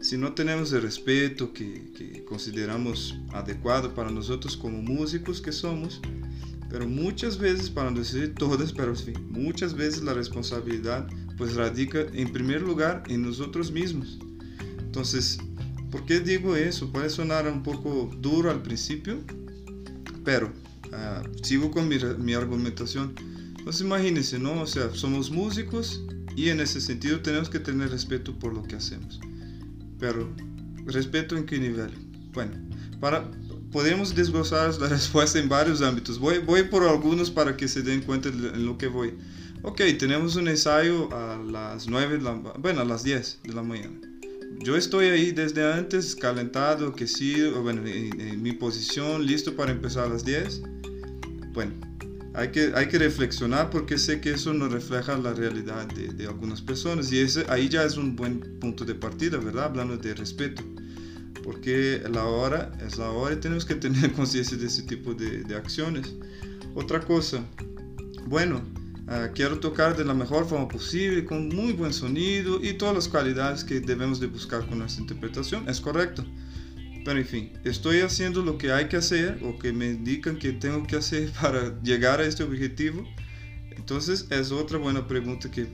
si 0.02 0.18
no 0.18 0.34
tenemos 0.34 0.70
el 0.74 0.82
respeto 0.82 1.54
que, 1.54 1.92
que 1.96 2.22
consideramos 2.26 3.16
adecuado 3.32 3.94
para 3.94 4.10
nosotros 4.10 4.54
como 4.54 4.82
músicos 4.82 5.40
que 5.40 5.50
somos, 5.50 6.02
pero 6.74 6.88
muchas 6.88 7.38
veces, 7.38 7.70
para 7.70 7.88
no 7.88 8.00
decir 8.00 8.34
todas, 8.34 8.72
pero 8.72 8.96
sí, 8.96 9.12
muchas 9.28 9.74
veces 9.74 10.02
la 10.02 10.12
responsabilidad 10.12 11.06
pues 11.38 11.54
radica 11.54 12.00
en 12.12 12.32
primer 12.32 12.62
lugar 12.62 13.04
en 13.06 13.22
nosotros 13.22 13.70
mismos. 13.70 14.18
Entonces, 14.80 15.38
¿por 15.92 16.04
qué 16.04 16.18
digo 16.18 16.56
eso? 16.56 16.90
Puede 16.90 17.10
sonar 17.10 17.46
un 17.46 17.62
poco 17.62 18.10
duro 18.20 18.50
al 18.50 18.60
principio, 18.60 19.20
pero 20.24 20.52
uh, 20.88 21.44
sigo 21.44 21.70
con 21.70 21.86
mi, 21.86 21.96
mi 22.18 22.34
argumentación. 22.34 23.14
Entonces 23.56 23.82
imagínense, 23.82 24.40
¿no? 24.40 24.62
O 24.62 24.66
sea, 24.66 24.90
somos 24.92 25.30
músicos 25.30 26.02
y 26.34 26.48
en 26.48 26.58
ese 26.58 26.80
sentido 26.80 27.20
tenemos 27.20 27.48
que 27.48 27.60
tener 27.60 27.90
respeto 27.90 28.36
por 28.36 28.52
lo 28.52 28.64
que 28.64 28.74
hacemos. 28.74 29.20
Pero, 30.00 30.28
¿respeto 30.86 31.36
en 31.36 31.46
qué 31.46 31.56
nivel? 31.56 31.92
Bueno, 32.32 32.50
para, 32.98 33.30
podemos 33.74 34.14
desglosar 34.14 34.72
la 34.78 34.88
respuesta 34.98 35.36
en 35.40 35.48
varios 35.48 35.82
ámbitos. 35.82 36.20
Voy, 36.20 36.38
voy 36.38 36.62
por 36.62 36.84
algunos 36.84 37.28
para 37.28 37.56
que 37.56 37.66
se 37.66 37.82
den 37.82 38.02
cuenta 38.02 38.28
en 38.28 38.64
lo 38.64 38.78
que 38.78 38.86
voy. 38.86 39.14
Ok, 39.62 39.80
tenemos 39.98 40.36
un 40.36 40.46
ensayo 40.46 41.12
a 41.12 41.36
las 41.38 41.88
9, 41.88 42.20
bueno, 42.60 42.82
a 42.82 42.84
las 42.84 43.02
10 43.02 43.40
de 43.42 43.52
la 43.52 43.64
mañana. 43.64 43.98
Yo 44.60 44.76
estoy 44.76 45.06
ahí 45.06 45.32
desde 45.32 45.72
antes, 45.72 46.14
calentado, 46.14 46.94
que 46.94 47.08
sí, 47.08 47.42
bueno, 47.62 47.82
en, 47.84 48.40
mi 48.40 48.52
posición, 48.52 49.26
listo 49.26 49.56
para 49.56 49.72
empezar 49.72 50.04
a 50.04 50.08
las 50.08 50.24
10. 50.24 50.62
Bueno, 51.52 51.72
hay 52.32 52.52
que, 52.52 52.70
hay 52.76 52.86
que 52.86 52.98
reflexionar 52.98 53.70
porque 53.70 53.98
sé 53.98 54.20
que 54.20 54.34
eso 54.34 54.54
no 54.54 54.68
refleja 54.68 55.18
la 55.18 55.32
realidad 55.32 55.86
de, 55.86 56.12
de 56.12 56.26
algunas 56.28 56.62
personas 56.62 57.10
y 57.10 57.18
ese, 57.18 57.44
ahí 57.48 57.68
ya 57.68 57.82
es 57.82 57.96
un 57.96 58.14
buen 58.14 58.38
punto 58.60 58.84
de 58.84 58.94
partida, 58.94 59.38
¿verdad? 59.38 59.64
Hablando 59.64 59.96
de 59.96 60.14
respeto 60.14 60.62
porque 61.44 62.02
la 62.10 62.24
hora 62.24 62.72
es 62.84 62.96
la 62.96 63.10
hora 63.10 63.34
y 63.34 63.38
tenemos 63.38 63.66
que 63.66 63.74
tener 63.74 64.12
conciencia 64.16 64.56
de 64.56 64.66
ese 64.66 64.82
tipo 64.82 65.12
de, 65.14 65.54
acciones. 65.54 66.14
Otra 66.74 67.00
cosa, 67.00 67.44
bueno, 68.26 68.62
uh, 69.06 69.32
quiero 69.34 69.60
tocar 69.60 69.94
de 69.94 70.04
la 70.04 70.14
mejor 70.14 70.48
forma 70.48 70.66
posible, 70.66 71.24
con 71.24 71.48
muy 71.50 71.74
buen 71.74 71.92
sonido 71.92 72.64
y 72.64 72.72
todas 72.72 72.94
las 72.94 73.08
cualidades 73.08 73.62
que 73.62 73.80
debemos 73.80 74.18
de 74.18 74.26
buscar 74.26 74.66
con 74.66 74.78
nuestra 74.78 75.02
interpretación, 75.02 75.68
es 75.68 75.80
correcto. 75.80 76.24
Pero 77.04 77.18
en 77.18 77.26
fin, 77.26 77.52
estoy 77.64 78.00
haciendo 78.00 78.42
lo 78.42 78.56
que 78.56 78.72
hay 78.72 78.88
que 78.88 78.96
hacer 78.96 79.38
o 79.42 79.58
que 79.58 79.74
me 79.74 79.90
indican 79.90 80.38
que 80.38 80.52
tengo 80.52 80.86
que 80.86 80.96
hacer 80.96 81.30
para 81.40 81.78
llegar 81.82 82.20
a 82.20 82.24
este 82.24 82.42
objetivo. 82.42 83.06
Entonces 83.76 84.26
es 84.30 84.50
otra 84.50 84.78
buena 84.78 85.06
pregunta 85.06 85.50
que 85.50 85.66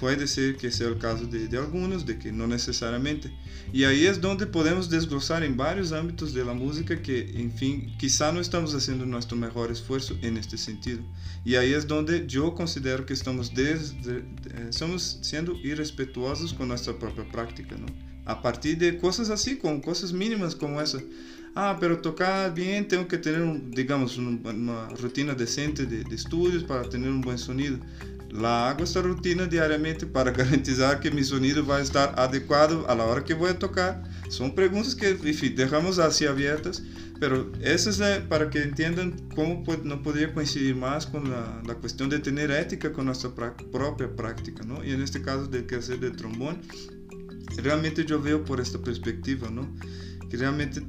puede 0.00 0.26
ser 0.26 0.56
que 0.56 0.72
sea 0.72 0.88
el 0.88 0.98
caso 0.98 1.26
de, 1.26 1.46
de, 1.46 1.58
algunos, 1.58 2.06
de 2.06 2.18
que 2.18 2.32
no 2.32 2.46
necesariamente. 2.46 3.30
Y 3.70 3.84
ahí 3.84 4.06
es 4.06 4.18
donde 4.18 4.46
podemos 4.46 4.88
desglosar 4.88 5.44
en 5.44 5.58
varios 5.58 5.92
ámbitos 5.92 6.32
de 6.32 6.42
la 6.42 6.54
música 6.54 7.00
que, 7.02 7.30
en 7.38 7.52
fin, 7.52 7.94
quizá 7.98 8.32
no 8.32 8.40
estamos 8.40 8.74
haciendo 8.74 9.04
nuestro 9.04 9.36
mejor 9.36 9.70
esfuerzo 9.70 10.16
en 10.22 10.38
este 10.38 10.56
sentido. 10.56 11.02
Y 11.44 11.56
ahí 11.56 11.74
es 11.74 11.86
donde 11.86 12.26
yo 12.26 12.54
considero 12.54 13.04
que 13.04 13.12
estamos 13.12 13.54
desde, 13.54 14.24
somos 14.70 15.18
siendo 15.20 15.54
irrespetuosos 15.62 16.54
con 16.54 16.68
nuestra 16.68 16.98
propia 16.98 17.30
práctica, 17.30 17.76
¿no? 17.76 17.86
A 18.24 18.40
partir 18.40 18.78
de 18.78 18.96
cosas 18.96 19.28
así, 19.28 19.58
con 19.58 19.82
cosas 19.82 20.14
mínimas 20.14 20.56
como 20.56 20.80
esa. 20.80 20.98
Ah, 21.54 21.76
pero 21.78 21.98
tocar 21.98 22.54
bien, 22.54 22.88
tengo 22.88 23.06
que 23.06 23.18
tener, 23.18 23.42
digamos, 23.70 24.16
una 24.16 24.88
rutina 24.90 25.34
decente 25.34 25.84
de, 25.84 26.04
de 26.04 26.14
estudios 26.14 26.62
para 26.64 26.88
tener 26.88 27.10
un 27.10 27.20
buen 27.20 27.38
sonido 27.38 27.78
la 28.30 28.70
hago 28.70 28.84
esta 28.84 29.02
rutina 29.02 29.46
diariamente 29.46 30.06
para 30.06 30.30
garantizar 30.30 31.00
que 31.00 31.10
mi 31.10 31.24
sonido 31.24 31.66
va 31.66 31.78
a 31.78 31.80
estar 31.80 32.14
adecuado 32.18 32.88
a 32.88 32.94
hora 33.04 33.24
que 33.24 33.34
a 33.50 33.58
tocar. 33.58 34.02
Son 34.28 34.54
preguntas 34.54 34.94
que 34.94 35.14
dejamos 35.14 35.98
así 35.98 36.26
abiertas, 36.26 36.82
pero 37.18 37.52
para 38.28 38.48
que 38.48 38.62
entiendan 38.62 39.14
cómo 39.34 39.64
no 39.84 40.02
podría 40.02 40.32
coincidir 40.32 40.76
con 41.06 41.30
la, 41.30 41.60
la, 41.66 41.74
cuestión 41.74 42.08
de 42.08 42.18
tener 42.18 42.50
ética 42.50 42.92
con 42.92 43.06
nuestra 43.06 43.30
propia 43.72 44.14
práctica, 44.14 44.62
¿no? 44.64 44.84
Y 44.84 44.92
en 44.92 45.02
este 45.02 45.20
caso 45.20 45.46
de 45.46 45.66
que 45.66 45.76
hacer 45.76 46.00
de 46.00 46.10
trombón, 46.10 46.60
realmente 47.56 48.04
yo 48.04 48.20
veo 48.22 48.44
por 48.44 48.60
esta 48.60 48.78
perspectiva. 48.78 49.50
Que 50.30 50.36
realmente 50.36 50.82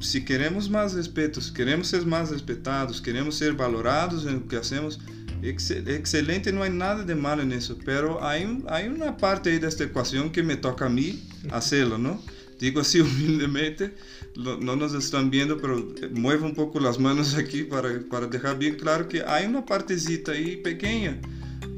si 0.00 0.24
queremos 0.24 0.68
más 0.68 0.94
respeto, 0.94 1.40
si 1.40 1.52
queremos 1.52 1.86
ser 1.86 2.04
más 2.06 2.30
respetados, 2.30 3.00
queremos 3.00 3.36
ser 3.36 3.52
valorados 3.52 4.26
en 4.26 4.34
lo 4.40 4.48
que 4.48 4.56
hacemos, 4.56 4.98
excelente, 5.42 6.52
no 6.52 6.62
hay 6.62 6.70
nada 6.70 7.04
de 7.04 7.14
malo 7.14 7.42
en 7.42 7.52
eso, 7.52 7.76
pero 7.84 8.24
hay, 8.24 8.62
hay 8.68 8.88
una 8.88 9.16
parte 9.16 9.50
ahí 9.50 9.58
de 9.58 9.68
esta 9.68 9.84
ecuación 9.84 10.30
que 10.30 10.42
me 10.42 10.56
toca 10.56 10.86
a 10.86 10.88
mí 10.88 11.22
hacerlo, 11.50 11.98
¿no? 11.98 12.20
digo 12.62 12.80
así 12.80 13.00
humildemente, 13.00 13.92
no 14.36 14.76
nos 14.76 14.94
están 14.94 15.30
viendo, 15.30 15.58
pero 15.58 15.92
muevo 16.12 16.46
un 16.46 16.54
poco 16.54 16.78
las 16.80 16.98
manos 16.98 17.34
aquí 17.34 17.64
para, 17.64 18.00
para 18.08 18.28
dejar 18.28 18.58
bien 18.58 18.76
claro 18.76 19.08
que 19.08 19.22
hay 19.26 19.46
una 19.46 19.66
partecita 19.66 20.32
ahí 20.32 20.56
pequeña, 20.56 21.20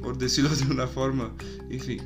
por 0.03 0.19
decirlo 0.19 0.51
de 0.55 0.65
una 0.71 0.87
forma, 0.87 1.35
en 1.71 1.81
fin, 1.81 2.03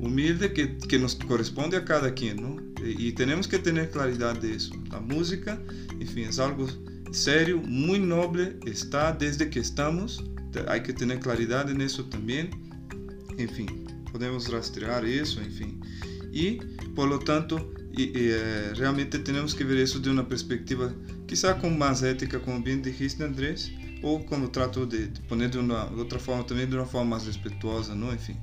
humilde 0.00 0.52
que, 0.52 0.78
que 0.78 0.98
nos 0.98 1.14
corresponde 1.14 1.76
a 1.76 1.84
cada 1.84 2.14
quien, 2.14 2.42
¿no? 2.42 2.56
Y 2.84 3.12
tenemos 3.12 3.46
que 3.46 3.58
tener 3.58 3.90
claridad 3.90 4.36
de 4.40 4.56
eso. 4.56 4.74
La 4.90 4.98
música, 4.98 5.60
en 6.00 6.08
fin, 6.08 6.24
es 6.24 6.40
algo 6.40 6.66
serio, 7.12 7.58
muy 7.58 8.00
noble, 8.00 8.56
está 8.66 9.12
desde 9.12 9.50
que 9.50 9.60
estamos, 9.60 10.24
hay 10.68 10.82
que 10.82 10.92
tener 10.92 11.20
claridad 11.20 11.70
en 11.70 11.80
eso 11.80 12.04
también, 12.06 12.50
en 13.38 13.48
fin, 13.48 13.86
podemos 14.10 14.50
rastrear 14.50 15.04
eso, 15.04 15.40
en 15.40 15.52
fin. 15.52 15.80
Y, 16.32 16.56
por 16.94 17.08
lo 17.08 17.18
tanto, 17.18 17.72
y, 17.96 18.10
eh, 18.14 18.72
realmente 18.74 19.18
tenemos 19.18 19.54
que 19.54 19.64
ver 19.64 19.78
eso 19.78 19.98
de 19.98 20.10
una 20.10 20.26
perspectiva 20.26 20.92
quizá 21.26 21.58
con 21.58 21.78
más 21.78 22.02
ética, 22.02 22.40
como 22.40 22.62
bien 22.62 22.82
dijiste 22.82 23.24
Andrés, 23.24 23.72
o 24.02 24.24
como 24.26 24.50
trato 24.50 24.84
de 24.86 25.08
poner 25.28 25.50
de 25.50 25.58
una 25.58 25.86
de 25.86 26.02
otra 26.02 26.18
forma 26.18 26.44
también 26.44 26.68
de 26.68 26.76
una 26.76 26.86
forma 26.86 27.16
más 27.16 27.26
respetuosa, 27.26 27.94
¿no? 27.94 28.10
En 28.12 28.18
fin, 28.18 28.36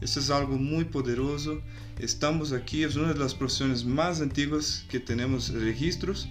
eso 0.00 0.20
es 0.20 0.30
algo 0.30 0.56
muy 0.56 0.84
poderoso. 0.84 1.60
Estamos 1.98 2.52
aquí, 2.52 2.82
es 2.82 2.96
una 2.96 3.12
de 3.12 3.18
las 3.18 3.34
profesiones 3.34 3.84
más 3.84 4.20
antiguas 4.20 4.84
que 4.88 5.00
tenemos 5.00 5.48
registros 5.50 6.28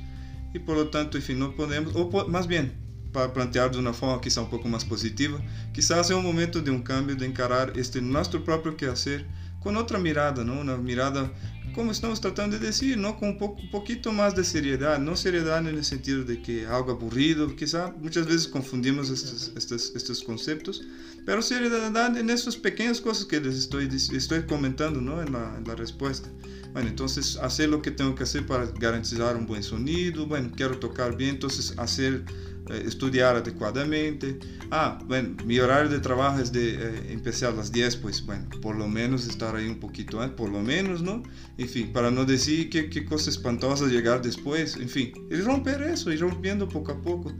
y 0.54 0.60
por 0.60 0.78
lo 0.78 0.90
tanto, 0.90 1.18
en 1.18 1.24
fin, 1.24 1.40
no 1.40 1.56
podemos, 1.56 1.94
o 1.96 2.28
más 2.30 2.48
bien, 2.48 2.85
para 3.16 3.32
plantear 3.32 3.72
de 3.72 3.80
una 3.80 3.94
forma 3.94 4.20
quizá 4.20 4.42
un 4.42 4.50
poco 4.50 4.68
más 4.68 4.84
positiva, 4.84 5.40
quizás 5.74 6.08
sea 6.08 6.18
un 6.18 6.26
momento 6.26 6.62
de 6.62 6.70
un 6.70 6.84
cambio, 6.84 7.16
de 7.16 7.26
encarar 7.26 7.72
este 7.78 8.02
nuestro 8.02 8.44
propio 8.44 8.76
quehacer 8.76 9.26
con 9.62 9.78
otra 9.78 9.98
mirada, 9.98 10.44
¿no? 10.44 10.60
Una 10.60 10.76
mirada 10.76 11.32
como 11.74 11.92
estamos 11.92 12.20
tratando 12.20 12.60
de 12.60 12.66
decir, 12.66 12.98
¿no? 12.98 13.18
Con 13.18 13.30
un, 13.30 13.38
poco, 13.38 13.62
un 13.62 13.72
poquito 13.72 14.12
más 14.12 14.36
de 14.36 14.44
seriedad, 14.44 15.00
no 15.00 15.16
seriedad 15.16 15.60
en 15.60 15.68
el 15.78 15.86
sentido 15.86 16.26
de 16.26 16.42
que 16.42 16.66
algo 16.66 16.92
aburrido, 16.92 17.56
quizá 17.56 17.94
muchas 18.02 18.26
veces 18.28 18.50
confundimos 18.50 19.10
estos, 19.10 19.54
estos, 19.56 19.94
estos 19.96 20.22
conceptos, 20.22 20.84
pero 21.26 21.42
seriedad 21.42 22.18
en 22.18 22.30
esas 22.30 22.58
pequeñas 22.58 23.00
cosas 23.00 23.26
que 23.26 23.40
les 23.40 23.56
estoy, 23.56 23.90
estoy 24.14 24.44
comentando, 24.44 25.00
¿no? 25.00 25.22
En 25.22 25.32
la, 25.32 25.56
en 25.58 25.64
la 25.64 25.76
respuesta. 25.76 26.30
Bueno, 26.74 26.90
entonces 26.90 27.38
hacer 27.38 27.70
lo 27.70 27.82
que 27.82 27.92
tengo 27.92 28.14
que 28.14 28.24
hacer 28.24 28.46
para 28.46 28.66
garantizar 28.78 29.38
un 29.38 29.46
buen 29.46 29.64
sonido, 29.64 30.28
bueno, 30.28 30.52
quiero 30.54 30.78
tocar 30.80 31.16
bien, 31.16 31.36
entonces 31.36 31.74
hacer 31.78 32.26
eh, 32.70 32.84
estudiar 32.86 33.36
adecuadamente. 33.36 34.40
Ah, 34.72 35.00
bueno, 35.06 35.36
mi 35.46 35.60
horario 35.60 35.90
de 35.90 36.00
trabajo 36.00 36.40
es 36.40 36.52
de 36.52 36.76
eh, 36.76 37.12
empezar 37.12 37.54
a 37.54 37.56
las 37.56 37.72
10, 37.72 37.98
pues 37.98 38.26
bueno, 38.26 38.48
por 38.62 38.76
lo 38.76 38.88
menos 38.88 39.28
estar 39.28 39.56
ahí 39.56 39.68
un 39.68 39.80
poquito 39.80 40.22
antes, 40.22 40.38
por 40.38 40.50
lo 40.50 40.62
menos, 40.62 41.02
¿no? 41.02 41.24
En 41.58 41.70
fin, 41.70 41.94
para 41.94 42.12
no 42.12 42.26
decir 42.26 42.70
qué, 42.70 42.90
qué 42.90 43.06
cosa 43.06 43.30
espantosa 43.30 43.88
llegar 43.88 44.22
después, 44.22 44.76
en 44.78 44.90
fin, 44.90 45.12
y 45.30 45.36
romper 45.36 45.82
eso, 45.84 46.12
y 46.12 46.18
rompiendo 46.18 46.68
poco 46.68 46.92
a 46.92 47.02
poco. 47.02 47.34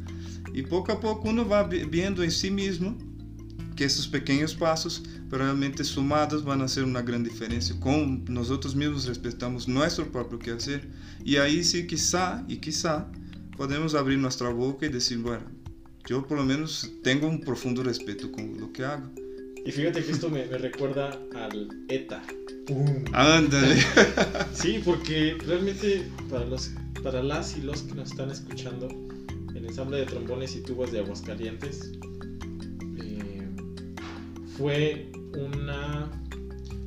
Y 0.54 0.62
poco 0.62 0.94
a 0.94 1.00
poco 1.00 1.30
uno 1.30 1.48
va 1.48 1.64
viendo 1.64 2.24
en 2.24 2.32
sí 2.32 2.50
mismo 2.50 2.98
que 3.76 3.86
esos 3.86 4.08
pequeños 4.08 4.56
pasos 4.56 5.04
realmente 5.30 5.84
sumados 5.84 6.44
van 6.44 6.62
a 6.62 6.66
hacer 6.66 6.84
una 6.84 7.02
gran 7.02 7.24
diferencia. 7.24 7.78
Con 7.80 8.24
nosotros 8.26 8.76
mismos 8.76 9.06
respetamos 9.06 9.68
nuestro 9.68 10.10
propio 10.12 10.40
quehacer. 10.40 10.88
Y 11.24 11.38
ahí 11.38 11.64
sí, 11.64 11.86
quizá, 11.86 12.44
y 12.48 12.58
quizá, 12.58 13.08
podemos 13.58 13.96
abrir 13.96 14.18
nuestra 14.20 14.50
boca 14.50 14.86
y 14.86 14.90
decir, 14.90 15.20
bueno, 15.20 15.46
yo 16.08 16.26
por 16.26 16.38
lo 16.38 16.46
menos 16.46 16.92
tengo 17.04 17.28
un 17.28 17.42
profundo 17.42 17.84
respeto 17.84 18.32
con 18.32 18.60
lo 18.60 18.72
que 18.72 18.86
hago. 18.86 19.10
Y 19.66 19.72
fíjate 19.72 20.04
que 20.04 20.12
esto 20.12 20.30
me, 20.30 20.46
recuerda 20.46 21.20
al 21.34 21.70
ETA. 21.88 22.22
Ándale. 23.14 23.78
sí, 24.54 24.80
porque 24.86 25.38
realmente 25.46 26.08
para, 26.30 26.46
los, 26.46 26.72
para 27.02 27.24
las 27.24 27.58
y 27.58 27.62
los 27.62 27.82
que 27.82 27.96
nos 27.96 28.12
están 28.12 28.30
escuchando, 28.30 28.88
el 29.56 29.66
ensamble 29.66 29.98
de 29.98 30.06
trombones 30.06 30.56
y 30.56 30.62
tubas 30.62 30.92
de 30.92 31.00
Aguascalientes 31.00 31.94
eh, 33.00 33.50
fue 34.58 35.12
una 35.34 36.12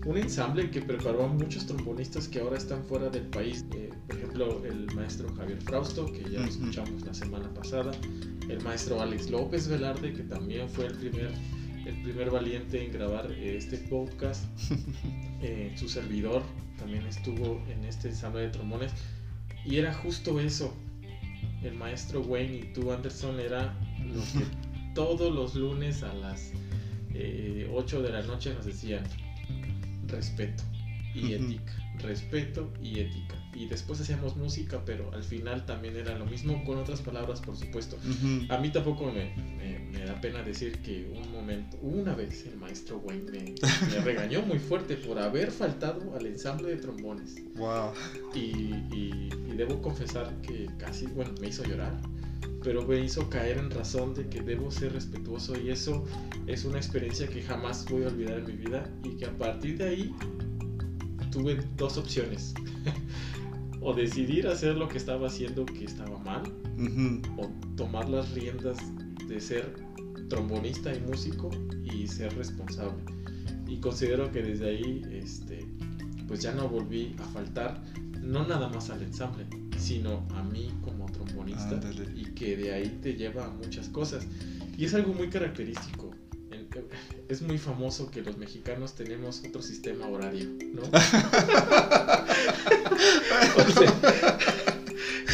un 0.09 0.17
ensamble 0.17 0.71
que 0.71 0.81
preparó 0.81 1.25
a 1.25 1.27
muchos 1.27 1.67
trombonistas 1.67 2.29
que 2.29 2.41
ahora 2.41 2.57
están 2.57 2.83
fuera 2.83 3.11
del 3.11 3.27
país. 3.27 3.67
Eh, 3.77 3.91
por 4.07 4.17
ejemplo, 4.17 4.65
el 4.65 4.87
maestro 4.95 5.31
Javier 5.35 5.61
Frausto, 5.61 6.07
que 6.07 6.23
ya 6.31 6.41
lo 6.41 6.47
escuchamos 6.47 7.03
la 7.03 7.13
semana 7.13 7.53
pasada, 7.53 7.93
el 8.49 8.59
maestro 8.63 9.03
Alex 9.03 9.29
López 9.29 9.69
Velarde, 9.69 10.15
que 10.15 10.23
también 10.23 10.67
fue 10.67 10.87
el 10.87 10.95
primer, 10.95 11.31
el 11.85 12.03
primer 12.03 12.31
valiente 12.31 12.83
en 12.83 12.91
grabar 12.91 13.31
este 13.33 13.77
podcast. 13.79 14.45
Eh, 15.41 15.73
su 15.77 15.89
servidor 15.89 16.43
también 16.81 17.07
estuvo 17.07 17.63
en 17.69 17.85
este 17.85 18.09
ensamble 18.09 18.41
de 18.41 18.49
trombones. 18.49 18.91
Y 19.65 19.77
era 19.77 19.95
justo 19.95 20.41
eso. 20.41 20.75
El 21.63 21.75
maestro 21.75 22.23
Wayne 22.23 22.57
y 22.57 22.73
tú, 22.73 22.91
Anderson, 22.91 23.39
era 23.39 23.73
lo 24.05 24.21
que 24.21 24.45
todos 24.97 25.33
los 25.33 25.55
lunes 25.55 26.03
a 26.03 26.13
las 26.15 26.51
8 27.13 27.15
eh, 27.15 28.03
de 28.03 28.11
la 28.11 28.23
noche 28.23 28.53
nos 28.53 28.67
decían 28.67 29.05
respeto 30.09 30.65
y 31.15 31.33
ética. 31.33 31.73
Respeto 32.01 32.73
y 32.83 33.01
ética. 33.01 33.48
Y 33.59 33.67
después 33.67 34.01
hacíamos 34.01 34.37
música, 34.37 34.81
pero 34.87 35.13
al 35.13 35.25
final 35.25 35.67
también 35.67 35.97
era 35.97 36.17
lo 36.17 36.27
mismo, 36.27 36.65
con 36.65 36.79
otras 36.79 37.01
palabras, 37.01 37.41
por 37.41 37.57
supuesto. 37.57 37.99
A 38.51 38.59
mí 38.59 38.71
tampoco 38.71 39.11
me, 39.11 39.35
me, 39.91 40.05
da 40.05 40.21
pena 40.21 40.45
decir 40.45 40.79
que 40.79 41.11
un 41.13 41.33
momento, 41.33 41.77
una 41.83 42.15
vez 42.15 42.47
el 42.47 42.57
maestro 42.57 42.99
Wayne 42.99 43.31
me, 43.31 43.55
me 43.91 44.01
regañó 44.05 44.43
muy 44.43 44.61
fuerte 44.61 44.97
por 44.97 45.19
haber 45.19 45.51
faltado 45.51 46.15
al 46.15 46.27
ensamble 46.27 46.69
de 46.69 46.77
trombones. 46.77 47.35
Wow. 47.57 47.93
Y, 48.33 48.39
y, 48.39 49.29
y 49.49 49.57
debo 49.57 49.83
confesar 49.83 50.33
que 50.43 50.69
casi, 50.79 51.07
bueno, 51.07 51.33
me 51.41 51.49
hizo 51.49 51.65
llorar 51.65 51.99
pero 52.63 52.87
me 52.87 53.01
hizo 53.01 53.29
caer 53.31 53.59
en 53.59 53.71
razón 53.71 54.15
de 54.15 54.29
que 54.29 54.41
debo 54.41 54.71
ser 54.71 54.93
respetuoso 54.93 55.59
y 55.59 55.71
eso 55.71 56.05
es 56.47 56.65
una 56.65 56.79
experiencia 56.79 57.27
que 57.29 57.43
jamás 57.43 57.85
voy 57.89 58.05
a 58.05 58.09
olvidar 58.09 58.39
en 58.39 58.47
mi 58.47 58.53
vida 58.53 58.91
y 59.05 59.17
que 59.17 59.27
a 59.27 59.39
partir 59.39 59.79
de 59.79 59.89
ahí 59.89 60.15
tuve 61.31 61.59
dos 61.77 61.97
opciones. 61.97 62.55
o 63.81 63.95
decidir 63.95 64.47
hacer 64.47 64.77
lo 64.77 64.89
que 64.89 64.99
estaba 64.99 65.29
haciendo 65.29 65.65
que 65.65 65.85
estaba 65.85 66.19
mal, 66.19 66.43
o 67.37 67.49
tomar 67.77 68.09
las 68.09 68.33
riendas 68.33 68.79
de 69.29 69.41
ser 69.41 69.75
trombonista 70.29 70.95
y 70.95 71.01
músico 71.01 71.51
y 71.85 72.07
ser 72.07 72.37
responsable. 72.37 73.03
Y 73.67 73.79
considero 73.79 74.31
que 74.31 74.43
desde 74.43 74.71
ahí, 74.71 75.03
este, 75.13 75.67
pues 76.27 76.41
ya 76.41 76.53
no 76.53 76.69
volví 76.69 77.15
a 77.19 77.25
faltar, 77.25 77.83
no 78.23 78.47
nada 78.47 78.69
más 78.69 78.91
al 78.91 79.03
ensamble, 79.03 79.47
sino 79.79 80.27
a 80.35 80.43
mí 80.43 80.71
como 80.83 81.07
trombonista 81.07 81.81
y 82.15 82.25
que 82.35 82.57
de 82.57 82.73
ahí 82.73 82.99
te 83.03 83.15
lleva 83.15 83.47
a 83.47 83.51
muchas 83.51 83.89
cosas. 83.89 84.27
Y 84.77 84.85
es 84.85 84.95
algo 84.95 85.13
muy 85.13 85.29
característico. 85.29 86.11
Es 87.29 87.43
muy 87.43 87.59
famoso 87.59 88.11
que 88.11 88.23
los 88.23 88.39
mexicanos 88.39 88.95
tenemos 88.95 89.43
otro 89.47 89.61
sistema 89.61 90.07
horario, 90.09 90.49
¿no? 90.73 90.83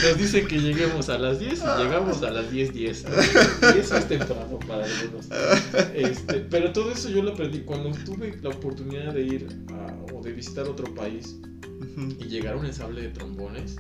nos 0.03 0.19
dicen 0.19 0.47
que 0.49 0.59
lleguemos 0.59 1.09
a 1.09 1.19
las 1.19 1.39
10 1.39 1.53
y 1.53 1.83
llegamos 1.83 2.23
a 2.23 2.31
las 2.31 2.51
10:10. 2.51 2.73
10, 2.73 2.75
y 2.77 3.79
eso 3.79 3.97
es 3.97 4.09
temprano 4.09 4.59
para 4.67 4.85
algunos. 4.85 5.27
Este, 5.95 6.41
pero 6.41 6.73
todo 6.73 6.91
eso 6.91 7.09
yo 7.09 7.23
lo 7.23 7.33
aprendí 7.33 7.61
cuando 7.61 7.93
tuve 8.05 8.37
la 8.43 8.51
oportunidad 8.51 9.15
de 9.15 9.23
ir 9.23 9.47
o 10.13 10.21
de 10.21 10.33
visitar 10.33 10.69
otro 10.69 10.93
país 10.95 11.37
y 12.19 12.25
llegar 12.25 12.55
a 12.55 12.57
un 12.59 12.67
ensamble 12.67 13.03
de 13.03 13.11
trombones 13.11 13.77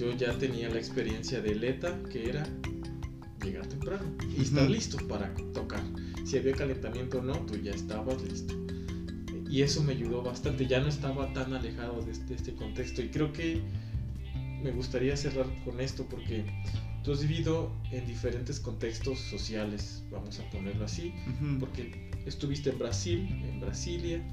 yo 0.00 0.16
ya 0.16 0.32
tenía 0.38 0.70
la 0.70 0.78
experiencia 0.78 1.42
de 1.42 1.54
Leta, 1.54 1.94
que 2.10 2.30
era 2.30 2.46
llegar 3.44 3.66
temprano 3.66 4.16
y 4.34 4.40
estar 4.40 4.68
listo 4.70 4.96
para 5.08 5.30
tocar. 5.52 5.82
Si 6.30 6.38
había 6.38 6.52
calentamiento 6.52 7.18
o 7.18 7.22
no, 7.22 7.32
tú 7.40 7.56
ya 7.56 7.72
estabas 7.72 8.22
listo. 8.22 8.54
Y 9.50 9.62
eso 9.62 9.82
me 9.82 9.94
ayudó 9.94 10.22
bastante, 10.22 10.64
ya 10.64 10.78
no 10.78 10.86
estaba 10.86 11.32
tan 11.32 11.52
alejado 11.54 12.02
de 12.02 12.12
este, 12.12 12.34
este 12.34 12.54
contexto. 12.54 13.02
Y 13.02 13.08
creo 13.08 13.32
que 13.32 13.60
me 14.62 14.70
gustaría 14.70 15.16
cerrar 15.16 15.46
con 15.64 15.80
esto 15.80 16.06
porque 16.08 16.44
tú 17.02 17.10
has 17.10 17.22
vivido 17.26 17.72
en 17.90 18.06
diferentes 18.06 18.60
contextos 18.60 19.18
sociales, 19.18 20.04
vamos 20.12 20.38
a 20.38 20.48
ponerlo 20.50 20.84
así, 20.84 21.12
porque 21.58 22.12
estuviste 22.24 22.70
en 22.70 22.78
Brasil, 22.78 23.26
en 23.50 23.58
Brasilia, 23.58 24.24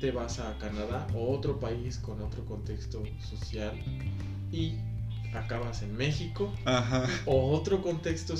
te 0.00 0.12
vas 0.12 0.38
a 0.38 0.56
Canadá 0.56 1.06
o 1.14 1.34
otro 1.34 1.60
país 1.60 1.98
con 1.98 2.22
otro 2.22 2.46
contexto 2.46 3.02
social 3.20 3.78
y 4.50 4.72
acabas 5.34 5.82
en 5.82 5.94
México 5.98 6.50
o 7.26 7.50
otro 7.50 7.82
contexto. 7.82 8.36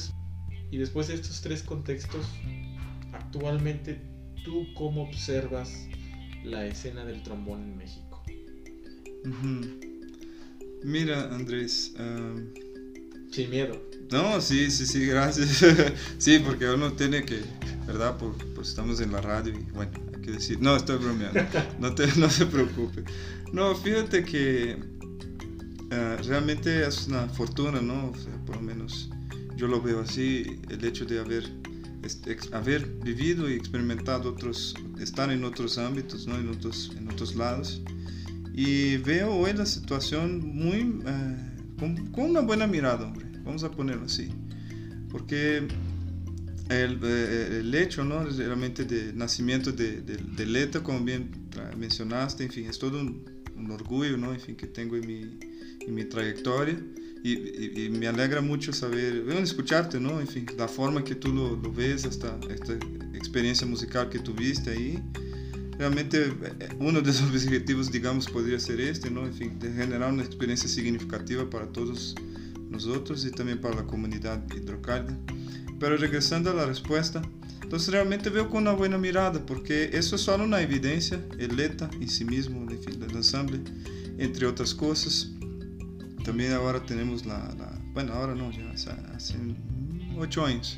Y 0.70 0.78
después 0.78 1.08
de 1.08 1.14
estos 1.14 1.42
tres 1.42 1.62
contextos, 1.62 2.26
actualmente, 3.36 4.00
¿tú 4.44 4.66
cómo 4.74 5.02
observas 5.02 5.86
la 6.42 6.66
escena 6.66 7.04
del 7.04 7.22
trombón 7.22 7.62
en 7.62 7.76
México? 7.76 8.22
Mira, 10.82 11.34
Andrés. 11.34 11.92
Sin 13.30 13.50
miedo. 13.50 13.78
No, 14.10 14.40
sí, 14.40 14.70
sí, 14.70 14.86
sí, 14.86 15.06
gracias. 15.06 15.64
sí, 16.18 16.38
porque 16.38 16.66
uno 16.70 16.92
tiene 16.94 17.24
que, 17.24 17.40
¿verdad? 17.86 18.16
pues 18.16 18.68
estamos 18.68 19.00
en 19.00 19.12
la 19.12 19.20
radio 19.20 19.52
y 19.52 19.70
bueno, 19.72 19.92
hay 20.14 20.22
que 20.22 20.32
decir, 20.32 20.58
no, 20.60 20.74
estoy 20.74 20.96
bromeando, 20.96 21.40
no, 21.78 21.94
te, 21.94 22.06
no 22.16 22.30
se 22.30 22.46
preocupe. 22.46 23.04
No, 23.52 23.74
fíjate 23.74 24.24
que 24.24 24.78
eh, 25.90 26.16
realmente 26.24 26.86
es 26.86 27.06
una 27.08 27.28
fortuna, 27.28 27.82
¿no? 27.82 28.10
O 28.10 28.16
sea, 28.16 28.32
por 28.46 28.56
lo 28.56 28.62
menos 28.62 29.10
yo 29.56 29.66
lo 29.66 29.82
veo 29.82 30.00
así, 30.00 30.60
el 30.70 30.84
hecho 30.84 31.04
de 31.04 31.18
haber, 31.18 31.50
haber 32.52 32.86
vivido 33.04 33.48
y 33.50 33.54
experimentado 33.54 34.30
otros, 34.30 34.74
estar 34.98 35.30
en 35.30 35.44
otros 35.44 35.78
ámbitos, 35.78 36.26
¿no? 36.26 36.36
En 36.36 36.48
otros, 36.48 36.92
en 36.96 37.08
otros 37.08 37.34
lados. 37.34 37.82
Y 38.54 38.96
veo 38.98 39.34
hoy 39.34 39.52
la 39.52 39.66
situación 39.66 40.40
muy, 40.40 41.00
eh, 41.06 41.36
con, 41.78 42.06
con, 42.12 42.30
una 42.30 42.40
buena 42.40 42.66
mirada, 42.66 43.06
hombre. 43.06 43.26
Vamos 43.44 43.64
a 43.64 43.70
ponerlo 43.70 44.06
así. 44.06 44.28
Porque 45.10 45.66
el, 46.68 47.00
eh, 47.02 47.58
el, 47.60 47.74
hecho, 47.74 48.04
¿no? 48.04 48.24
Realmente 48.24 48.84
de 48.84 49.12
nacimiento 49.12 49.72
de, 49.72 50.00
de, 50.00 50.16
de 50.16 50.46
Leta, 50.46 50.82
como 50.82 51.00
bien 51.00 51.30
mencionaste, 51.76 52.44
en 52.44 52.50
fin, 52.50 52.66
es 52.66 52.78
todo 52.78 53.00
un, 53.00 53.24
un 53.56 53.70
orgullo, 53.70 54.16
¿no? 54.16 54.32
En 54.32 54.40
fin, 54.40 54.56
que 54.56 54.66
tengo 54.66 54.96
en 54.96 55.06
mi, 55.06 55.38
en 55.86 55.94
mi 55.94 56.04
trayectoria. 56.04 56.78
Y, 57.22 57.86
y, 57.86 57.90
me 57.90 58.06
alegra 58.06 58.40
mucho 58.40 58.72
saber, 58.72 59.22
bueno, 59.24 59.40
escucharte, 59.40 59.98
¿no? 59.98 60.20
En 60.20 60.28
fin, 60.28 60.46
la 60.56 60.68
forma 60.68 61.02
que 61.02 61.16
tú 61.16 61.32
lo, 61.32 61.56
lo 61.56 61.72
ves, 61.72 62.04
hasta 62.04 62.38
esta 62.48 62.74
experiencia 63.14 63.66
musical 63.66 64.08
que 64.08 64.20
tuviste 64.20 64.70
ahí. 64.70 65.02
Realmente 65.78 66.26
eh, 66.26 66.68
uno 66.78 67.00
de 67.00 67.08
los 67.08 67.22
objetivos, 67.22 67.90
digamos, 67.90 68.28
podría 68.28 68.60
ser 68.60 68.80
este, 68.80 69.10
¿no? 69.10 69.26
En 69.26 69.34
fin, 69.34 69.58
de 69.58 69.72
generar 69.72 70.12
una 70.12 70.22
experiencia 70.22 70.68
significativa 70.68 71.48
para 71.50 71.66
todos 71.66 72.14
nosotros 72.70 73.24
y 73.24 73.30
también 73.30 73.60
para 73.60 73.76
la 73.76 73.86
comunidad 73.86 74.42
hidrocálida. 74.54 75.18
Pero 75.78 75.96
regresando 75.96 76.50
a 76.50 76.54
la 76.54 76.66
respuesta, 76.66 77.22
entonces 77.62 77.92
realmente 77.92 78.30
veo 78.30 78.48
con 78.48 78.62
una 78.62 78.72
buena 78.72 78.96
mirada, 78.96 79.44
porque 79.44 79.90
eso 79.92 80.16
es 80.16 80.22
solo 80.22 80.44
una 80.44 80.60
evidencia, 80.60 81.20
el 81.38 81.58
ETA 81.58 81.90
en 82.00 82.08
sí 82.08 82.24
mismo, 82.24 82.60
en 82.70 82.78
fin, 82.80 83.02
ensamble, 83.02 83.60
entre 84.18 84.46
otras 84.46 84.74
cosas. 84.74 85.32
También 86.26 86.52
ahora 86.54 86.84
tenemos 86.84 87.24
la, 87.24 87.38
la 87.56 87.78
bueno, 87.94 88.12
ahora 88.12 88.34
no, 88.34 88.50
ya 88.50 88.68
hace 89.14 89.36
ocho 90.18 90.44
años, 90.44 90.76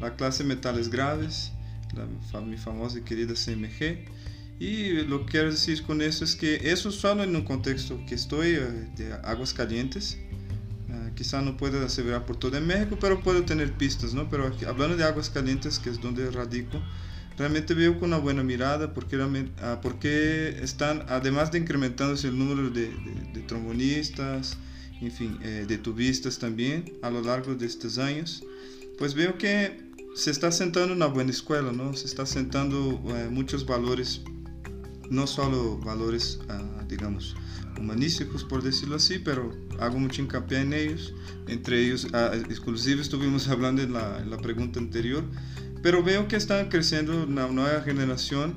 la 0.00 0.16
clase 0.16 0.42
Metales 0.42 0.90
Graves, 0.90 1.52
la, 1.94 2.40
mi 2.40 2.56
famosa 2.56 2.98
y 2.98 3.02
querida 3.02 3.34
CMG. 3.34 4.08
Y 4.58 5.02
lo 5.04 5.24
que 5.24 5.32
quiero 5.32 5.52
decir 5.52 5.84
con 5.84 6.02
eso 6.02 6.24
es 6.24 6.34
que 6.34 6.72
eso 6.72 6.90
solo 6.90 7.22
en 7.22 7.36
un 7.36 7.44
contexto 7.44 8.04
que 8.08 8.16
estoy 8.16 8.56
eh, 8.56 8.90
de 8.96 9.12
aguas 9.22 9.54
calientes, 9.54 10.18
quizá 11.14 11.42
no 11.42 11.56
pueda 11.56 11.84
aseverar 11.84 12.26
por 12.26 12.36
todo 12.36 12.60
México, 12.60 12.98
pero 13.00 13.20
puedo 13.20 13.44
tener 13.44 13.72
pistas, 13.74 14.14
¿no? 14.14 14.28
Pero 14.28 14.48
aquí, 14.48 14.64
hablando 14.64 14.96
de 14.96 15.04
aguas 15.04 15.30
calientes, 15.30 15.78
que 15.78 15.90
es 15.90 16.00
donde 16.00 16.28
radico, 16.32 16.82
realmente 17.36 17.72
veo 17.72 18.00
con 18.00 18.08
una 18.08 18.18
buena 18.18 18.42
mirada 18.42 18.94
porque, 18.94 19.16
ah, 19.60 19.78
porque 19.80 20.58
están, 20.60 21.04
además 21.08 21.52
de 21.52 21.58
incrementándose 21.58 22.26
el 22.26 22.38
número 22.38 22.68
de, 22.70 22.88
de, 22.88 23.32
de 23.32 23.40
trombonistas, 23.42 24.58
en 25.00 25.12
fin, 25.12 25.38
eh, 25.42 25.64
de 25.66 25.78
tubistas 25.78 26.38
también 26.38 26.98
a 27.02 27.10
lo 27.10 27.22
largo 27.22 27.54
de 27.54 27.66
estos 27.66 27.98
años, 27.98 28.42
pues 28.98 29.14
veo 29.14 29.38
que 29.38 29.88
se 30.14 30.30
está 30.30 30.50
sentando 30.50 30.94
una 30.94 31.06
buena 31.06 31.30
escuela, 31.30 31.70
¿no? 31.72 31.94
Se 31.94 32.06
está 32.06 32.26
sentando 32.26 33.00
eh, 33.16 33.28
muchos 33.30 33.64
valores, 33.64 34.22
no 35.10 35.26
solo 35.26 35.78
valores, 35.78 36.40
uh, 36.48 36.86
digamos, 36.88 37.36
humanísticos, 37.78 38.44
por 38.44 38.62
decirlo 38.62 38.96
así, 38.96 39.20
pero 39.20 39.54
hago 39.78 39.98
mucho 39.98 40.22
hincapié 40.22 40.64
en. 40.64 41.14
Entre 41.46 41.80
ellos, 41.84 42.08
ah, 42.12 42.32
inclusive 42.34 43.00
estuvimos 43.00 43.48
hablando 43.48 43.82
en 43.82 43.92
la, 43.92 44.18
en 44.18 44.30
anterior, 44.80 45.24
pero 45.82 46.02
veo 46.02 46.26
que 46.26 46.36
está 46.36 46.68
creciendo 46.68 47.24
una 47.24 47.46
nueva 47.46 47.82
generación 47.82 48.56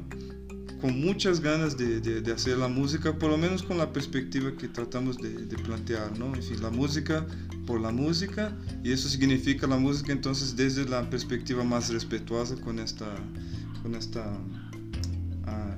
con 0.82 1.00
muchas 1.00 1.40
ganas 1.40 1.78
de, 1.78 2.02
de, 2.02 2.22
de, 2.22 2.32
hacer 2.32 2.58
la 2.58 2.68
música, 2.68 3.14
por 3.14 3.30
lo 3.30 3.38
menos 3.38 3.62
con 3.62 3.78
la 3.78 3.94
perspectiva 3.94 4.52
que 4.58 4.68
tratamos 4.68 5.18
de, 5.18 5.30
de, 5.30 5.58
plantear, 5.58 6.18
¿no? 6.18 6.36
En 6.36 6.42
fin, 6.42 6.62
la 6.62 6.72
música 6.72 7.26
por 7.68 7.80
la 7.80 7.92
música, 7.92 8.52
y 8.84 8.92
eso 8.92 9.08
significa 9.08 9.68
la 9.68 9.78
música 9.78 10.12
entonces 10.12 10.56
desde 10.56 10.86
la 10.86 11.10
perspectiva 11.10 11.64
más 11.64 11.90
respetuosa 11.90 12.56
con 12.56 12.80
esta, 12.80 13.16
con 13.84 13.96
esta 13.96 14.38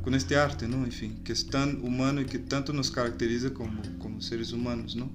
con 0.04 0.14
este 0.14 0.36
arte, 0.36 0.68
¿no? 0.68 0.84
En 0.84 0.92
fin, 0.92 1.16
que 1.24 1.32
es 1.32 1.48
tan 1.48 1.82
humano 1.82 2.22
y 2.22 2.26
que 2.26 2.38
tanto 2.38 2.74
nos 2.74 2.92
caracteriza 2.92 3.54
como, 3.54 3.82
como 4.00 4.22
seres 4.22 4.52
humanos, 4.52 4.96
¿no? 4.96 5.10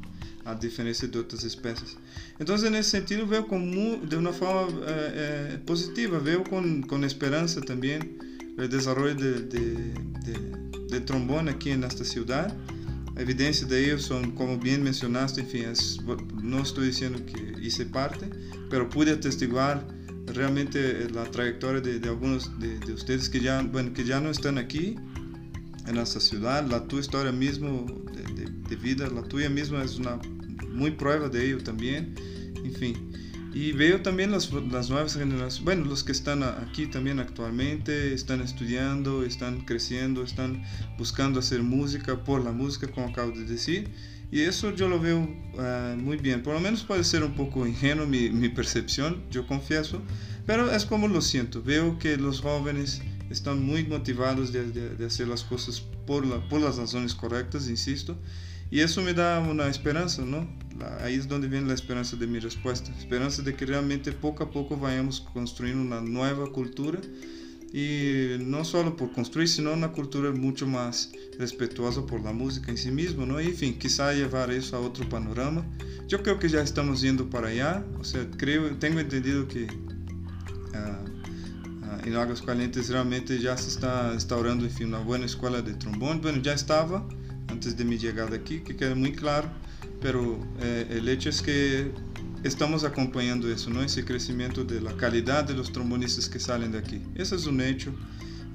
A 0.45 0.55
diferencia 0.55 1.07
de 1.07 1.19
otras 1.19 1.45
especies. 1.45 1.99
Entonces, 2.39 2.67
en 2.67 2.75
ese 2.75 2.91
sentido, 2.91 3.27
veo 3.27 3.47
como, 3.47 3.99
de 3.99 4.17
una 4.17 4.33
forma 4.33 4.73
eh, 4.87 4.87
eh, 4.87 5.59
positiva, 5.65 6.19
veo 6.19 6.43
con, 6.43 6.83
con, 6.83 7.05
esperanza 7.05 7.61
también 7.61 8.19
el 8.59 8.69
desarrollo 8.69 9.15
de, 9.15 9.41
de, 9.43 9.95
de, 10.25 10.87
de, 10.89 11.01
trombón 11.01 11.49
aquí 11.49 11.71
en 11.71 11.85
esta 11.85 12.05
ciudad. 12.05 12.55
Evidencia 13.17 13.67
de 13.67 13.85
ello 13.85 13.99
son, 13.99 14.33
como 14.33 14.59
bien 14.59 14.83
mencionaste, 14.83 15.41
en 15.43 15.47
fin, 15.49 15.65
es, 15.65 16.01
no 16.43 16.61
estoy 16.61 16.89
diciendo 16.89 17.21
que 17.25 17.55
hice 17.61 17.87
parte, 17.87 18.29
pero 18.71 18.89
pude 18.89 19.13
atestiguar 19.13 19.87
realmente 20.27 21.05
eh, 21.05 21.09
la 21.11 21.25
trayectoria 21.25 21.81
de, 21.81 21.99
de 21.99 22.09
algunos 22.09 22.59
de, 22.59 22.79
de, 22.79 22.93
ustedes 22.93 23.29
que 23.29 23.41
ya, 23.41 23.63
bueno, 23.63 23.93
que 23.93 24.05
ya 24.05 24.21
no 24.21 24.31
están 24.31 24.59
aquí 24.59 24.97
en 25.87 25.95
nuestra 25.95 26.21
ciudad, 26.21 26.67
la 26.69 26.87
tu 26.87 26.99
historia 26.99 27.33
mismo 27.33 27.87
de, 28.13 28.45
de, 28.45 28.77
vida, 28.77 29.09
la 29.09 29.23
tuya 29.23 29.49
misma 29.49 29.83
es 29.83 29.99
una 29.99 30.21
muy 30.69 30.91
prueba 30.93 31.29
de 31.29 31.47
ello 31.47 31.59
también, 31.63 32.15
en 32.63 32.73
fin. 32.73 33.08
Y 33.59 33.73
veo 33.73 34.03
también 34.03 34.31
las, 34.31 34.53
las 34.53 34.89
nuevas 34.89 35.15
generaciones, 35.15 35.65
bueno, 35.65 35.85
los 35.87 36.05
que 36.05 36.13
están 36.13 36.45
aquí 36.45 36.87
también 36.87 37.19
actualmente, 37.19 38.15
están 38.15 38.41
estudiando, 38.41 39.25
están 39.25 39.63
creciendo, 39.63 40.23
están 40.23 40.63
buscando 40.97 41.41
hacer 41.41 41.65
música 41.65 42.23
por 42.23 42.45
la 42.45 42.53
música, 42.53 42.87
como 42.87 43.09
acabo 43.09 43.33
de 43.33 43.45
decir. 43.45 43.91
Y 44.31 44.43
eso 44.43 44.73
yo 44.77 44.89
lo 44.89 45.01
veo 45.01 45.19
uh, 45.19 45.97
muy 45.97 46.19
bien. 46.19 46.45
Por 46.45 46.55
lo 46.55 46.61
menos 46.61 46.85
puede 46.85 47.03
ser 47.03 47.25
un 47.25 47.35
poco 47.35 47.67
ingenuo 47.67 48.07
mi, 48.07 48.31
mi, 48.31 48.49
percepción, 48.49 49.25
yo 49.29 49.45
confieso. 49.45 50.03
Pero 50.47 50.71
es 50.71 50.85
como 50.85 51.09
lo 51.09 51.21
siento. 51.21 51.61
Veo 51.61 51.99
que 51.99 52.17
los 52.17 52.41
jóvenes 52.41 53.03
están 53.29 53.61
muy 53.61 53.83
motivados 53.83 54.53
de, 54.53 54.71
de, 54.71 54.91
de 54.91 55.07
hacer 55.07 55.27
las 55.27 55.43
cosas 55.43 55.81
por, 56.07 56.25
la, 56.25 56.49
por, 56.49 56.61
las 56.61 56.77
razones 56.77 57.13
correctas, 57.13 57.69
insisto. 57.69 58.17
Y 58.71 58.81
eso 58.81 59.03
me 59.03 59.15
da 59.15 59.41
una 59.41 59.69
esperanza, 59.69 60.25
¿no? 60.25 60.47
La, 60.79 61.05
ahí 61.05 61.15
es 61.15 61.27
donde 61.27 61.49
viene 61.49 61.69
la 61.69 61.75
esperanza 61.75 62.17
de 62.17 62.27
mi 62.27 62.39
respuesta. 62.39 62.93
Esperanza 62.99 63.43
de 63.43 63.55
que 63.55 63.67
realmente 63.67 64.13
poco 64.13 64.45
a 64.45 64.51
poco 64.51 64.77
vayamos 64.77 65.21
construyendo 65.21 65.83
una 65.83 66.01
nueva 66.01 66.53
cultura 66.53 67.01
y 67.73 68.37
no 68.41 68.65
solo 68.65 68.97
por 68.97 69.13
construir, 69.13 69.49
sino 69.49 69.73
una 69.73 69.93
cultura 69.93 70.31
mucho 70.33 70.67
más 70.67 71.11
respetuosa 71.39 72.07
por 72.07 72.23
la 72.23 72.33
música 72.33 72.71
en 72.71 72.79
sí 72.79 72.91
mismo, 72.91 73.27
¿no? 73.27 73.41
Y, 73.41 73.47
en 73.47 73.55
fin, 73.55 73.79
quizá 73.79 74.13
llevar 74.13 74.51
eso 74.51 74.77
a 74.77 74.81
otro 74.81 75.09
panorama. 75.09 75.67
Yo 76.07 76.23
creo 76.23 76.39
que 76.39 76.49
ya 76.49 76.63
estamos 76.63 77.03
yendo 77.03 77.29
para 77.29 77.49
allá, 77.49 77.85
o 77.99 78.05
sea, 78.05 78.27
creo, 78.39 78.75
tengo 78.79 79.01
entendido 79.01 79.47
que 79.47 79.65
uh, 79.65 80.77
uh, 80.77 82.07
en 82.07 82.15
Aguas 82.17 82.41
Calientes 82.41 82.89
realmente 82.89 83.39
ya 83.39 83.57
se 83.59 83.69
está 83.69 84.13
instaurando, 84.15 84.65
en 84.65 84.71
fin, 84.71 84.87
una 84.89 85.01
buena 85.01 85.27
escuela 85.27 85.61
de 85.61 85.75
trombón. 85.75 86.23
Bueno, 86.23 86.41
ya 86.41 86.55
estaba 86.55 87.07
antes 87.49 87.77
de 87.77 87.85
mi 87.85 87.99
llegada 87.99 88.37
aquí, 88.37 88.61
que 88.61 88.77
queda 88.77 88.95
muy 88.95 89.13
claro, 89.13 89.49
pero 90.01 90.39
eh, 90.61 90.87
el 90.91 91.09
hecho 91.09 91.29
es 91.31 91.43
que 91.43 91.91
estamos 92.45 92.85
acompañando 92.85 93.51
eso, 93.51 93.71
¿no? 93.71 93.83
Ese 93.83 94.05
crecimiento 94.05 94.65
de 94.65 94.81
la 94.81 94.97
calidad 94.97 95.45
de 95.45 95.55
los 95.55 95.73
trombonistas 95.73 96.29
que 96.29 96.39
salen 96.39 96.73
de 96.73 96.79
aquí. 96.79 97.03
Ese 97.15 97.37
es 97.37 97.47
un 97.47 97.61
hecho. 97.61 97.93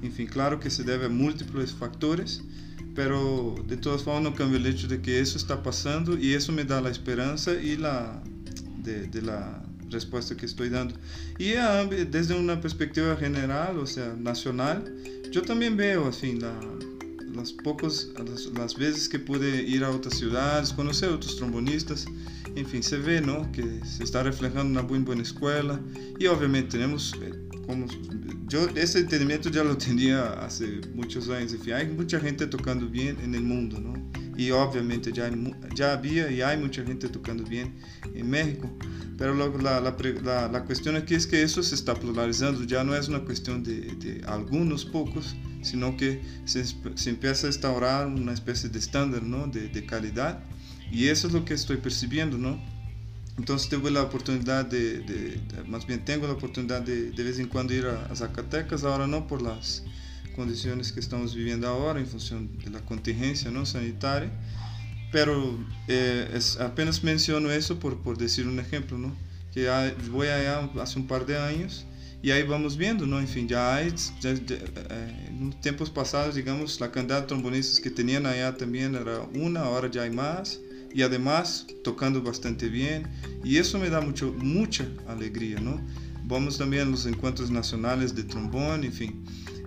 En 0.02 0.12
fin, 0.12 0.26
claro 0.26 0.60
que 0.60 0.70
se 0.70 0.84
debe 0.84 1.06
a 1.06 1.08
múltiples 1.08 1.72
factores, 1.72 2.42
pero 2.94 3.54
de 3.66 3.76
todas 3.76 4.02
formas 4.02 4.22
no 4.22 4.34
cambia 4.34 4.58
el 4.58 4.66
hecho 4.66 4.86
de 4.88 5.00
que 5.00 5.20
eso 5.20 5.36
está 5.36 5.62
pasando 5.62 6.16
y 6.18 6.34
eso 6.34 6.52
me 6.52 6.64
da 6.64 6.80
la 6.80 6.90
esperanza 6.90 7.52
y 7.54 7.76
la 7.76 8.22
de, 8.82 9.06
de 9.08 9.22
la 9.22 9.62
respuesta 9.90 10.36
que 10.36 10.46
estoy 10.46 10.68
dando. 10.68 10.94
Y 11.38 11.52
uh, 11.54 11.88
desde 12.10 12.38
una 12.38 12.60
perspectiva 12.60 13.16
general, 13.16 13.78
o 13.78 13.86
sea, 13.86 14.14
nacional, 14.14 14.84
yo 15.30 15.42
también 15.42 15.76
veo, 15.76 16.06
en 16.06 16.12
fin, 16.12 16.40
la, 16.40 16.54
las 17.34 17.52
pocas 17.52 18.08
las, 18.26 18.46
las, 18.46 18.76
veces 18.76 19.08
que 19.08 19.18
pude 19.18 19.62
ir 19.62 19.84
a 19.84 19.90
otras 19.90 20.18
ciudades, 20.18 20.72
conocer 20.72 21.10
otros 21.10 21.36
trombonistas, 21.36 22.06
en 22.54 22.66
fin, 22.66 22.82
se 22.82 22.98
ve 22.98 23.20
¿no? 23.20 23.50
que 23.52 23.80
se 23.84 24.04
está 24.04 24.22
reflejando 24.22 24.70
una 24.70 24.82
muy 24.82 25.00
buena 25.00 25.22
escuela 25.22 25.80
y 26.18 26.26
obviamente 26.26 26.72
tenemos, 26.72 27.14
eh, 27.20 27.32
como 27.66 27.86
yo 28.46 28.68
ese 28.74 29.00
entendimiento 29.00 29.48
ya 29.48 29.64
lo 29.64 29.76
tenía 29.76 30.32
hace 30.44 30.80
muchos 30.94 31.28
años, 31.28 31.52
en 31.52 31.60
fin, 31.60 31.72
hay 31.74 31.88
mucha 31.88 32.20
gente 32.20 32.46
tocando 32.46 32.88
bien 32.88 33.18
en 33.22 33.34
el 33.34 33.42
mundo, 33.42 33.80
¿no? 33.80 33.94
Y 34.36 34.50
obviamente 34.50 35.12
ya, 35.12 35.30
ya 35.74 35.92
había 35.92 36.30
y 36.30 36.42
hay 36.42 36.58
mucha 36.58 36.84
gente 36.84 37.08
tocando 37.08 37.44
bien 37.44 37.74
en 38.14 38.28
México, 38.28 38.68
pero 39.16 39.34
la, 39.34 39.80
la, 39.80 39.96
la, 40.22 40.48
la 40.48 40.64
cuestión 40.64 40.96
aquí 40.96 41.14
es 41.14 41.26
que 41.26 41.42
eso 41.42 41.62
se 41.62 41.74
está 41.74 41.94
pluralizando, 41.94 42.64
ya 42.64 42.82
no 42.82 42.94
es 42.96 43.08
una 43.08 43.20
cuestión 43.20 43.62
de, 43.62 43.80
de 43.94 44.24
algunos 44.26 44.84
pocos, 44.84 45.36
sino 45.64 45.96
que 45.96 46.22
se, 46.44 46.64
se, 46.64 47.10
empieza 47.10 47.46
a 47.46 47.50
instaurar 47.50 48.06
una 48.06 48.32
especie 48.32 48.68
de 48.68 48.78
estándar 48.78 49.22
¿no? 49.22 49.46
de, 49.46 49.68
de, 49.68 49.86
calidad 49.86 50.40
y 50.90 51.08
eso 51.08 51.26
es 51.26 51.32
lo 51.32 51.44
que 51.44 51.54
estoy 51.54 51.78
percibiendo, 51.78 52.38
¿no? 52.38 52.60
Entonces 53.36 53.68
tuve 53.68 53.90
la 53.90 54.02
oportunidad 54.02 54.64
de, 54.64 55.00
de, 55.00 55.30
de 55.38 55.64
más 55.66 55.86
bien 55.86 56.04
tengo 56.04 56.26
la 56.26 56.34
oportunidad 56.34 56.82
de 56.82 57.10
de 57.10 57.22
vez 57.24 57.38
en 57.38 57.48
cuando 57.48 57.74
ir 57.74 57.86
a, 57.86 58.06
a, 58.06 58.14
Zacatecas, 58.14 58.84
ahora 58.84 59.06
no 59.06 59.26
por 59.26 59.42
las 59.42 59.82
condiciones 60.36 60.92
que 60.92 61.00
estamos 61.00 61.34
viviendo 61.34 61.66
ahora 61.66 61.98
en 61.98 62.06
función 62.06 62.58
de 62.58 62.70
la 62.70 62.80
contingencia 62.80 63.50
¿no? 63.50 63.66
sanitaria, 63.66 64.30
pero 65.10 65.58
eh, 65.88 66.30
es, 66.34 66.60
apenas 66.60 67.02
menciono 67.02 67.50
eso 67.50 67.78
por, 67.78 68.02
por 68.02 68.18
decir 68.18 68.46
un 68.46 68.60
ejemplo, 68.60 68.98
¿no? 68.98 69.16
Que 69.52 69.68
voy 70.10 70.28
allá 70.28 70.70
hace 70.80 70.98
un 70.98 71.06
par 71.06 71.26
de 71.26 71.38
años 71.38 71.86
y 72.24 72.30
ahí 72.30 72.42
vamos 72.42 72.78
viendo, 72.78 73.06
¿no? 73.06 73.20
En 73.20 73.28
fin, 73.28 73.46
ya 73.46 73.76
hay, 73.76 73.92
eh, 74.22 75.26
en 75.28 75.52
tiempos 75.60 75.90
pasados, 75.90 76.36
digamos, 76.36 76.80
la 76.80 76.90
cantidad 76.90 77.20
de 77.20 77.26
trombonistas 77.26 77.80
que 77.80 77.90
tenían 77.90 78.24
allá 78.24 78.56
también 78.56 78.94
era 78.94 79.28
una, 79.34 79.60
ahora 79.60 79.90
ya 79.90 80.04
hay 80.04 80.10
más 80.10 80.58
y 80.90 81.02
además 81.02 81.66
tocando 81.82 82.22
bastante 82.22 82.70
bien 82.70 83.06
y 83.44 83.58
eso 83.58 83.78
me 83.78 83.90
da 83.90 84.00
mucho, 84.00 84.32
mucha 84.38 84.88
alegría, 85.06 85.60
¿no? 85.60 85.86
Vamos 86.24 86.56
también 86.56 86.88
a 86.88 86.90
los 86.90 87.04
encuentros 87.04 87.50
nacionales 87.50 88.14
de 88.14 88.22
trombón, 88.22 88.84
en 88.84 88.92
fin. 88.94 89.22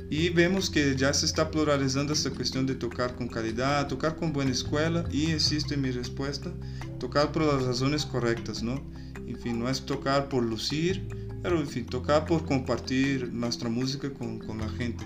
Y 0.09 0.29
vemos 0.29 0.71
que 0.71 0.95
ya 0.95 1.13
se 1.13 1.27
está 1.27 1.51
pluralizando 1.51 2.13
esta 2.13 2.31
cuestión 2.31 2.65
de 2.65 2.73
tocar 2.73 3.15
con 3.15 3.27
calidad, 3.27 3.87
tocar 3.87 4.15
con 4.15 4.33
buena 4.33 4.49
escuela 4.49 5.03
y, 5.11 5.29
insisto 5.29 5.75
en 5.75 5.81
mi 5.81 5.91
respuesta, 5.91 6.51
tocar 6.97 7.31
por 7.31 7.43
las 7.43 7.61
razones 7.61 8.03
correctas, 8.03 8.63
¿no? 8.63 8.83
En 9.27 9.37
fin, 9.37 9.59
no 9.59 9.69
es 9.69 9.85
tocar 9.85 10.29
por 10.29 10.43
lucir, 10.43 11.07
pero 11.43 11.59
en 11.59 11.67
fin, 11.67 11.85
tocar 11.85 12.25
por 12.25 12.45
compartir 12.45 13.31
nuestra 13.31 13.69
música 13.69 14.11
con, 14.11 14.39
con 14.39 14.59
la 14.59 14.69
gente. 14.69 15.05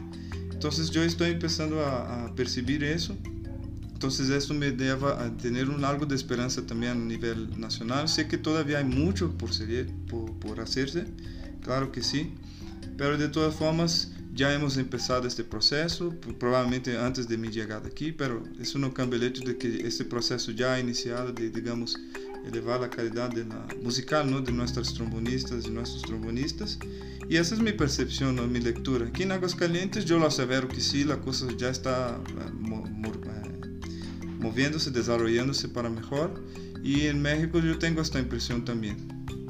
Entonces 0.52 0.92
yo 0.92 1.04
estoy 1.04 1.32
empezando 1.32 1.84
a, 1.86 2.26
a 2.26 2.36
percibir 2.36 2.84
eso 2.84 3.18
entonces 4.02 4.32
esto 4.32 4.56
me 4.56 4.72
lleva 4.72 5.24
a 5.24 5.38
tener 5.38 5.70
un 5.70 5.86
algo 5.86 6.08
de 6.08 6.16
esperanza 6.16 6.66
también 6.66 6.94
a 6.94 6.96
nivel 6.96 7.60
nacional. 7.60 8.10
Sé 8.10 8.28
que 8.28 8.36
todavía 8.36 8.80
hay 8.80 8.84
mucho 8.84 9.38
por, 9.38 9.52
por, 10.10 10.40
por, 10.40 10.60
hacerse, 10.60 11.06
claro 11.62 11.92
que 11.92 12.02
sí, 12.02 12.32
pero 12.98 13.16
de 13.16 13.28
todas 13.28 13.54
formas 13.54 14.12
ya 14.34 14.52
hemos 14.56 14.78
empezado 14.78 15.28
este 15.28 15.44
proceso, 15.44 16.16
probablemente 16.40 16.98
antes 16.98 17.28
de 17.28 17.38
mi 17.38 17.50
llegada 17.50 17.90
aquí, 17.90 18.12
pero 18.12 18.42
eso 18.60 18.80
no 18.80 18.92
cambia 18.92 19.18
el 19.18 19.24
hecho 19.24 19.44
de 19.44 19.56
que 19.60 19.88
este 19.88 20.04
proceso 20.04 20.52
ya 20.52 20.74
ha 20.74 20.80
iniciado 20.80 21.32
de, 21.32 21.52
digamos, 21.52 21.96
elevar 22.46 22.82
la 22.82 22.90
calidad 22.90 23.32
musical 23.84 24.44
de 24.44 24.52
nuestros 24.52 24.94
trombonistas 24.94 25.66
y 25.66 25.70
nuestros 25.70 26.02
trombonistas. 26.04 26.80
Y 27.30 27.38
esa 27.38 27.56
es 27.56 27.62
mi 27.62 27.72
percepción, 27.72 28.36
¿no? 28.36 28.48
mi 28.48 28.60
lectura. 28.60 29.08
Aquí 29.08 29.24
en 29.24 29.32
Aguascalientes 29.32 30.06
yo 30.06 30.20
lo 30.20 30.28
asevero 30.28 30.68
que 30.68 30.82
sí, 30.82 31.04
la 31.04 31.18
cosa 31.22 31.48
ya 31.58 31.70
está 31.70 32.20
moviéndose, 34.40 34.92
desarrollándose 34.92 35.70
para 35.70 35.90
mejor. 35.90 36.44
Y 36.84 37.08
en 37.08 37.22
México 37.22 37.60
yo 37.60 37.78
tengo 37.78 38.02
esta 38.02 38.20
impresión 38.20 38.66
también, 38.66 38.98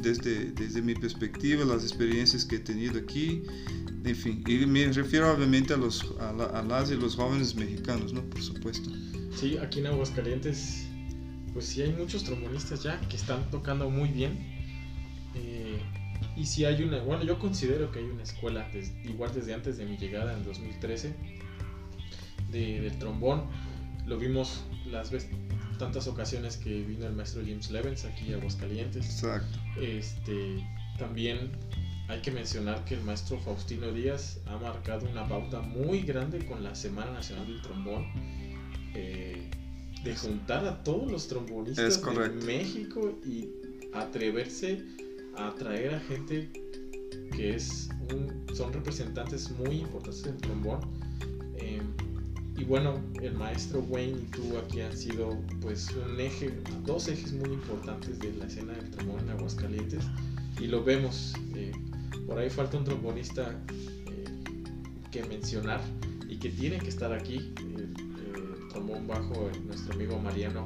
desde, 0.02 0.52
desde 0.52 0.82
mi 0.82 0.94
perspectiva, 0.94 1.64
las 1.64 1.84
experiencias 1.84 2.44
que 2.44 2.58
he 2.58 2.60
tenido 2.60 3.00
aquí, 3.00 3.44
en 4.04 4.16
fin. 4.16 4.44
Y 4.46 4.66
me 4.66 4.92
refiero 4.92 5.32
obviamente 5.32 5.74
a, 5.74 5.78
los, 5.78 6.06
a, 6.20 6.62
las 6.62 6.92
y 6.92 6.98
los 6.98 7.16
jóvenes 7.16 7.56
mexicanos, 7.56 8.14
¿no? 8.14 8.22
Por 8.30 8.42
supuesto. 8.42 8.90
Sí, 9.36 9.58
aquí 9.58 9.80
en 9.80 9.88
Aguascalientes, 9.88 10.88
pues 11.54 11.66
sí 11.66 11.82
hay 11.82 11.92
muchos 11.92 12.24
trombonistas 12.24 12.84
ya 12.84 13.00
que 13.02 13.16
están 13.16 13.50
tocando 13.52 13.90
muy 13.90 14.10
bien. 14.10 14.38
Eh, 15.36 15.80
y 16.36 16.46
si 16.46 16.66
hay 16.66 16.84
una, 16.84 17.00
bueno, 17.02 17.24
yo 17.24 17.40
considero 17.40 17.92
que 17.92 18.00
hay 18.00 18.06
una 18.06 18.24
escuela, 18.24 18.70
igual 19.04 19.34
desde 19.34 19.54
antes 19.54 19.78
de 19.78 19.86
mi 19.86 19.98
llegada 19.98 20.34
en 20.34 20.44
2013, 20.44 21.14
de, 22.52 22.82
del 22.82 22.98
trombón. 23.00 23.46
Lo 24.06 24.18
vimos 24.18 24.64
las 24.86 25.12
veces, 25.12 25.30
tantas 25.78 26.08
ocasiones 26.08 26.58
que 26.58 26.84
vino 26.84 27.06
el 27.06 27.14
maestro 27.14 27.42
James 27.46 27.70
Levens 27.72 28.06
aquí 28.06 28.34
a 28.34 28.38
Aguascalientes. 28.38 29.06
Exacto. 29.06 29.60
Este, 29.80 30.64
también 30.98 31.52
hay 32.08 32.22
que 32.22 32.32
mencionar 32.32 32.84
que 32.86 32.96
el 32.96 33.02
maestro 33.02 33.40
Faustino 33.40 33.92
Díaz 33.92 34.40
ha 34.48 34.58
marcado 34.58 35.10
una 35.10 35.28
pauta 35.28 35.62
muy 35.62 36.02
grande 36.02 36.46
con 36.46 36.64
la 36.64 36.76
Semana 36.76 37.12
Nacional 37.12 37.48
del 37.48 37.62
Trombón. 37.62 38.06
Eh, 38.94 39.50
de 40.04 40.16
juntar 40.16 40.66
a 40.66 40.84
todos 40.84 41.12
los 41.12 41.28
trombonistas 41.28 42.02
de 42.02 42.30
México 42.46 43.20
y 43.26 43.50
atreverse 43.94 44.84
a 45.36 45.54
traer 45.56 45.96
a 45.96 46.00
gente 46.00 46.50
que 47.32 47.56
es 47.56 47.90
son 48.54 48.74
representantes 48.74 49.50
muy 49.52 49.80
importantes 49.80 50.24
del 50.24 50.38
trombón. 50.38 50.80
Eh, 51.58 51.82
y 52.58 52.64
bueno, 52.64 53.02
el 53.22 53.34
maestro 53.34 53.80
Wayne 53.80 54.20
y 54.22 54.26
tú 54.26 54.58
aquí 54.58 54.82
han 54.82 54.96
sido 54.96 55.38
pues 55.62 55.90
un 55.92 56.20
eje, 56.20 56.54
dos 56.86 57.08
ejes 57.08 57.34
muy 57.34 57.50
importantes 57.50 58.20
de 58.20 58.34
la 58.34 58.46
escena 58.46 58.74
del 58.74 58.92
trombón 58.92 59.22
en 59.22 59.30
Aguascalientes 59.32 60.04
y 60.60 60.68
lo 60.68 60.84
vemos. 60.84 61.34
Eh, 61.56 61.72
por 62.28 62.38
ahí 62.38 62.50
falta 62.50 62.78
un 62.78 62.84
trombonista 62.84 63.52
eh, 64.08 64.26
que 65.12 65.24
mencionar 65.24 65.82
y 66.28 66.38
que 66.38 66.50
tiene 66.50 66.78
que 66.80 66.90
estar 66.90 67.14
aquí. 67.14 67.54
Trombón 68.72 69.08
bajo, 69.08 69.50
nuestro 69.66 69.94
amigo 69.94 70.20
Mariano, 70.20 70.66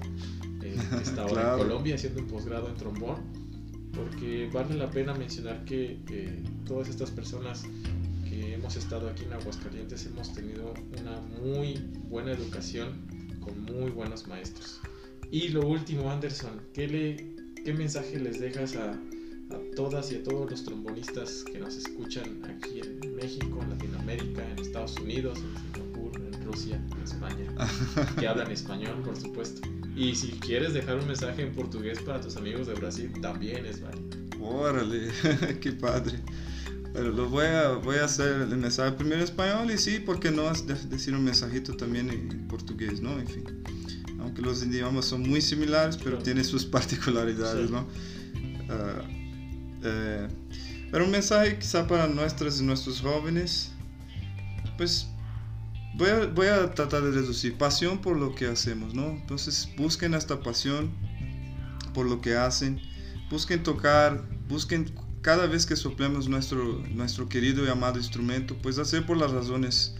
eh, 0.61 0.75
que 0.89 1.03
está 1.03 1.23
ahora 1.23 1.53
en 1.53 1.59
Colombia 1.59 1.95
haciendo 1.95 2.21
un 2.21 2.27
posgrado 2.27 2.69
en 2.69 2.75
trombón. 2.75 3.45
Porque 3.93 4.49
vale 4.51 4.75
la 4.75 4.89
pena 4.91 5.13
mencionar 5.13 5.63
que 5.63 5.97
todas 6.65 6.89
estas 6.89 7.11
personas 7.11 7.63
hemos 8.65 8.75
estado 8.75 9.09
aquí 9.09 9.23
en 9.23 9.33
Aguascalientes 9.33 10.05
hemos 10.05 10.33
tenido 10.33 10.73
una 10.99 11.19
muy 11.41 11.75
buena 12.09 12.31
educación 12.31 13.05
con 13.39 13.61
muy 13.61 13.91
buenos 13.91 14.27
maestros. 14.27 14.79
Y 15.31 15.49
lo 15.49 15.67
último, 15.67 16.09
Anderson, 16.09 16.61
¿qué, 16.73 16.87
le, 16.87 17.63
qué 17.63 17.73
mensaje 17.73 18.19
les 18.19 18.39
dejas 18.39 18.75
a, 18.75 18.91
a 18.91 19.75
todas 19.75 20.11
y 20.11 20.15
a 20.15 20.23
todos 20.23 20.49
los 20.49 20.63
trombonistas 20.63 21.43
que 21.43 21.59
nos 21.59 21.75
escuchan 21.75 22.41
aquí 22.43 22.81
en 22.81 23.15
México, 23.15 23.59
en 23.61 23.69
Latinoamérica, 23.69 24.49
en 24.49 24.59
Estados 24.59 24.95
Unidos, 24.99 25.39
en 25.75 25.84
En 26.63 27.03
España, 27.03 27.45
que 28.17 28.27
hablan 28.27 28.49
español, 28.49 29.01
por 29.03 29.17
supuesto? 29.17 29.67
Y 29.93 30.15
si 30.15 30.29
quieres 30.39 30.73
dejar 30.73 30.97
un 30.97 31.05
mensaje 31.05 31.41
en 31.41 31.51
portugués 31.51 31.99
para 31.99 32.21
tus 32.21 32.37
amigos 32.37 32.67
de 32.67 32.75
Brasil, 32.75 33.11
también 33.21 33.65
es 33.65 33.81
válido. 33.81 34.17
Órale, 34.41 35.09
qué 35.61 35.73
padre. 35.73 36.17
Pero 36.93 37.11
lo 37.11 37.27
voy 37.29 37.45
a, 37.45 37.71
voy 37.71 37.97
a 37.97 38.05
hacer 38.05 38.41
el 38.41 38.55
mensaje 38.55 38.93
primero 38.93 39.17
en 39.17 39.23
español 39.23 39.69
y 39.69 39.77
sí, 39.77 39.99
¿por 39.99 40.17
qué 40.19 40.31
no 40.31 40.49
decir 40.53 41.13
un 41.13 41.25
mensajito 41.25 41.75
también 41.75 42.09
en 42.09 42.47
portugués, 42.47 43.01
¿no? 43.01 43.19
En 43.19 43.27
fin. 43.27 43.43
Aunque 44.21 44.41
los 44.41 44.63
idiomas 44.63 45.05
son 45.05 45.27
muy 45.29 45.41
similares, 45.41 45.97
pero 46.01 46.19
tienen 46.19 46.45
sus 46.45 46.65
particularidades, 46.77 47.69
¿no? 47.69 47.81
Uh, 47.81 49.03
eh, 49.83 50.27
pero 50.89 51.03
un 51.03 51.11
mensaje 51.11 51.59
quizá 51.59 51.85
para 51.85 52.07
nuestras 52.07 52.61
y 52.61 52.63
nuestros 52.63 53.01
jóvenes, 53.01 53.71
pues 54.77 55.09
voy 55.97 56.09
a, 56.09 56.25
voy 56.27 56.47
a 56.47 56.71
tratar 56.73 57.03
de 57.03 57.11
reducir 57.11 57.57
pasión 57.57 57.99
por 57.99 58.17
lo 58.17 58.35
que 58.35 58.47
hacemos, 58.47 58.93
¿no? 58.93 59.07
Entonces 59.09 59.69
busquen 59.77 60.13
esta 60.13 60.41
pasión 60.41 60.91
por 61.93 62.05
lo 62.05 62.21
que 62.21 62.35
hacen, 62.35 62.81
busquen 63.29 63.63
tocar, 63.63 64.23
busquen 64.47 64.91
cada 65.21 65.47
vez 65.47 65.65
que 65.65 65.75
soplemos 65.75 66.27
nuestro, 66.27 66.83
nuestro 66.93 67.27
querido 67.27 67.65
y 67.65 67.69
amado 67.69 67.97
instrumento, 67.97 68.55
pues 68.61 68.77
hacer 68.77 69.05
por 69.05 69.17
las 69.17 69.31
razones 69.31 69.95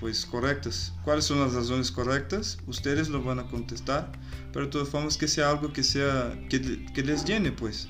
pues 0.00 0.26
correctas. 0.26 0.92
¿Cuáles 1.04 1.26
son 1.26 1.40
las 1.40 1.52
razones 1.52 1.92
correctas? 1.92 2.58
Ustedes 2.66 3.08
lo 3.08 3.22
van 3.22 3.38
a 3.38 3.46
contestar, 3.46 4.10
pero 4.52 4.66
de 4.66 4.72
todas 4.72 4.88
formas 4.88 5.16
que 5.16 5.28
sea 5.28 5.50
algo 5.50 5.72
que 5.72 5.82
sea 5.82 6.36
que, 6.48 6.84
que 6.92 7.02
les 7.02 7.24
llene, 7.24 7.52
pues. 7.52 7.88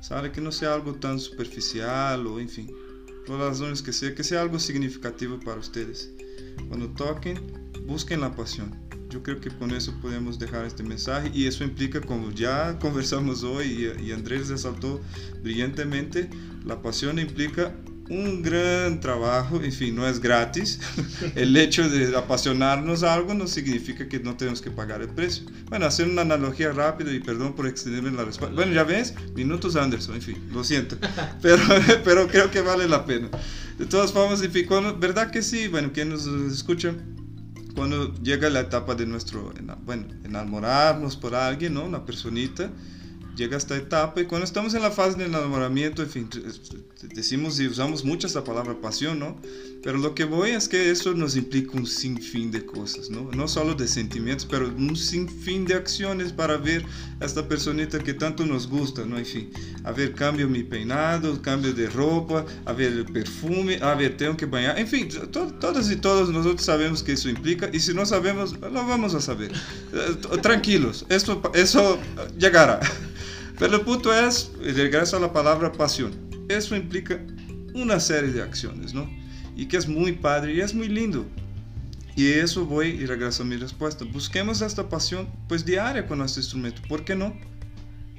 ¿Sabe? 0.00 0.32
Que 0.32 0.40
no 0.40 0.52
sea 0.52 0.74
algo 0.74 0.94
tan 0.94 1.18
superficial 1.18 2.26
o 2.26 2.38
en 2.38 2.48
fin, 2.48 2.70
por 3.26 3.38
las 3.38 3.48
razones 3.48 3.82
que 3.82 3.92
sea, 3.92 4.14
que 4.14 4.24
sea 4.24 4.40
algo 4.40 4.58
significativo 4.58 5.38
para 5.40 5.58
ustedes. 5.58 6.10
Cuando 6.68 6.88
toquen, 6.90 7.38
busquen 7.86 8.20
la 8.20 8.34
pasión. 8.34 8.74
Yo 9.10 9.22
creo 9.22 9.40
que 9.40 9.48
con 9.48 9.70
eso 9.70 9.94
podemos 10.02 10.38
dejar 10.38 10.66
este 10.66 10.82
mensaje 10.82 11.30
y 11.32 11.46
eso 11.46 11.64
implica, 11.64 12.00
como 12.00 12.30
ya 12.30 12.78
conversamos 12.80 13.42
hoy 13.42 13.90
y, 14.00 14.12
Andrés 14.12 14.48
resaltó 14.48 15.00
brillantemente, 15.42 16.28
la 16.64 16.82
pasión 16.82 17.18
implica 17.18 17.74
un 18.10 18.42
gran 18.42 19.00
trabajo, 19.00 19.60
en 19.62 19.72
fin, 19.72 19.94
no 19.94 20.06
es 20.06 20.20
gratis. 20.20 20.80
El 21.34 21.56
hecho 21.56 21.88
de 21.88 22.16
apasionarnos 22.16 23.02
a 23.02 23.14
algo 23.14 23.34
no 23.34 23.46
significa 23.46 24.08
que 24.08 24.20
no 24.20 24.36
tenemos 24.36 24.62
que 24.62 24.70
pagar 24.70 25.02
el 25.02 25.08
precio. 25.08 25.44
Bueno, 25.68 25.86
hacer 25.86 26.08
una 26.08 26.22
analogía 26.22 26.72
rápida 26.72 27.12
y 27.12 27.20
perdón 27.20 27.54
por 27.54 27.66
extenderme 27.66 28.10
la 28.10 28.24
respuesta. 28.24 28.54
Bueno, 28.54 28.72
ya 28.72 28.84
ves, 28.84 29.14
minutos 29.34 29.76
Anderson, 29.76 30.16
en 30.16 30.22
fin, 30.22 30.48
lo 30.52 30.64
siento, 30.64 30.96
pero, 31.42 31.62
pero 32.04 32.28
creo 32.28 32.50
que 32.50 32.60
vale 32.60 32.88
la 32.88 33.04
pena. 33.04 33.28
De 33.78 33.86
todas 33.86 34.12
formas, 34.12 34.42
en 34.42 34.50
fin, 34.50 34.66
¿verdad 34.98 35.30
que 35.30 35.42
sí? 35.42 35.68
Bueno, 35.68 35.92
quienes 35.92 36.26
nos 36.26 36.52
escuchan, 36.52 37.16
cuando 37.74 38.12
llega 38.22 38.50
la 38.50 38.60
etapa 38.60 38.96
de 38.96 39.06
nuestro, 39.06 39.52
bueno, 39.84 40.06
enamorarnos 40.24 41.16
por 41.16 41.36
alguien, 41.36 41.74
¿no? 41.74 41.84
Una 41.84 42.04
personita, 42.04 42.70
llega 43.38 43.56
esta 43.56 43.76
etapa 43.76 44.20
y 44.20 44.24
cuando 44.24 44.44
estamos 44.44 44.74
en 44.74 44.82
la 44.82 44.90
fase 44.90 45.16
del 45.16 45.28
enamoramiento, 45.28 46.02
en 46.02 46.10
fin, 46.10 46.28
decimos 47.14 47.58
y 47.60 47.68
usamos 47.68 48.04
mucho 48.04 48.26
esta 48.26 48.42
palabra 48.42 48.80
pasión, 48.80 49.20
¿no? 49.20 49.40
Pero 49.84 49.98
lo 49.98 50.12
que 50.12 50.24
voy 50.24 50.50
es 50.50 50.68
que 50.68 50.90
eso 50.90 51.14
nos 51.14 51.36
implica 51.36 51.76
un 51.76 51.86
sinfín 51.86 52.50
de 52.50 52.66
cosas, 52.66 53.10
¿no? 53.10 53.30
No 53.30 53.46
solo 53.46 53.74
de 53.74 53.86
sentimientos, 53.86 54.44
pero 54.50 54.66
un 54.66 54.96
sinfín 54.96 55.64
de 55.66 55.74
acciones 55.74 56.32
para 56.32 56.56
ver 56.56 56.84
a 57.20 57.24
esta 57.24 57.46
personita 57.46 58.00
que 58.00 58.12
tanto 58.12 58.44
nos 58.44 58.66
gusta, 58.68 59.04
¿no? 59.06 59.16
En 59.16 59.24
fin, 59.24 59.50
a 59.84 59.92
ver, 59.92 60.14
cambio 60.14 60.48
mi 60.48 60.64
peinado, 60.64 61.40
cambio 61.40 61.72
de 61.72 61.88
ropa, 61.88 62.44
a 62.64 62.72
ver 62.72 62.92
el 62.92 63.04
perfume, 63.04 63.78
a 63.80 63.94
ver, 63.94 64.16
tengo 64.16 64.36
que 64.36 64.46
bañar, 64.46 64.76
en 64.76 64.88
fin, 64.88 65.08
to 65.08 65.46
todas 65.60 65.88
y 65.92 65.96
todos 65.96 66.30
nosotros 66.30 66.64
sabemos 66.64 67.04
que 67.04 67.12
eso 67.12 67.28
implica 67.28 67.70
y 67.72 67.78
si 67.78 67.94
no 67.94 68.04
sabemos, 68.04 68.58
lo 68.60 68.84
vamos 68.84 69.14
a 69.14 69.20
saber. 69.20 69.52
Eh, 69.52 70.38
tranquilos, 70.42 71.06
eso, 71.08 71.40
eso 71.54 72.00
llegará. 72.36 72.80
Pero 73.58 73.76
el 73.76 73.82
punto 73.82 74.12
es, 74.12 74.52
regreso 74.60 75.16
a 75.16 75.20
la 75.20 75.32
palabra 75.32 75.72
pasión. 75.72 76.12
Eso 76.48 76.76
implica 76.76 77.20
una 77.74 77.98
serie 77.98 78.30
de 78.30 78.42
acciones, 78.42 78.94
¿no? 78.94 79.10
Y 79.56 79.66
que 79.66 79.76
es 79.76 79.88
muy 79.88 80.12
padre 80.12 80.54
y 80.54 80.60
es 80.60 80.74
muy 80.74 80.88
lindo. 80.88 81.26
Y 82.14 82.26
eso 82.26 82.64
voy 82.64 82.88
y 82.88 83.06
regreso 83.06 83.42
a 83.42 83.46
mi 83.46 83.56
respuesta. 83.56 84.04
Busquemos 84.04 84.60
esta 84.60 84.88
pasión 84.88 85.28
pues 85.48 85.64
diaria 85.64 86.06
con 86.06 86.18
nuestro 86.18 86.40
instrumento. 86.40 86.82
¿Por 86.88 87.04
qué 87.04 87.14
no? 87.14 87.36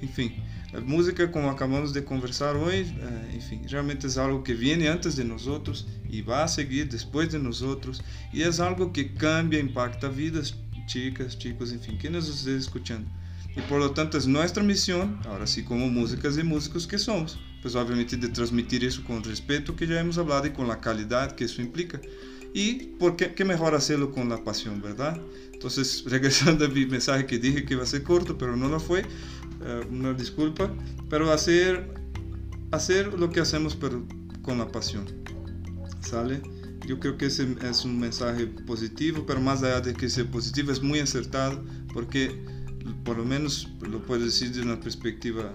En 0.02 0.10
fin, 0.10 0.36
la 0.72 0.82
música 0.82 1.32
como 1.32 1.50
acabamos 1.50 1.94
de 1.94 2.04
conversar 2.04 2.56
hoy, 2.56 2.76
eh, 2.76 3.32
en 3.34 3.42
fin, 3.42 3.62
realmente 3.68 4.08
es 4.08 4.18
algo 4.18 4.44
que 4.44 4.54
viene 4.54 4.88
antes 4.88 5.16
de 5.16 5.26
nosotros 5.26 5.88
y 6.10 6.22
va 6.22 6.44
a 6.44 6.48
seguir 6.48 6.90
después 6.90 7.32
de 7.32 7.40
nosotros. 7.40 8.04
Y 8.32 8.44
es 8.44 8.60
algo 8.60 8.94
que 8.94 9.14
cambia, 9.14 9.60
impacta 9.60 10.10
vidas, 10.10 10.56
chicas, 10.86 11.38
chicos, 11.38 11.72
en 11.72 11.80
fin, 11.80 11.98
que 11.98 12.10
nos 12.10 12.30
esté 12.30 12.56
escuchando. 12.56 13.10
Y 13.56 13.62
por 13.62 13.80
lo 13.80 13.92
tanto 13.92 14.18
es 14.18 14.28
nuestra 14.28 14.64
misión, 14.64 15.20
ahora 15.26 15.48
sí 15.48 15.64
como 15.64 15.90
músicas 15.90 16.38
y 16.38 16.44
músicos 16.44 16.88
que 16.88 16.98
somos, 16.98 17.40
pues 17.62 17.76
obviamente 17.76 18.16
de 18.16 18.30
transmitir 18.30 18.86
eso 18.86 19.04
con 19.04 19.24
respeto 19.24 19.76
que 19.76 19.88
ya 19.88 20.00
hemos 20.00 20.18
hablado 20.18 20.48
y 20.48 20.52
con 20.52 20.68
la 20.68 20.80
calidad 20.80 21.36
que 21.36 21.46
eso 21.46 21.62
implica. 21.62 22.00
Y 22.54 22.96
por 23.00 23.16
qué, 23.16 23.34
qué 23.34 23.46
mejor 23.46 23.76
hacerlo 23.76 24.12
con 24.12 24.30
la 24.30 24.44
pasión, 24.44 24.82
¿verdad? 24.82 25.20
Entonces, 25.54 26.04
regresando 26.08 26.66
a 26.66 26.70
mi 26.70 26.86
mensaje 26.86 27.26
que 27.26 27.38
dije 27.38 27.66
que 27.66 27.74
iba 27.74 27.84
a 27.84 27.88
ser 27.88 28.04
corto, 28.04 28.38
pero 28.38 28.56
no 28.56 28.70
lo 28.70 28.80
fue, 28.80 29.02
uh, 29.02 29.94
una 29.94 30.14
disculpa, 30.14 30.74
pero 31.10 31.32
hacer, 31.32 31.94
hacer 32.72 33.14
lo 33.14 33.30
que 33.30 33.40
hacemos 33.40 33.76
pero 33.76 34.06
con 34.42 34.58
la 34.58 34.68
pasión, 34.68 35.06
¿sale? 36.02 36.42
Yo 36.88 37.00
creo 37.00 37.18
que 37.18 37.28
ese 37.28 37.56
es 37.62 37.86
un 37.86 38.00
mensaje 38.00 38.48
positivo, 38.48 39.26
pero 39.28 39.42
más 39.42 39.62
allá 39.62 39.82
de 39.82 39.94
que 39.94 40.10
sea 40.10 40.26
positivo, 40.26 40.72
es 40.72 40.82
muy 40.82 41.00
acertado, 41.00 41.64
porque 41.94 42.44
por 43.04 43.18
lo 43.18 43.26
menos 43.26 43.68
lo 43.82 44.02
puedo 44.06 44.26
decir 44.26 44.52
de 44.52 44.62
una 44.62 44.80
perspectiva, 44.80 45.52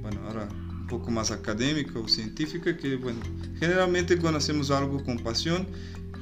bueno, 0.00 0.20
ahora 0.26 0.48
un 0.50 0.86
poco 0.86 1.10
más 1.10 1.30
académica 1.30 1.98
o 1.98 2.08
científica, 2.08 2.76
que 2.76 2.96
bueno, 2.96 3.20
generalmente 3.58 4.18
cuando 4.18 4.38
hacemos 4.38 4.70
algo 4.70 5.02
con 5.04 5.18
pasión, 5.18 5.66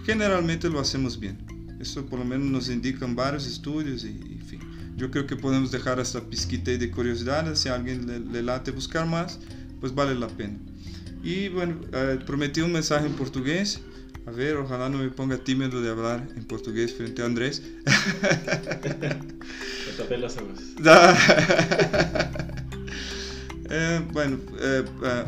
generalmente 0.04 0.68
lo 0.68 0.80
hacemos 0.80 1.18
bien. 1.18 1.38
Eso 1.80 2.04
por 2.06 2.18
lo 2.18 2.24
menos 2.24 2.46
nos 2.48 2.68
indican 2.68 3.16
varios 3.16 3.46
estudios 3.46 4.04
y, 4.04 4.08
en 4.08 4.46
fin. 4.46 4.60
Yo 4.96 5.10
creo 5.10 5.26
que 5.26 5.34
podemos 5.34 5.70
dejar 5.70 5.98
esta 5.98 6.20
pizquita 6.20 6.72
de 6.72 6.90
curiosidad, 6.90 7.54
si 7.54 7.70
a 7.70 7.74
alguien 7.74 8.06
le, 8.06 8.20
le, 8.20 8.42
late 8.42 8.70
buscar 8.70 9.06
más, 9.06 9.40
pues 9.80 9.94
vale 9.94 10.14
la 10.14 10.28
pena. 10.28 10.58
Y 11.22 11.48
bueno, 11.48 11.80
eh, 11.92 12.18
prometí 12.26 12.60
un 12.60 12.72
mensaje 12.72 13.06
en 13.06 13.12
portugués. 13.12 13.80
A 14.30 14.32
ver, 14.32 14.56
ojalá 14.56 14.88
no 14.88 14.98
me 14.98 15.10
ponga 15.10 15.36
tímido 15.36 15.82
de 15.82 15.90
hablar 15.90 16.24
en 16.36 16.44
portugués 16.44 16.92
frente 16.92 17.20
a 17.20 17.24
Andrés. 17.24 17.60
tapé 19.96 20.18
las 20.18 20.36
aguas. 20.36 20.60
eh, 23.70 24.00
bueno, 24.12 24.38
eh, 24.60 24.84
uh, 25.02 25.26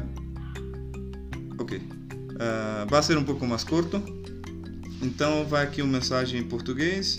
ok. 1.60 1.78
Uh, 1.78 2.86
vai 2.88 3.02
ser 3.02 3.18
um 3.18 3.24
pouco 3.24 3.44
mais 3.44 3.64
curto. 3.64 4.00
Então, 5.02 5.44
vai 5.48 5.64
aqui 5.64 5.82
uma 5.82 5.98
mensagem 5.98 6.40
em 6.40 6.44
português. 6.44 7.16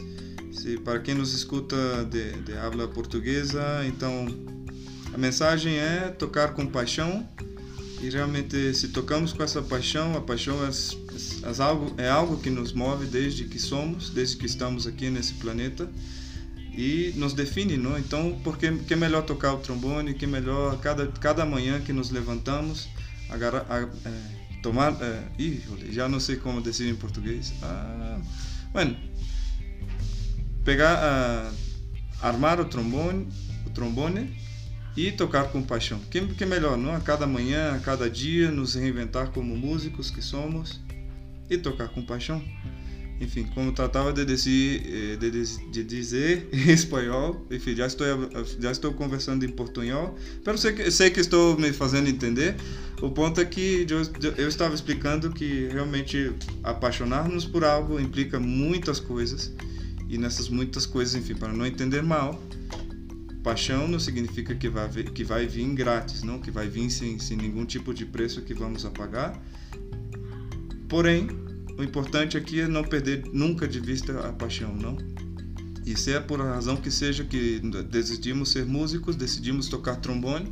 Se, 0.53 0.77
para 0.77 0.99
quem 0.99 1.15
nos 1.15 1.33
escuta 1.33 2.05
de, 2.05 2.31
de 2.43 2.53
habla 2.53 2.87
portuguesa, 2.87 3.85
então 3.85 4.25
a 5.13 5.17
mensagem 5.17 5.79
é 5.79 6.07
tocar 6.17 6.53
com 6.53 6.65
paixão. 6.65 7.27
E 8.03 8.09
realmente, 8.09 8.73
se 8.73 8.89
tocamos 8.89 9.31
com 9.31 9.41
essa 9.43 9.61
paixão, 9.61 10.17
a 10.17 10.19
paixão 10.19 10.57
é, 10.65 10.67
é, 10.67 11.49
é, 11.49 11.63
algo, 11.63 11.95
é 11.97 12.09
algo 12.09 12.37
que 12.37 12.49
nos 12.49 12.73
move 12.73 13.05
desde 13.05 13.45
que 13.45 13.57
somos, 13.57 14.09
desde 14.09 14.35
que 14.35 14.45
estamos 14.45 14.85
aqui 14.85 15.09
nesse 15.09 15.35
planeta 15.35 15.89
e 16.75 17.13
nos 17.15 17.31
define, 17.31 17.77
não? 17.77 17.97
Então, 17.97 18.37
porque 18.43 18.69
que 18.75 18.93
melhor 18.97 19.23
tocar 19.23 19.53
o 19.53 19.59
trombone, 19.59 20.15
que 20.15 20.27
melhor 20.27 20.81
cada 20.81 21.07
cada 21.07 21.45
manhã 21.45 21.79
que 21.79 21.93
nos 21.93 22.09
levantamos, 22.09 22.89
é, 23.29 24.59
tomar, 24.61 25.01
é, 25.01 25.23
híjole, 25.39 25.93
já 25.93 26.09
não 26.09 26.19
sei 26.19 26.35
como 26.35 26.61
dizer 26.61 26.89
em 26.89 26.95
português. 26.95 27.53
Ah, 27.63 28.19
bueno, 28.73 28.97
pegar, 30.65 30.97
ah, 30.97 31.51
armar 32.21 32.59
o 32.59 32.65
trombone, 32.65 33.29
o 33.65 33.69
trombone 33.69 34.35
e 34.95 35.11
tocar 35.11 35.51
com 35.51 35.61
paixão. 35.61 35.99
Que, 36.11 36.21
que 36.21 36.45
melhor, 36.45 36.77
não? 36.77 36.95
A 36.95 36.99
cada 36.99 37.25
manhã, 37.25 37.75
a 37.75 37.79
cada 37.79 38.09
dia, 38.09 38.51
nos 38.51 38.75
reinventar 38.75 39.31
como 39.31 39.55
músicos 39.55 40.11
que 40.11 40.21
somos 40.21 40.79
e 41.49 41.57
tocar 41.57 41.89
com 41.89 42.01
paixão. 42.01 42.43
Enfim, 43.19 43.43
como 43.53 43.71
tratava 43.71 44.11
dizer, 44.11 44.81
eh, 44.85 45.15
de, 45.15 45.31
de 45.71 45.83
dizer 45.83 46.49
em 46.51 46.71
espanhol, 46.71 47.45
enfim, 47.49 47.75
já 47.75 47.87
estou, 47.87 48.05
já 48.59 48.71
estou 48.71 48.93
conversando 48.93 49.45
em 49.45 49.49
portunhol, 49.49 50.17
mas 50.45 50.59
sei 50.59 50.73
que, 50.73 50.91
sei 50.91 51.09
que 51.09 51.19
estou 51.19 51.57
me 51.57 51.71
fazendo 51.71 52.09
entender. 52.09 52.55
O 53.01 53.09
ponto 53.09 53.39
é 53.39 53.45
que 53.45 53.85
eu, 53.89 54.33
eu 54.37 54.47
estava 54.47 54.73
explicando 54.73 55.31
que 55.31 55.67
realmente 55.71 56.33
apaixonar-nos 56.63 57.45
por 57.45 57.63
algo 57.63 57.99
implica 57.99 58.39
muitas 58.39 58.99
coisas, 58.99 59.53
e 60.09 60.17
nessas 60.17 60.49
muitas 60.49 60.85
coisas, 60.85 61.15
enfim, 61.15 61.35
para 61.35 61.53
não 61.53 61.65
entender 61.65 62.03
mal, 62.03 62.41
paixão 63.43 63.87
não 63.87 63.99
significa 63.99 64.55
que 64.55 64.69
vai, 64.69 64.89
que 64.89 65.23
vai 65.23 65.45
vir 65.45 65.67
grátis, 65.73 66.23
não, 66.23 66.39
que 66.39 66.49
vai 66.49 66.67
vir 66.67 66.89
sem, 66.89 67.19
sem 67.19 67.35
nenhum 67.35 67.65
tipo 67.65 67.93
de 67.93 68.05
preço 68.05 68.41
que 68.41 68.53
vamos 68.53 68.85
a 68.85 68.89
pagar. 68.89 69.39
Porém, 70.87 71.27
o 71.77 71.83
importante 71.83 72.37
aqui 72.37 72.61
é 72.61 72.67
não 72.67 72.83
perder 72.83 73.23
nunca 73.33 73.67
de 73.67 73.79
vista 73.79 74.27
a 74.27 74.31
paixão, 74.31 74.73
não? 74.75 74.97
E 75.85 75.97
se 75.97 76.13
é 76.13 76.19
por 76.19 76.39
a 76.39 76.45
razão 76.45 76.77
que 76.77 76.89
seja 76.89 77.25
que 77.25 77.59
decidimos 77.89 78.49
ser 78.51 78.65
músicos, 78.65 79.17
decidimos 79.17 79.67
tocar 79.67 79.97
trombone, 79.97 80.49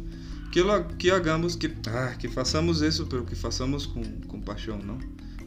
que 0.52 0.62
que 0.98 1.10
hagamos, 1.10 1.56
que 1.56 1.72
ah, 1.88 2.16
que 2.20 2.28
façamos 2.28 2.82
isso, 2.82 3.06
pero 3.06 3.24
que 3.24 3.36
façamos 3.36 3.86
com, 3.86 4.04
com 4.28 4.42
paixão, 4.42 4.78
não? 4.80 5.00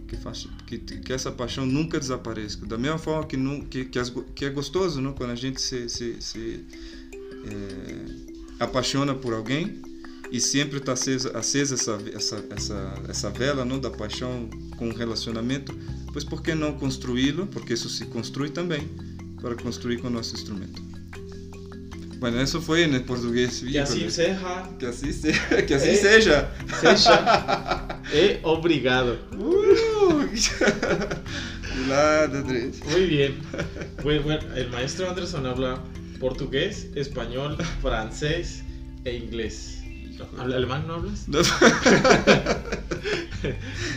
Que, 0.09 0.17
faça, 0.17 0.49
que, 0.67 0.79
que 0.79 1.13
essa 1.13 1.31
paixão 1.31 1.67
nunca 1.67 1.99
desapareça. 1.99 2.65
Da 2.65 2.79
mesma 2.79 2.99
forma 2.99 3.27
que, 3.27 3.37
que, 3.69 3.85
que, 3.87 4.01
que 4.35 4.45
é 4.47 4.51
gostoso, 4.51 5.01
não? 5.01 5.13
Quando 5.13 5.31
a 5.31 5.35
gente 5.35 5.61
se, 5.61 5.89
se, 5.89 6.17
se 6.21 6.65
é, 7.51 8.65
apaixona 8.65 9.15
por 9.15 9.33
alguém, 9.33 9.83
e 10.31 10.41
sempre 10.41 10.79
está 10.79 10.93
acesa, 10.93 11.37
acesa 11.37 11.75
essa, 11.75 11.99
essa, 12.13 12.45
essa, 12.51 12.95
essa 13.09 13.31
vela 13.31 13.65
não 13.65 13.79
da 13.79 13.91
paixão 13.91 14.49
com 14.77 14.89
o 14.89 14.95
relacionamento, 14.95 15.73
pois 16.13 16.25
por 16.25 16.43
que 16.43 16.55
não 16.55 16.73
construí-lo? 16.73 17.47
Porque 17.47 17.75
isso 17.75 17.89
se 17.89 18.07
construi 18.07 18.51
também 18.51 18.89
para 19.41 19.55
construir 19.55 19.99
com 19.99 20.09
o 20.09 20.11
nosso 20.11 20.35
instrumento. 20.35 20.83
Bueno, 22.19 22.43
isso 22.43 22.61
foi 22.61 22.85
em 22.85 23.01
português. 23.01 23.61
Que 23.61 23.79
assim 23.79 24.09
seja. 24.09 24.69
Que 24.79 24.87
assim, 24.87 25.13
se, 25.13 25.33
que 25.67 25.75
assim 25.75 25.95
seja. 25.95 26.51
Seja. 26.81 28.01
e 28.13 28.41
obrigado. 28.43 29.19
Uh, 29.35 30.27
nada, 31.87 32.39
Andrés. 32.39 32.81
Muy 32.91 33.07
bien. 33.07 33.35
Bueno, 34.03 34.39
el 34.57 34.71
maestro 34.71 35.11
Anderson 35.11 35.47
habla 35.47 35.83
portugués, 36.19 36.89
español, 36.95 37.57
francés 37.83 38.63
e 39.05 39.17
inglés. 39.17 39.81
¿Alemán 40.39 40.87
no 40.87 40.95
hablas? 40.95 41.29
No, 41.29 41.39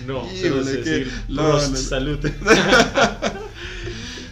no 0.08 0.28
solo 0.30 0.64
sé 0.64 0.78
decir 0.78 1.12
no, 1.30 1.54
no, 1.54 1.60
salud. 1.60 2.20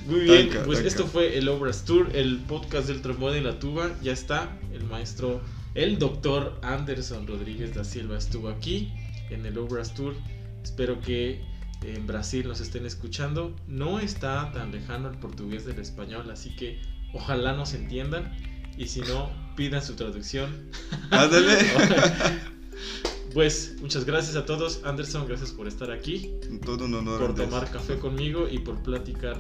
Muy 0.08 0.22
bien, 0.22 0.50
pues 0.66 0.80
esto 0.80 1.06
fue 1.08 1.38
el 1.38 1.48
Obras 1.48 1.86
Tour, 1.86 2.10
el 2.14 2.38
podcast 2.38 2.88
del 2.88 3.02
trombón 3.02 3.38
y 3.38 3.42
la 3.42 3.60
tuba. 3.60 3.92
Ya 4.02 4.14
está, 4.14 4.58
el 4.74 4.84
maestro, 4.84 5.42
el 5.74 5.98
doctor 6.00 6.60
Anderson 6.62 7.28
Rodríguez 7.28 7.74
da 7.74 7.84
Silva 7.84 8.18
estuvo 8.18 8.50
aquí 8.50 8.92
en 9.30 9.46
el 9.46 9.58
Obras 9.58 9.94
Tour. 9.94 10.16
Espero 10.64 11.00
que 11.02 11.42
en 11.84 12.08
Brasil 12.08 12.48
nos 12.48 12.62
estén 12.62 12.86
escuchando. 12.86 13.56
No 13.68 14.00
está 14.00 14.52
tan 14.52 14.72
lejano 14.72 15.10
el 15.10 15.18
portugués 15.18 15.66
del 15.66 15.80
español, 15.80 16.30
así 16.32 16.56
que 16.56 16.80
ojalá 17.16 17.54
nos 17.54 17.74
entiendan. 17.74 18.32
Y 18.78 18.88
si 18.88 19.02
no, 19.02 19.32
pidan 19.56 19.82
su 19.82 19.96
traducción. 19.96 20.70
Ándale. 21.10 21.58
pues 23.34 23.76
muchas 23.82 24.06
gracias 24.06 24.36
a 24.36 24.46
todos. 24.46 24.82
Anderson, 24.84 25.28
gracias 25.28 25.52
por 25.52 25.68
estar 25.68 25.92
aquí. 25.92 26.32
Todo 26.64 26.86
un 26.86 26.94
honor. 26.94 27.20
Por 27.20 27.36
tomar 27.36 27.72
café 27.72 27.98
conmigo 27.98 28.48
y 28.50 28.60
por 28.60 28.84
platicar 28.84 29.40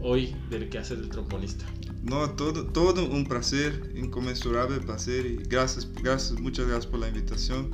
hoy 0.00 0.36
del 0.50 0.68
que 0.68 0.78
hace 0.78 0.96
del 0.96 1.08
trombonista? 1.08 1.64
No, 2.02 2.30
todo, 2.30 2.66
todo 2.66 3.04
un 3.04 3.26
placer, 3.26 3.92
inconmensurable 3.96 4.78
placer 4.78 5.26
y 5.26 5.36
gracias, 5.36 5.90
gracias, 5.92 6.38
muchas 6.38 6.66
gracias 6.66 6.86
por 6.86 7.00
la 7.00 7.08
invitación, 7.08 7.72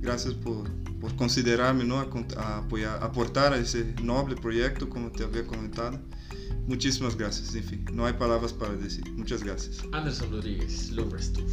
gracias 0.00 0.34
por, 0.34 0.70
por 1.00 1.16
considerarme, 1.16 1.84
¿no? 1.84 1.98
A, 1.98 2.58
apoyar, 2.58 3.02
aportar 3.02 3.52
a 3.52 3.56
ese 3.56 3.94
noble 4.02 4.36
proyecto, 4.36 4.88
como 4.88 5.10
te 5.10 5.24
había 5.24 5.44
comentado. 5.44 6.00
Muchísimas 6.66 7.16
gracias, 7.16 7.54
en 7.54 7.64
fin, 7.64 7.84
no 7.92 8.06
hay 8.06 8.12
palabras 8.12 8.52
para 8.52 8.74
decir. 8.74 9.04
Muchas 9.12 9.42
gracias. 9.42 9.82
Anderson 9.92 10.30
Rodríguez, 10.30 10.90
Lovers 10.90 11.32
Tour. 11.32 11.46